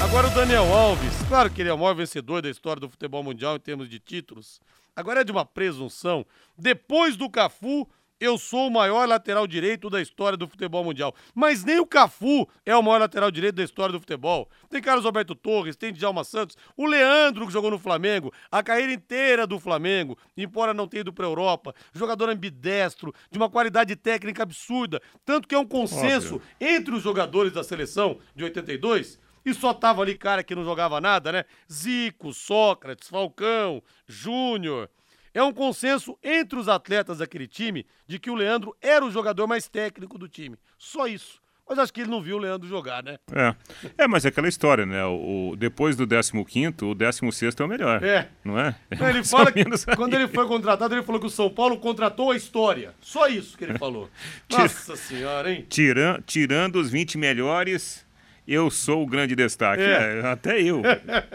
Agora 0.00 0.26
o 0.26 0.34
Daniel 0.34 0.64
Alves, 0.74 1.14
claro 1.28 1.48
que 1.48 1.62
ele 1.62 1.70
é 1.70 1.72
o 1.72 1.78
maior 1.78 1.94
vencedor 1.94 2.42
da 2.42 2.50
história 2.50 2.80
do 2.80 2.88
futebol 2.88 3.22
mundial 3.22 3.54
em 3.54 3.60
termos 3.60 3.88
de 3.88 4.00
títulos. 4.00 4.60
Agora 4.94 5.20
é 5.22 5.24
de 5.24 5.32
uma 5.32 5.44
presunção. 5.44 6.26
Depois 6.56 7.16
do 7.16 7.30
Cafu, 7.30 7.88
eu 8.20 8.38
sou 8.38 8.68
o 8.68 8.70
maior 8.70 9.08
lateral 9.08 9.48
direito 9.48 9.90
da 9.90 10.00
história 10.00 10.38
do 10.38 10.46
futebol 10.46 10.84
mundial. 10.84 11.12
Mas 11.34 11.64
nem 11.64 11.80
o 11.80 11.86
Cafu 11.86 12.48
é 12.64 12.76
o 12.76 12.82
maior 12.82 13.00
lateral 13.00 13.30
direito 13.32 13.56
da 13.56 13.64
história 13.64 13.92
do 13.92 13.98
futebol. 13.98 14.48
Tem 14.70 14.80
Carlos 14.80 15.04
Alberto 15.04 15.34
Torres, 15.34 15.74
tem 15.74 15.92
Djalma 15.92 16.22
Santos, 16.22 16.56
o 16.76 16.86
Leandro 16.86 17.46
que 17.46 17.52
jogou 17.52 17.70
no 17.70 17.80
Flamengo, 17.80 18.32
a 18.48 18.62
carreira 18.62 18.92
inteira 18.92 19.44
do 19.44 19.58
Flamengo, 19.58 20.16
embora 20.36 20.72
não 20.72 20.86
tenha 20.86 21.00
ido 21.00 21.12
para 21.12 21.26
Europa, 21.26 21.74
jogador 21.92 22.28
ambidestro, 22.28 23.12
de 23.28 23.38
uma 23.38 23.50
qualidade 23.50 23.96
técnica 23.96 24.44
absurda, 24.44 25.02
tanto 25.24 25.48
que 25.48 25.54
é 25.54 25.58
um 25.58 25.66
consenso 25.66 26.36
Óbvio. 26.36 26.42
entre 26.60 26.94
os 26.94 27.02
jogadores 27.02 27.52
da 27.52 27.64
seleção 27.64 28.20
de 28.36 28.44
82 28.44 29.18
e 29.44 29.54
só 29.54 29.74
tava 29.74 30.02
ali 30.02 30.16
cara 30.16 30.42
que 30.42 30.54
não 30.54 30.64
jogava 30.64 31.00
nada, 31.00 31.32
né? 31.32 31.44
Zico, 31.70 32.32
Sócrates, 32.32 33.08
Falcão, 33.08 33.82
Júnior. 34.06 34.88
É 35.34 35.42
um 35.42 35.52
consenso 35.52 36.18
entre 36.22 36.58
os 36.58 36.68
atletas 36.68 37.18
daquele 37.18 37.46
time 37.46 37.86
de 38.06 38.18
que 38.18 38.30
o 38.30 38.34
Leandro 38.34 38.76
era 38.80 39.04
o 39.04 39.10
jogador 39.10 39.46
mais 39.46 39.66
técnico 39.66 40.18
do 40.18 40.28
time. 40.28 40.58
Só 40.76 41.06
isso. 41.06 41.40
Mas 41.68 41.78
acho 41.78 41.92
que 41.92 42.02
ele 42.02 42.10
não 42.10 42.20
viu 42.20 42.36
o 42.36 42.38
Leandro 42.38 42.68
jogar, 42.68 43.02
né? 43.02 43.18
É, 43.32 43.54
é 43.96 44.06
mas 44.06 44.26
é 44.26 44.28
aquela 44.28 44.48
história, 44.48 44.84
né? 44.84 45.02
O, 45.06 45.54
depois 45.56 45.96
do 45.96 46.06
15 46.06 46.74
o 46.82 46.94
16 46.94 47.54
é 47.58 47.64
o 47.64 47.68
melhor. 47.68 48.04
É. 48.04 48.28
Não 48.44 48.58
é? 48.58 48.76
é 48.90 49.08
ele 49.08 49.24
fala 49.24 49.50
que 49.50 49.64
quando 49.96 50.12
ele 50.12 50.28
foi 50.28 50.46
contratado, 50.46 50.94
ele 50.94 51.02
falou 51.02 51.20
que 51.20 51.26
o 51.26 51.30
São 51.30 51.48
Paulo 51.48 51.78
contratou 51.78 52.32
a 52.32 52.36
história. 52.36 52.94
Só 53.00 53.26
isso 53.26 53.56
que 53.56 53.64
ele 53.64 53.78
falou. 53.78 54.10
Nossa 54.50 54.96
senhora, 54.96 55.50
hein? 55.50 55.64
Tirando, 55.66 56.22
tirando 56.26 56.76
os 56.76 56.90
20 56.90 57.16
melhores, 57.16 58.04
eu 58.46 58.70
sou 58.70 59.02
o 59.02 59.06
grande 59.06 59.34
destaque. 59.36 59.82
É. 59.82 60.20
É, 60.20 60.26
até 60.26 60.60
eu. 60.60 60.82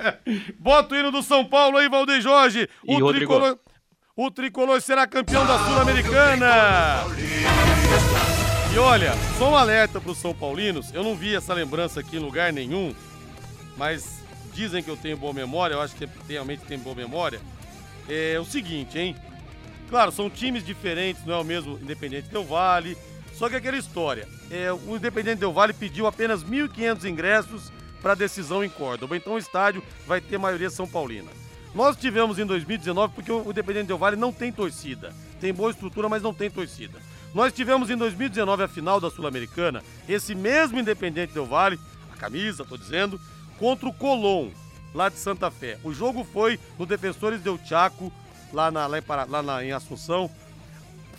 Bota 0.59 0.95
o 0.95 0.97
hino 0.97 1.11
do 1.11 1.23
São 1.23 1.45
Paulo 1.45 1.77
aí, 1.77 1.87
Valdeir 1.87 2.21
Jorge. 2.21 2.69
O 2.85 3.11
e 3.11 3.13
tricolor, 3.13 3.57
o 4.15 4.31
tricolor 4.31 4.81
será 4.81 5.07
campeão 5.07 5.45
da 5.45 5.57
Sul-Americana. 5.65 7.05
E 8.73 8.77
olha, 8.77 9.13
só 9.37 9.51
um 9.51 9.55
alerta 9.55 10.01
para 10.01 10.11
os 10.11 10.17
São 10.17 10.33
Paulinos. 10.33 10.93
Eu 10.93 11.03
não 11.03 11.15
vi 11.15 11.35
essa 11.35 11.53
lembrança 11.53 12.01
aqui 12.01 12.17
em 12.17 12.19
lugar 12.19 12.51
nenhum, 12.51 12.93
mas 13.77 14.21
dizem 14.53 14.83
que 14.83 14.89
eu 14.89 14.97
tenho 14.97 15.17
boa 15.17 15.33
memória. 15.33 15.75
Eu 15.75 15.81
acho 15.81 15.95
que 15.95 16.07
realmente 16.27 16.63
tenho 16.65 16.81
boa 16.81 16.95
memória. 16.95 17.39
É 18.09 18.39
o 18.39 18.45
seguinte, 18.45 18.99
hein? 18.99 19.15
Claro, 19.89 20.11
são 20.11 20.29
times 20.29 20.65
diferentes, 20.65 21.25
não 21.25 21.35
é 21.35 21.37
o 21.39 21.43
mesmo 21.43 21.79
Independente 21.81 22.27
Del 22.27 22.43
Vale 22.43 22.97
só 23.37 23.47
que 23.47 23.55
aquela 23.55 23.77
história, 23.77 24.27
é, 24.49 24.73
o 24.73 24.95
Independente 24.95 25.39
Del 25.39 25.53
Vale 25.53 25.71
pediu 25.71 26.07
apenas 26.07 26.43
1.500 26.43 27.03
ingressos 27.05 27.71
para 28.01 28.13
a 28.13 28.15
decisão 28.15 28.63
em 28.63 28.69
Córdoba, 28.69 29.15
então 29.15 29.33
o 29.33 29.37
estádio 29.37 29.83
vai 30.07 30.19
ter 30.19 30.39
maioria 30.39 30.71
São 30.71 30.87
Paulina. 30.87 31.29
Nós 31.75 31.95
tivemos 31.95 32.39
em 32.39 32.45
2019, 32.45 33.13
porque 33.13 33.31
o 33.31 33.51
Independente 33.51 33.87
Del 33.87 33.97
Vale 33.97 34.15
não 34.15 34.33
tem 34.33 34.51
torcida, 34.51 35.13
tem 35.39 35.53
boa 35.53 35.69
estrutura, 35.69 36.09
mas 36.09 36.23
não 36.23 36.33
tem 36.33 36.49
torcida. 36.49 36.97
Nós 37.31 37.53
tivemos 37.53 37.91
em 37.91 37.95
2019 37.95 38.63
a 38.63 38.67
final 38.67 38.99
da 38.99 39.11
Sul-Americana, 39.11 39.83
esse 40.09 40.33
mesmo 40.33 40.79
Independente 40.79 41.33
Del 41.33 41.45
Vale, 41.45 41.79
a 42.11 42.15
camisa, 42.15 42.65
tô 42.65 42.75
dizendo, 42.75 43.21
contra 43.59 43.87
o 43.87 43.93
Colón, 43.93 44.49
lá 44.95 45.09
de 45.09 45.19
Santa 45.19 45.51
Fé. 45.51 45.77
O 45.83 45.93
jogo 45.93 46.23
foi 46.23 46.59
no 46.79 46.87
Defensores 46.87 47.41
del 47.41 47.59
Chaco, 47.63 48.11
lá, 48.51 48.71
na, 48.71 48.87
lá, 48.87 48.97
em, 48.97 49.03
lá 49.29 49.43
na, 49.43 49.63
em 49.63 49.71
Assunção, 49.71 50.31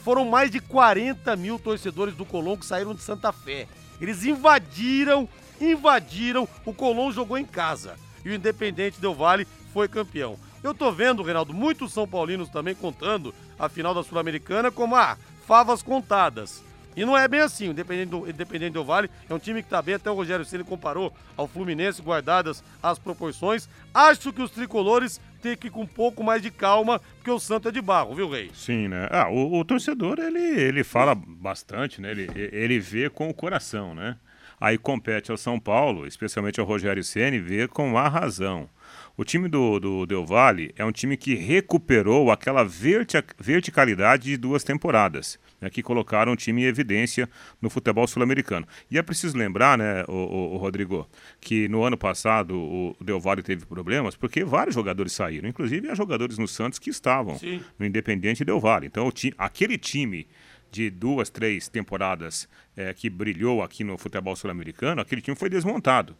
foram 0.08 0.24
mais 0.24 0.50
de 0.50 0.58
40 0.58 1.36
mil 1.36 1.58
torcedores 1.58 2.14
do 2.14 2.24
Colón 2.24 2.56
que 2.56 2.64
saíram 2.64 2.94
de 2.94 3.02
Santa 3.02 3.30
Fé. 3.30 3.68
Eles 4.00 4.24
invadiram, 4.24 5.28
invadiram. 5.60 6.48
O 6.64 6.72
Colón 6.72 7.12
jogou 7.12 7.36
em 7.36 7.44
casa 7.44 7.94
e 8.24 8.30
o 8.30 8.34
Independente 8.34 9.02
Del 9.02 9.14
Vale 9.14 9.46
foi 9.70 9.86
campeão. 9.86 10.38
Eu 10.62 10.72
tô 10.72 10.90
vendo, 10.90 11.22
Reinaldo, 11.22 11.52
muitos 11.52 11.92
São 11.92 12.08
Paulinos 12.08 12.48
também 12.48 12.74
contando 12.74 13.34
a 13.58 13.68
final 13.68 13.92
da 13.92 14.02
Sul-Americana 14.02 14.70
como, 14.70 14.96
ah, 14.96 15.18
favas 15.46 15.82
contadas. 15.82 16.64
E 16.96 17.04
não 17.04 17.14
é 17.14 17.28
bem 17.28 17.40
assim, 17.40 17.68
o 17.68 17.72
Independente 17.72 18.08
do, 18.08 18.28
Independente 18.28 18.72
do 18.72 18.84
Vale 18.84 19.10
é 19.28 19.34
um 19.34 19.38
time 19.38 19.60
que 19.62 19.66
está 19.66 19.82
bem, 19.82 19.96
até 19.96 20.10
o 20.10 20.14
Rogério 20.14 20.44
Ceni 20.44 20.64
comparou 20.64 21.12
ao 21.36 21.46
Fluminense, 21.46 22.00
guardadas 22.00 22.64
as 22.82 22.98
proporções. 22.98 23.68
Acho 23.92 24.32
que 24.32 24.40
os 24.40 24.50
tricolores 24.50 25.20
têm 25.38 25.56
que 25.56 25.68
ir 25.68 25.70
com 25.70 25.82
um 25.82 25.86
pouco 25.86 26.22
mais 26.22 26.42
de 26.42 26.50
calma, 26.50 27.00
porque 27.16 27.30
o 27.30 27.38
Santo 27.38 27.68
é 27.68 27.72
de 27.72 27.80
barro, 27.80 28.14
viu, 28.14 28.28
Rei? 28.28 28.50
Sim, 28.54 28.88
né? 28.88 29.08
Ah, 29.10 29.28
o, 29.30 29.58
o 29.58 29.64
torcedor, 29.64 30.18
ele, 30.18 30.38
ele 30.38 30.84
fala 30.84 31.14
bastante, 31.14 32.00
né? 32.00 32.10
Ele, 32.10 32.28
ele 32.52 32.78
vê 32.78 33.08
com 33.08 33.28
o 33.28 33.34
coração, 33.34 33.94
né? 33.94 34.16
Aí 34.60 34.76
compete 34.76 35.30
ao 35.30 35.36
São 35.36 35.58
Paulo, 35.60 36.06
especialmente 36.06 36.58
ao 36.58 36.66
Rogério 36.66 37.04
Ceni, 37.04 37.38
ver 37.38 37.68
com 37.68 37.96
a 37.96 38.08
razão. 38.08 38.68
O 39.16 39.24
time 39.24 39.48
do, 39.48 39.78
do 39.78 40.06
Del 40.06 40.24
Valle 40.24 40.72
é 40.76 40.84
um 40.84 40.92
time 40.92 41.16
que 41.16 41.34
recuperou 41.34 42.30
aquela 42.30 42.64
verticalidade 42.64 44.24
de 44.24 44.36
duas 44.36 44.64
temporadas, 44.64 45.38
né, 45.60 45.70
que 45.70 45.82
colocaram 45.82 46.32
o 46.32 46.36
time 46.36 46.62
em 46.62 46.66
evidência 46.66 47.28
no 47.60 47.68
futebol 47.70 48.06
sul-americano. 48.06 48.66
E 48.90 48.98
é 48.98 49.02
preciso 49.02 49.36
lembrar, 49.36 49.76
né, 49.78 50.04
o, 50.08 50.12
o, 50.12 50.54
o, 50.54 50.56
Rodrigo, 50.56 51.08
que 51.40 51.68
no 51.68 51.82
ano 51.82 51.96
passado 51.96 52.56
o 52.56 52.96
Del 53.00 53.20
Valle 53.20 53.42
teve 53.42 53.66
problemas 53.66 54.16
porque 54.16 54.44
vários 54.44 54.74
jogadores 54.74 55.12
saíram, 55.12 55.48
inclusive 55.48 55.88
há 55.90 55.94
jogadores 55.94 56.38
no 56.38 56.48
Santos 56.48 56.78
que 56.78 56.90
estavam 56.90 57.38
Sim. 57.38 57.60
no 57.78 57.86
Independente 57.86 58.44
Del 58.44 58.60
Valle. 58.60 58.86
Então, 58.86 59.10
ti, 59.10 59.34
aquele 59.36 59.78
time 59.78 60.26
de 60.70 60.90
duas, 60.90 61.30
três 61.30 61.68
temporadas 61.68 62.48
é, 62.76 62.92
que 62.92 63.08
brilhou 63.08 63.62
aqui 63.62 63.82
no 63.82 63.96
futebol 63.96 64.36
sul-americano, 64.36 65.00
aquele 65.00 65.20
time 65.22 65.36
foi 65.36 65.48
desmontado. 65.48 66.14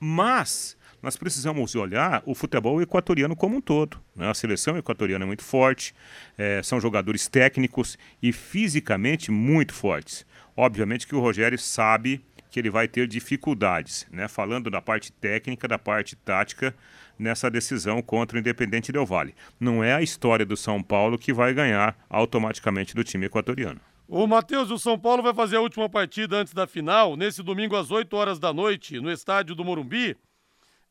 Mas 0.00 0.76
nós 1.04 1.18
precisamos 1.18 1.74
olhar 1.74 2.22
o 2.24 2.34
futebol 2.34 2.80
equatoriano 2.80 3.36
como 3.36 3.58
um 3.58 3.60
todo. 3.60 4.00
Né? 4.16 4.26
A 4.26 4.32
seleção 4.32 4.78
equatoriana 4.78 5.24
é 5.24 5.26
muito 5.26 5.44
forte, 5.44 5.94
é, 6.38 6.62
são 6.62 6.80
jogadores 6.80 7.28
técnicos 7.28 7.98
e 8.22 8.32
fisicamente 8.32 9.30
muito 9.30 9.74
fortes. 9.74 10.24
Obviamente 10.56 11.06
que 11.06 11.14
o 11.14 11.20
Rogério 11.20 11.58
sabe 11.58 12.24
que 12.50 12.58
ele 12.58 12.70
vai 12.70 12.88
ter 12.88 13.06
dificuldades, 13.06 14.06
né? 14.10 14.28
falando 14.28 14.70
da 14.70 14.80
parte 14.80 15.12
técnica, 15.12 15.68
da 15.68 15.78
parte 15.78 16.16
tática, 16.16 16.74
nessa 17.18 17.50
decisão 17.50 18.00
contra 18.00 18.38
o 18.38 18.40
Independente 18.40 18.90
Del 18.90 19.04
Valle. 19.04 19.34
Não 19.60 19.84
é 19.84 19.92
a 19.92 20.00
história 20.00 20.46
do 20.46 20.56
São 20.56 20.82
Paulo 20.82 21.18
que 21.18 21.34
vai 21.34 21.52
ganhar 21.52 21.94
automaticamente 22.08 22.94
do 22.94 23.04
time 23.04 23.26
equatoriano. 23.26 23.80
O 24.08 24.26
Matheus, 24.26 24.70
o 24.70 24.78
São 24.78 24.98
Paulo 24.98 25.22
vai 25.22 25.34
fazer 25.34 25.56
a 25.56 25.60
última 25.60 25.88
partida 25.88 26.36
antes 26.36 26.54
da 26.54 26.66
final, 26.66 27.14
nesse 27.14 27.42
domingo 27.42 27.76
às 27.76 27.90
8 27.90 28.16
horas 28.16 28.38
da 28.38 28.54
noite, 28.54 29.00
no 29.00 29.10
estádio 29.10 29.54
do 29.54 29.64
Morumbi 29.64 30.16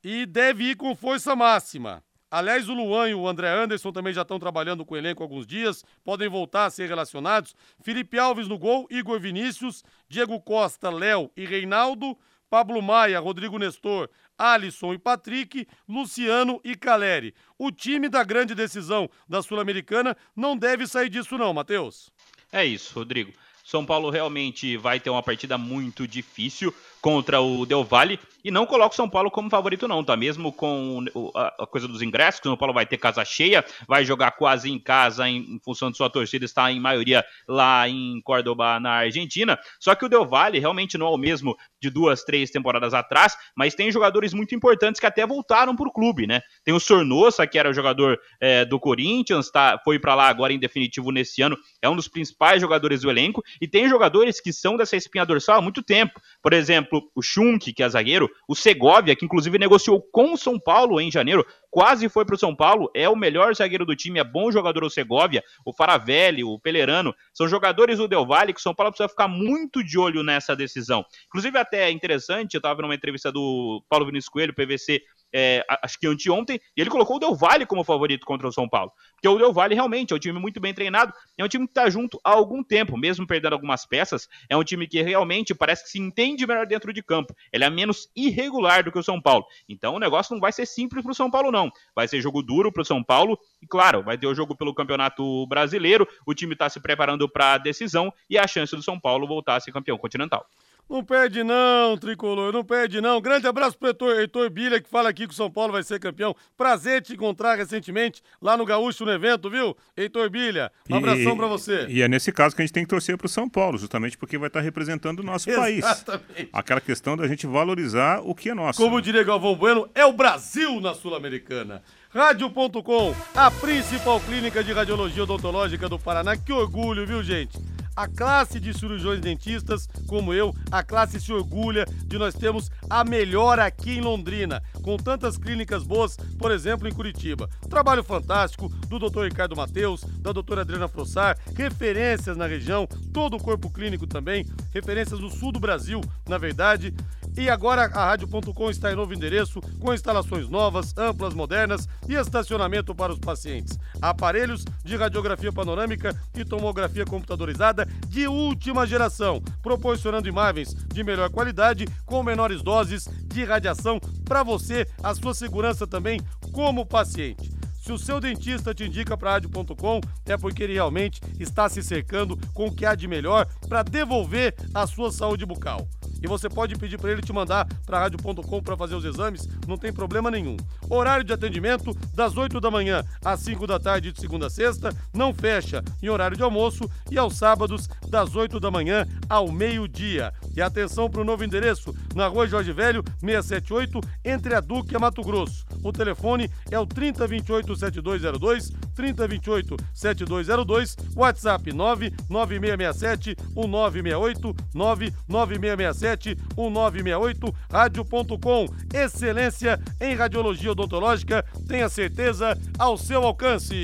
e 0.03 0.25
deve 0.25 0.71
ir 0.71 0.75
com 0.75 0.95
força 0.95 1.35
máxima. 1.35 2.03
Aliás, 2.29 2.67
o 2.67 2.73
Luan 2.73 3.09
e 3.09 3.13
o 3.13 3.27
André 3.27 3.47
Anderson 3.47 3.91
também 3.91 4.11
já 4.11 4.23
estão 4.23 4.39
trabalhando 4.39 4.83
com 4.83 4.95
o 4.95 4.97
elenco 4.97 5.21
há 5.21 5.25
alguns 5.25 5.45
dias, 5.45 5.85
podem 6.03 6.27
voltar 6.27 6.65
a 6.65 6.69
ser 6.71 6.87
relacionados. 6.87 7.55
Felipe 7.79 8.17
Alves 8.17 8.47
no 8.47 8.57
gol, 8.57 8.87
Igor 8.89 9.19
Vinícius, 9.19 9.83
Diego 10.09 10.41
Costa, 10.41 10.89
Léo 10.89 11.29
e 11.37 11.45
Reinaldo, 11.45 12.17
Pablo 12.49 12.81
Maia, 12.81 13.19
Rodrigo 13.19 13.59
Nestor, 13.59 14.09
Alisson 14.35 14.95
e 14.95 14.97
Patrick, 14.97 15.67
Luciano 15.87 16.59
e 16.63 16.75
Caleri. 16.75 17.35
O 17.57 17.71
time 17.71 18.09
da 18.09 18.23
grande 18.23 18.55
decisão 18.55 19.07
da 19.29 19.43
Sul-Americana 19.43 20.17
não 20.35 20.57
deve 20.57 20.87
sair 20.87 21.09
disso 21.09 21.37
não, 21.37 21.53
Matheus. 21.53 22.11
É 22.51 22.65
isso, 22.65 22.95
Rodrigo. 22.95 23.31
São 23.63 23.85
Paulo 23.85 24.09
realmente 24.09 24.75
vai 24.75 24.99
ter 24.99 25.09
uma 25.09 25.23
partida 25.23 25.57
muito 25.57 26.07
difícil 26.07 26.73
contra 27.03 27.41
o 27.41 27.65
Del 27.65 27.83
Valle 27.83 28.17
e 28.45 28.49
não 28.49 28.65
coloco 28.65 28.93
o 28.93 28.95
São 28.95 29.09
Paulo 29.09 29.29
como 29.29 29.49
favorito 29.49 29.89
não, 29.89 30.01
tá? 30.03 30.15
Mesmo 30.15 30.53
com 30.53 31.03
a, 31.35 31.67
coisa 31.67 31.85
dos 31.85 32.01
ingressos, 32.01 32.39
que 32.39 32.47
o 32.47 32.51
São 32.51 32.57
Paulo 32.57 32.73
vai 32.73 32.85
ter 32.85 32.97
casa 32.97 33.25
cheia, 33.25 33.63
vai 33.85 34.05
jogar 34.05 34.31
quase 34.31 34.71
em 34.71 34.79
casa 34.79 35.27
em, 35.27 35.59
função 35.63 35.91
de 35.91 35.97
sua 35.97 36.09
torcida 36.09 36.45
estar 36.45 36.71
em 36.71 36.79
maioria 36.79 37.25
lá 37.45 37.87
em 37.87 38.21
Córdoba, 38.21 38.79
na 38.79 38.91
Argentina. 38.91 39.59
Só 39.79 39.95
que 39.95 40.05
o 40.05 40.09
Del 40.09 40.25
Valle 40.25 40.59
realmente 40.59 40.97
não 40.97 41.07
é 41.07 41.09
o 41.09 41.17
mesmo 41.17 41.57
de 41.81 41.89
duas, 41.89 42.23
três 42.23 42.49
temporadas 42.49 42.93
atrás, 42.93 43.35
mas 43.55 43.75
tem 43.75 43.91
jogadores 43.91 44.33
muito 44.33 44.55
importantes 44.55 44.99
que 44.99 45.05
até 45.05 45.27
voltaram 45.27 45.75
para 45.75 45.87
o 45.87 45.91
clube, 45.91 46.25
né? 46.25 46.41
Tem 46.63 46.73
o 46.73 46.79
Sornosa, 46.79 47.45
que 47.45 47.59
era 47.59 47.69
o 47.69 47.73
jogador 47.73 48.17
é, 48.39 48.63
do 48.63 48.79
Corinthians, 48.79 49.51
tá, 49.51 49.79
foi 49.83 49.99
para 49.99 50.15
lá 50.15 50.29
agora 50.29 50.53
em 50.53 50.59
definitivo 50.59 51.11
nesse 51.11 51.41
ano, 51.41 51.57
é 51.81 51.89
um 51.89 51.95
dos 51.95 52.07
principais 52.07 52.61
jogadores 52.61 53.01
do 53.01 53.09
elenco, 53.09 53.43
e 53.61 53.67
tem 53.67 53.89
jogadores 53.89 54.39
que 54.39 54.53
são 54.53 54.77
dessa 54.77 54.95
espinha 54.95 55.25
dorsal 55.25 55.57
há 55.57 55.61
muito 55.61 55.83
tempo. 55.83 56.19
Por 56.41 56.53
exemplo, 56.53 56.92
exemplo, 56.93 57.11
o 57.15 57.21
Schunk, 57.21 57.73
que 57.73 57.83
é 57.83 57.89
zagueiro, 57.89 58.29
o 58.47 58.55
Segovia, 58.55 59.15
que 59.15 59.25
inclusive 59.25 59.57
negociou 59.57 60.01
com 60.01 60.33
o 60.33 60.37
São 60.37 60.59
Paulo 60.59 60.99
em 60.99 61.11
janeiro, 61.11 61.45
quase 61.73 62.07
foi 62.07 62.23
para 62.23 62.35
o 62.35 62.37
São 62.37 62.55
Paulo, 62.55 62.91
é 62.93 63.09
o 63.09 63.15
melhor 63.15 63.55
zagueiro 63.55 63.83
do 63.83 63.95
time, 63.95 64.19
é 64.19 64.23
bom 64.23 64.51
jogador 64.51 64.83
o 64.83 64.91
Segovia, 64.91 65.43
o 65.65 65.73
Faravelli, 65.73 66.43
o 66.43 66.59
Pelerano, 66.59 67.15
são 67.33 67.47
jogadores 67.47 67.97
do 67.97 68.07
Del 68.07 68.27
Valle 68.27 68.53
que 68.53 68.59
o 68.59 68.61
São 68.61 68.75
Paulo 68.75 68.91
precisa 68.91 69.09
ficar 69.09 69.27
muito 69.27 69.83
de 69.83 69.97
olho 69.97 70.21
nessa 70.21 70.55
decisão. 70.55 71.03
Inclusive, 71.25 71.57
até 71.57 71.85
é 71.85 71.91
interessante, 71.91 72.53
eu 72.53 72.59
estava 72.59 72.79
numa 72.83 72.93
entrevista 72.93 73.31
do 73.31 73.83
Paulo 73.89 74.05
Vinícius 74.05 74.29
Coelho, 74.29 74.53
PVC, 74.53 75.01
é, 75.33 75.65
acho 75.81 75.99
que 75.99 76.05
anteontem, 76.05 76.59
e 76.77 76.81
ele 76.81 76.91
colocou 76.91 77.15
o 77.15 77.19
Del 77.19 77.33
Valle 77.33 77.65
como 77.65 77.83
favorito 77.83 78.23
contra 78.23 78.47
o 78.47 78.51
São 78.51 78.69
Paulo. 78.69 78.91
Porque 79.15 79.27
o 79.27 79.37
Del 79.39 79.51
Valle 79.51 79.73
realmente 79.73 80.13
é 80.13 80.15
um 80.15 80.19
time 80.19 80.39
muito 80.39 80.59
bem 80.59 80.75
treinado, 80.75 81.11
é 81.35 81.43
um 81.43 81.47
time 81.47 81.65
que 81.65 81.71
está 81.71 81.89
junto 81.89 82.19
há 82.23 82.29
algum 82.29 82.63
tempo, 82.63 82.95
mesmo 82.95 83.25
perdendo 83.25 83.53
algumas 83.53 83.83
peças, 83.83 84.29
é 84.47 84.55
um 84.55 84.63
time 84.63 84.87
que 84.87 85.01
realmente 85.01 85.55
parece 85.55 85.85
que 85.85 85.89
se 85.89 85.99
entende 85.99 86.45
melhor 86.45 86.67
dentro 86.67 86.93
de 86.93 87.01
campo. 87.01 87.35
Ele 87.51 87.63
é 87.63 87.69
menos 87.69 88.09
irregular 88.15 88.83
do 88.83 88.91
que 88.91 88.99
o 88.99 89.03
São 89.03 89.19
Paulo. 89.19 89.45
Então 89.67 89.95
o 89.95 89.99
negócio 89.99 90.33
não 90.35 90.39
vai 90.39 90.51
ser 90.51 90.67
simples 90.67 91.01
para 91.01 91.11
o 91.11 91.15
São 91.15 91.31
Paulo, 91.31 91.51
não. 91.51 91.62
Vai 91.95 92.07
ser 92.07 92.21
jogo 92.21 92.41
duro 92.41 92.71
para 92.71 92.81
o 92.81 92.85
São 92.85 93.03
Paulo, 93.03 93.37
e 93.61 93.67
claro, 93.67 94.03
vai 94.03 94.17
ter 94.17 94.27
o 94.27 94.35
jogo 94.35 94.55
pelo 94.55 94.73
Campeonato 94.73 95.45
Brasileiro, 95.47 96.07
o 96.25 96.33
time 96.33 96.53
está 96.53 96.69
se 96.69 96.79
preparando 96.79 97.27
para 97.29 97.53
a 97.53 97.57
decisão 97.57 98.13
e 98.29 98.37
a 98.37 98.47
chance 98.47 98.75
do 98.75 98.83
São 98.83 98.99
Paulo 98.99 99.27
voltar 99.27 99.55
a 99.55 99.59
ser 99.59 99.71
campeão 99.71 99.97
continental. 99.97 100.45
Não 100.89 101.03
perde 101.03 101.43
não, 101.43 101.97
Tricolor, 101.97 102.51
não 102.51 102.63
perde 102.63 103.01
não. 103.01 103.19
Grande 103.21 103.47
abraço 103.47 103.77
pro 103.77 103.87
Heitor, 103.87 104.19
Heitor 104.19 104.49
Bilha, 104.49 104.81
que 104.81 104.89
fala 104.89 105.09
aqui 105.09 105.25
que 105.25 105.33
o 105.33 105.35
São 105.35 105.49
Paulo 105.49 105.71
vai 105.71 105.81
ser 105.81 105.99
campeão. 105.99 106.35
Prazer 106.55 107.01
te 107.01 107.13
encontrar 107.13 107.55
recentemente 107.55 108.21
lá 108.41 108.55
no 108.55 108.65
Gaúcho, 108.65 109.05
no 109.05 109.11
evento, 109.11 109.49
viu? 109.49 109.75
Heitor 109.97 110.29
Bilha, 110.29 110.71
um 110.89 110.97
abração 110.97 111.35
para 111.35 111.47
você. 111.47 111.87
E 111.87 112.01
é 112.01 112.07
nesse 112.07 112.31
caso 112.31 112.55
que 112.55 112.61
a 112.61 112.65
gente 112.65 112.73
tem 112.73 112.83
que 112.83 112.89
torcer 112.89 113.17
pro 113.17 113.27
São 113.27 113.49
Paulo, 113.49 113.77
justamente 113.77 114.17
porque 114.17 114.37
vai 114.37 114.47
estar 114.47 114.61
representando 114.61 115.21
o 115.21 115.23
nosso 115.23 115.49
país. 115.53 115.83
Exatamente. 115.83 116.49
Aquela 116.51 116.81
questão 116.81 117.17
da 117.17 117.27
gente 117.27 117.47
valorizar 117.47 118.19
o 118.19 118.35
que 118.35 118.49
é 118.49 118.53
nosso. 118.53 118.79
Como 118.79 119.01
diria 119.01 119.23
Galvão 119.23 119.55
Bueno, 119.55 119.89
é 119.95 120.05
o 120.05 120.13
Brasil 120.13 120.79
na 120.79 120.93
Sul-Americana. 120.93 121.81
Rádio.com, 122.09 123.15
a 123.33 123.49
principal 123.49 124.19
clínica 124.19 124.63
de 124.63 124.71
radiologia 124.71 125.23
odontológica 125.23 125.89
do 125.89 125.97
Paraná. 125.97 126.37
Que 126.37 126.53
orgulho, 126.53 127.07
viu, 127.07 127.23
gente? 127.23 127.57
A 127.95 128.07
classe 128.07 128.59
de 128.59 128.73
cirurgiões 128.73 129.21
dentistas, 129.21 129.87
como 130.07 130.33
eu, 130.33 130.53
a 130.71 130.81
classe 130.81 131.21
se 131.21 131.31
orgulha 131.31 131.85
de 132.05 132.17
nós 132.17 132.33
termos 132.33 132.71
a 132.89 133.03
melhor 133.03 133.59
aqui 133.59 133.91
em 133.91 134.01
Londrina, 134.01 134.63
com 134.81 134.97
tantas 134.97 135.37
clínicas 135.37 135.83
boas, 135.83 136.17
por 136.39 136.51
exemplo, 136.51 136.87
em 136.87 136.91
Curitiba. 136.91 137.47
Trabalho 137.69 138.03
fantástico 138.03 138.67
do 138.87 138.97
Dr. 138.97 139.25
Ricardo 139.25 139.55
Mateus, 139.55 140.03
da 140.19 140.31
doutora 140.31 140.61
Adriana 140.61 140.87
Frossar, 140.87 141.37
referências 141.55 142.35
na 142.35 142.47
região, 142.47 142.87
todo 143.13 143.37
o 143.37 143.41
corpo 143.41 143.69
clínico 143.69 144.07
também, 144.07 144.45
referências 144.73 145.19
do 145.19 145.29
sul 145.29 145.51
do 145.51 145.59
Brasil, 145.59 146.01
na 146.27 146.39
verdade. 146.39 146.93
E 147.35 147.49
agora 147.49 147.85
a 147.85 148.05
Rádio.com 148.05 148.69
está 148.69 148.91
em 148.91 148.95
novo 148.95 149.13
endereço, 149.13 149.59
com 149.79 149.93
instalações 149.93 150.47
novas, 150.47 150.95
amplas, 150.95 151.33
modernas 151.33 151.87
e 152.07 152.13
estacionamento 152.13 152.93
para 152.93 153.11
os 153.11 153.17
pacientes. 153.17 153.79
Aparelhos 153.99 154.63
de 154.83 154.95
radiografia 154.95 155.51
panorâmica 155.51 156.15
e 156.35 156.45
tomografia 156.45 157.05
computadorizada 157.05 157.82
de 158.07 158.27
última 158.27 158.85
geração, 158.85 159.41
proporcionando 159.61 160.27
imagens 160.27 160.73
de 160.73 161.03
melhor 161.03 161.29
qualidade 161.29 161.85
com 162.05 162.23
menores 162.23 162.61
doses 162.61 163.07
de 163.25 163.43
radiação 163.43 163.99
para 164.25 164.43
você, 164.43 164.87
a 165.01 165.13
sua 165.15 165.33
segurança 165.33 165.87
também 165.87 166.19
como 166.51 166.85
paciente. 166.85 167.51
Se 167.83 167.91
o 167.91 167.97
seu 167.97 168.19
dentista 168.19 168.73
te 168.73 168.85
indica 168.85 169.17
para 169.17 169.31
rádio.com, 169.31 169.99
é 170.25 170.37
porque 170.37 170.63
ele 170.63 170.73
realmente 170.73 171.19
está 171.37 171.67
se 171.67 171.83
cercando 171.83 172.37
com 172.53 172.67
o 172.67 172.71
que 172.73 172.85
há 172.85 172.95
de 172.95 173.09
melhor 173.09 173.45
para 173.67 173.83
devolver 173.83 174.55
a 174.73 174.87
sua 174.87 175.11
saúde 175.11 175.45
bucal. 175.45 175.85
E 176.23 176.27
você 176.27 176.47
pode 176.49 176.75
pedir 176.77 176.97
para 176.97 177.11
ele 177.11 177.21
te 177.21 177.33
mandar 177.33 177.67
para 177.85 177.99
rádio.com 177.99 178.63
para 178.63 178.77
fazer 178.77 178.95
os 178.95 179.03
exames, 179.03 179.47
não 179.67 179.77
tem 179.77 179.91
problema 179.91 180.31
nenhum. 180.31 180.55
Horário 180.89 181.25
de 181.25 181.33
atendimento 181.33 181.93
das 182.15 182.37
8 182.37 182.61
da 182.61 182.71
manhã 182.71 183.03
às 183.23 183.41
5 183.41 183.67
da 183.67 183.77
tarde 183.77 184.13
de 184.13 184.21
segunda 184.21 184.47
a 184.47 184.49
sexta, 184.49 184.95
não 185.13 185.33
fecha 185.33 185.83
em 186.01 186.07
horário 186.07 186.37
de 186.37 186.43
almoço 186.43 186.89
e 187.11 187.17
aos 187.17 187.35
sábados 187.35 187.89
das 188.07 188.35
8 188.35 188.57
da 188.59 188.71
manhã 188.71 189.05
ao 189.27 189.51
meio-dia. 189.51 190.33
E 190.55 190.61
atenção 190.61 191.09
para 191.09 191.21
o 191.21 191.25
novo 191.25 191.43
endereço, 191.43 191.93
na 192.15 192.27
rua 192.27 192.47
Jorge 192.47 192.71
Velho, 192.71 193.03
678, 193.19 193.99
entre 194.23 194.55
a 194.55 194.61
Duque 194.61 194.93
e 194.93 194.95
a 194.95 194.99
Mato 194.99 195.21
Grosso. 195.21 195.65
O 195.83 195.91
telefone 195.91 196.49
é 196.71 196.79
o 196.79 196.85
3028 196.85 197.75
7202, 197.75 198.71
3028 198.93 199.77
7202, 199.93 200.95
WhatsApp 201.15 201.73
99667 201.73 203.35
1968, 203.55 204.55
99667 204.73 206.37
1968, 206.57 207.55
rádio.com. 207.71 208.67
Excelência 208.93 209.79
em 209.99 210.15
radiologia 210.15 210.71
odontológica, 210.71 211.43
tenha 211.67 211.89
certeza 211.89 212.57
ao 212.77 212.97
seu 212.97 213.23
alcance. 213.23 213.83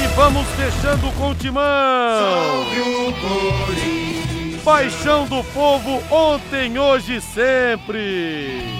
E 0.00 0.06
vamos 0.14 0.46
fechando 0.50 1.10
com 1.12 1.30
o 1.30 1.34
timão. 1.34 2.64
Paixão 4.64 5.26
do 5.26 5.42
povo 5.52 6.02
ontem, 6.10 6.78
hoje, 6.78 7.20
sempre. 7.20 8.77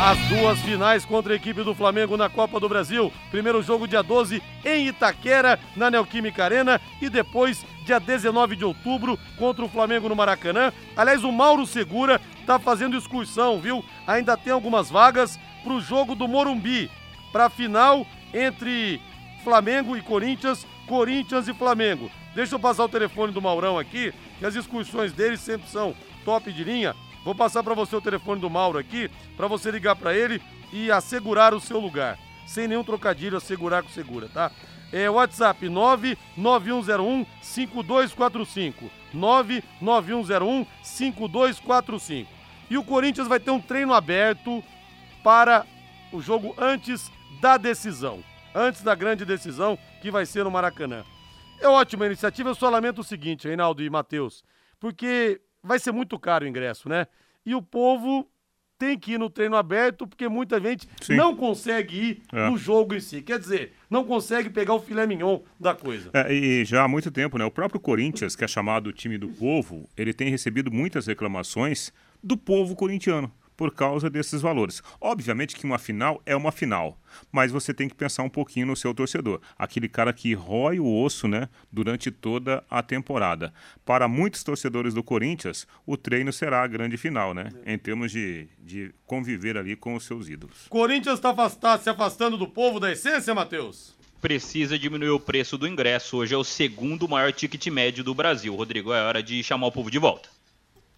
As 0.00 0.18
duas 0.28 0.58
finais 0.60 1.04
contra 1.04 1.32
a 1.32 1.36
equipe 1.36 1.62
do 1.62 1.74
Flamengo 1.74 2.16
na 2.16 2.28
Copa 2.28 2.58
do 2.58 2.68
Brasil. 2.68 3.12
Primeiro 3.30 3.62
jogo 3.62 3.86
dia 3.86 4.02
12 4.02 4.42
em 4.64 4.88
Itaquera, 4.88 5.60
na 5.76 5.90
Neoquímica 5.90 6.44
Arena. 6.44 6.80
E 7.00 7.08
depois 7.08 7.64
dia 7.84 8.00
19 8.00 8.56
de 8.56 8.64
outubro, 8.64 9.18
contra 9.38 9.64
o 9.64 9.68
Flamengo 9.68 10.08
no 10.08 10.16
Maracanã. 10.16 10.72
Aliás, 10.96 11.22
o 11.22 11.30
Mauro 11.30 11.66
Segura 11.66 12.20
tá 12.46 12.58
fazendo 12.58 12.96
excursão, 12.96 13.60
viu? 13.60 13.84
Ainda 14.06 14.36
tem 14.36 14.52
algumas 14.52 14.90
vagas 14.90 15.38
pro 15.62 15.80
jogo 15.80 16.14
do 16.14 16.26
Morumbi, 16.26 16.90
pra 17.30 17.48
final 17.48 18.06
entre 18.34 19.00
Flamengo 19.44 19.96
e 19.96 20.02
Corinthians, 20.02 20.66
Corinthians 20.86 21.46
e 21.46 21.54
Flamengo. 21.54 22.10
Deixa 22.34 22.54
eu 22.54 22.58
passar 22.58 22.84
o 22.84 22.88
telefone 22.88 23.32
do 23.32 23.42
Maurão 23.42 23.78
aqui, 23.78 24.12
que 24.38 24.46
as 24.46 24.54
excursões 24.54 25.12
dele 25.12 25.36
sempre 25.36 25.68
são 25.68 25.94
top 26.24 26.50
de 26.50 26.64
linha. 26.64 26.96
Vou 27.24 27.34
passar 27.34 27.62
para 27.62 27.74
você 27.74 27.94
o 27.94 28.00
telefone 28.00 28.40
do 28.40 28.50
Mauro 28.50 28.78
aqui, 28.78 29.10
para 29.36 29.46
você 29.46 29.70
ligar 29.70 29.94
para 29.94 30.14
ele 30.14 30.42
e 30.72 30.90
assegurar 30.90 31.54
o 31.54 31.60
seu 31.60 31.78
lugar. 31.78 32.18
Sem 32.46 32.66
nenhum 32.66 32.82
trocadilho, 32.82 33.36
assegurar 33.36 33.82
com 33.82 33.88
segura, 33.90 34.28
tá? 34.28 34.50
É 34.92 35.08
WhatsApp 35.08 35.68
99101 35.68 37.24
5245. 37.40 38.90
99101 39.14 40.66
5245. 40.82 42.30
E 42.68 42.76
o 42.76 42.84
Corinthians 42.84 43.28
vai 43.28 43.38
ter 43.38 43.50
um 43.50 43.60
treino 43.60 43.94
aberto 43.94 44.62
para 45.22 45.64
o 46.12 46.20
jogo 46.20 46.54
antes 46.58 47.10
da 47.40 47.56
decisão. 47.56 48.22
Antes 48.54 48.82
da 48.82 48.94
grande 48.94 49.24
decisão 49.24 49.78
que 50.02 50.10
vai 50.10 50.26
ser 50.26 50.44
no 50.44 50.50
Maracanã. 50.50 51.04
É 51.60 51.68
ótima 51.68 52.06
iniciativa, 52.06 52.50
eu 52.50 52.54
só 52.54 52.68
lamento 52.68 53.00
o 53.00 53.04
seguinte, 53.04 53.46
Reinaldo 53.46 53.84
e 53.84 53.88
Matheus, 53.88 54.44
porque 54.80 55.40
vai 55.62 55.78
ser 55.78 55.92
muito 55.92 56.18
caro 56.18 56.44
o 56.44 56.48
ingresso, 56.48 56.88
né? 56.88 57.06
E 57.44 57.54
o 57.54 57.62
povo 57.62 58.28
tem 58.78 58.98
que 58.98 59.12
ir 59.12 59.18
no 59.18 59.30
treino 59.30 59.54
aberto, 59.54 60.08
porque 60.08 60.28
muita 60.28 60.60
gente 60.60 60.88
Sim. 61.00 61.14
não 61.14 61.36
consegue 61.36 61.96
ir 61.96 62.22
É. 62.32 62.50
no 62.50 62.56
jogo 62.56 62.94
em 62.94 63.00
si. 63.00 63.22
Quer 63.22 63.38
dizer, 63.38 63.74
não 63.88 64.04
consegue 64.04 64.50
pegar 64.50 64.74
o 64.74 64.80
filé 64.80 65.06
mignon 65.06 65.40
da 65.58 65.72
coisa. 65.72 66.10
É, 66.12 66.32
e 66.32 66.64
já 66.64 66.82
há 66.82 66.88
muito 66.88 67.08
tempo, 67.10 67.38
né? 67.38 67.44
O 67.44 67.50
próprio 67.50 67.78
Corinthians, 67.80 68.34
que 68.34 68.44
é 68.44 68.48
chamado 68.48 68.92
time 68.92 69.16
do 69.18 69.28
povo, 69.28 69.88
ele 69.96 70.12
tem 70.12 70.28
recebido 70.30 70.70
muitas 70.72 71.06
reclamações 71.06 71.92
do 72.22 72.36
povo 72.36 72.74
corintiano 72.74 73.32
por 73.56 73.74
causa 73.74 74.08
desses 74.10 74.40
valores. 74.40 74.82
Obviamente 75.00 75.56
que 75.56 75.64
uma 75.64 75.78
final 75.78 76.20
é 76.26 76.34
uma 76.34 76.52
final, 76.52 76.98
mas 77.30 77.52
você 77.52 77.72
tem 77.72 77.88
que 77.88 77.94
pensar 77.94 78.22
um 78.22 78.28
pouquinho 78.28 78.66
no 78.66 78.76
seu 78.76 78.94
torcedor, 78.94 79.40
aquele 79.58 79.88
cara 79.88 80.12
que 80.12 80.34
rói 80.34 80.78
o 80.78 81.02
osso, 81.02 81.28
né, 81.28 81.48
durante 81.70 82.10
toda 82.10 82.64
a 82.68 82.82
temporada. 82.82 83.52
Para 83.84 84.08
muitos 84.08 84.42
torcedores 84.42 84.94
do 84.94 85.02
Corinthians, 85.02 85.66
o 85.86 85.96
treino 85.96 86.32
será 86.32 86.62
a 86.62 86.66
grande 86.66 86.96
final, 86.96 87.34
né, 87.34 87.52
em 87.66 87.78
termos 87.78 88.10
de, 88.10 88.48
de 88.58 88.94
conviver 89.06 89.56
ali 89.56 89.76
com 89.76 89.94
os 89.94 90.04
seus 90.04 90.28
ídolos. 90.28 90.66
Corinthians 90.68 91.18
está 91.18 91.78
se 91.78 91.90
afastando 91.90 92.36
do 92.36 92.46
povo 92.46 92.80
da 92.80 92.90
essência, 92.90 93.34
Matheus? 93.34 93.94
Precisa 94.22 94.78
diminuir 94.78 95.10
o 95.10 95.18
preço 95.18 95.58
do 95.58 95.66
ingresso. 95.66 96.18
Hoje 96.18 96.32
é 96.32 96.36
o 96.36 96.44
segundo 96.44 97.08
maior 97.08 97.32
ticket 97.32 97.66
médio 97.66 98.04
do 98.04 98.14
Brasil. 98.14 98.54
Rodrigo, 98.54 98.92
é 98.92 99.02
hora 99.02 99.20
de 99.20 99.42
chamar 99.42 99.66
o 99.66 99.72
povo 99.72 99.90
de 99.90 99.98
volta. 99.98 100.28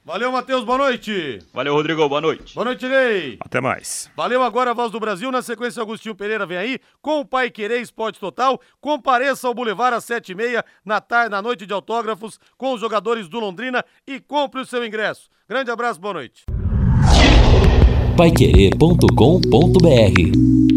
Valeu, 0.05 0.31
Matheus, 0.31 0.63
boa 0.65 0.77
noite. 0.77 1.39
Valeu, 1.51 1.73
Rodrigo, 1.73 2.07
boa 2.07 2.21
noite. 2.21 2.55
Boa 2.55 2.67
noite, 2.67 2.87
Ney. 2.87 3.39
Até 3.41 3.59
mais. 3.59 4.11
Valeu 4.15 4.43
agora 4.43 4.73
a 4.73 4.75
voz 4.75 4.93
do 4.93 5.01
Brasil. 5.01 5.33
Na 5.33 5.41
sequência, 5.41 5.81
Agostinho 5.81 6.15
Pereira 6.15 6.45
vem 6.45 6.59
aí 6.59 6.79
com 7.01 7.21
o 7.21 7.25
Pai 7.25 7.51
Querer 7.51 7.81
Esporte 7.81 8.21
Total. 8.21 8.61
Compareça 8.83 9.49
ao 9.49 9.55
Boulevard 9.55 9.97
às 9.97 10.05
sete 10.05 10.33
e 10.33 10.35
meia 10.35 10.63
na, 10.85 11.01
tarde, 11.01 11.31
na 11.31 11.41
noite 11.41 11.65
de 11.65 11.73
autógrafos 11.73 12.39
com 12.59 12.75
os 12.75 12.83
jogadores 12.83 13.29
do 13.29 13.41
Londrina 13.41 13.83
e 14.07 14.21
compre 14.21 14.61
o 14.61 14.67
seu 14.67 14.85
ingresso. 14.85 15.31
Grande 15.49 15.71
abraço, 15.71 15.99
boa 15.99 16.13
noite. 16.13 16.45
Paiquerê.com.br 18.15 20.74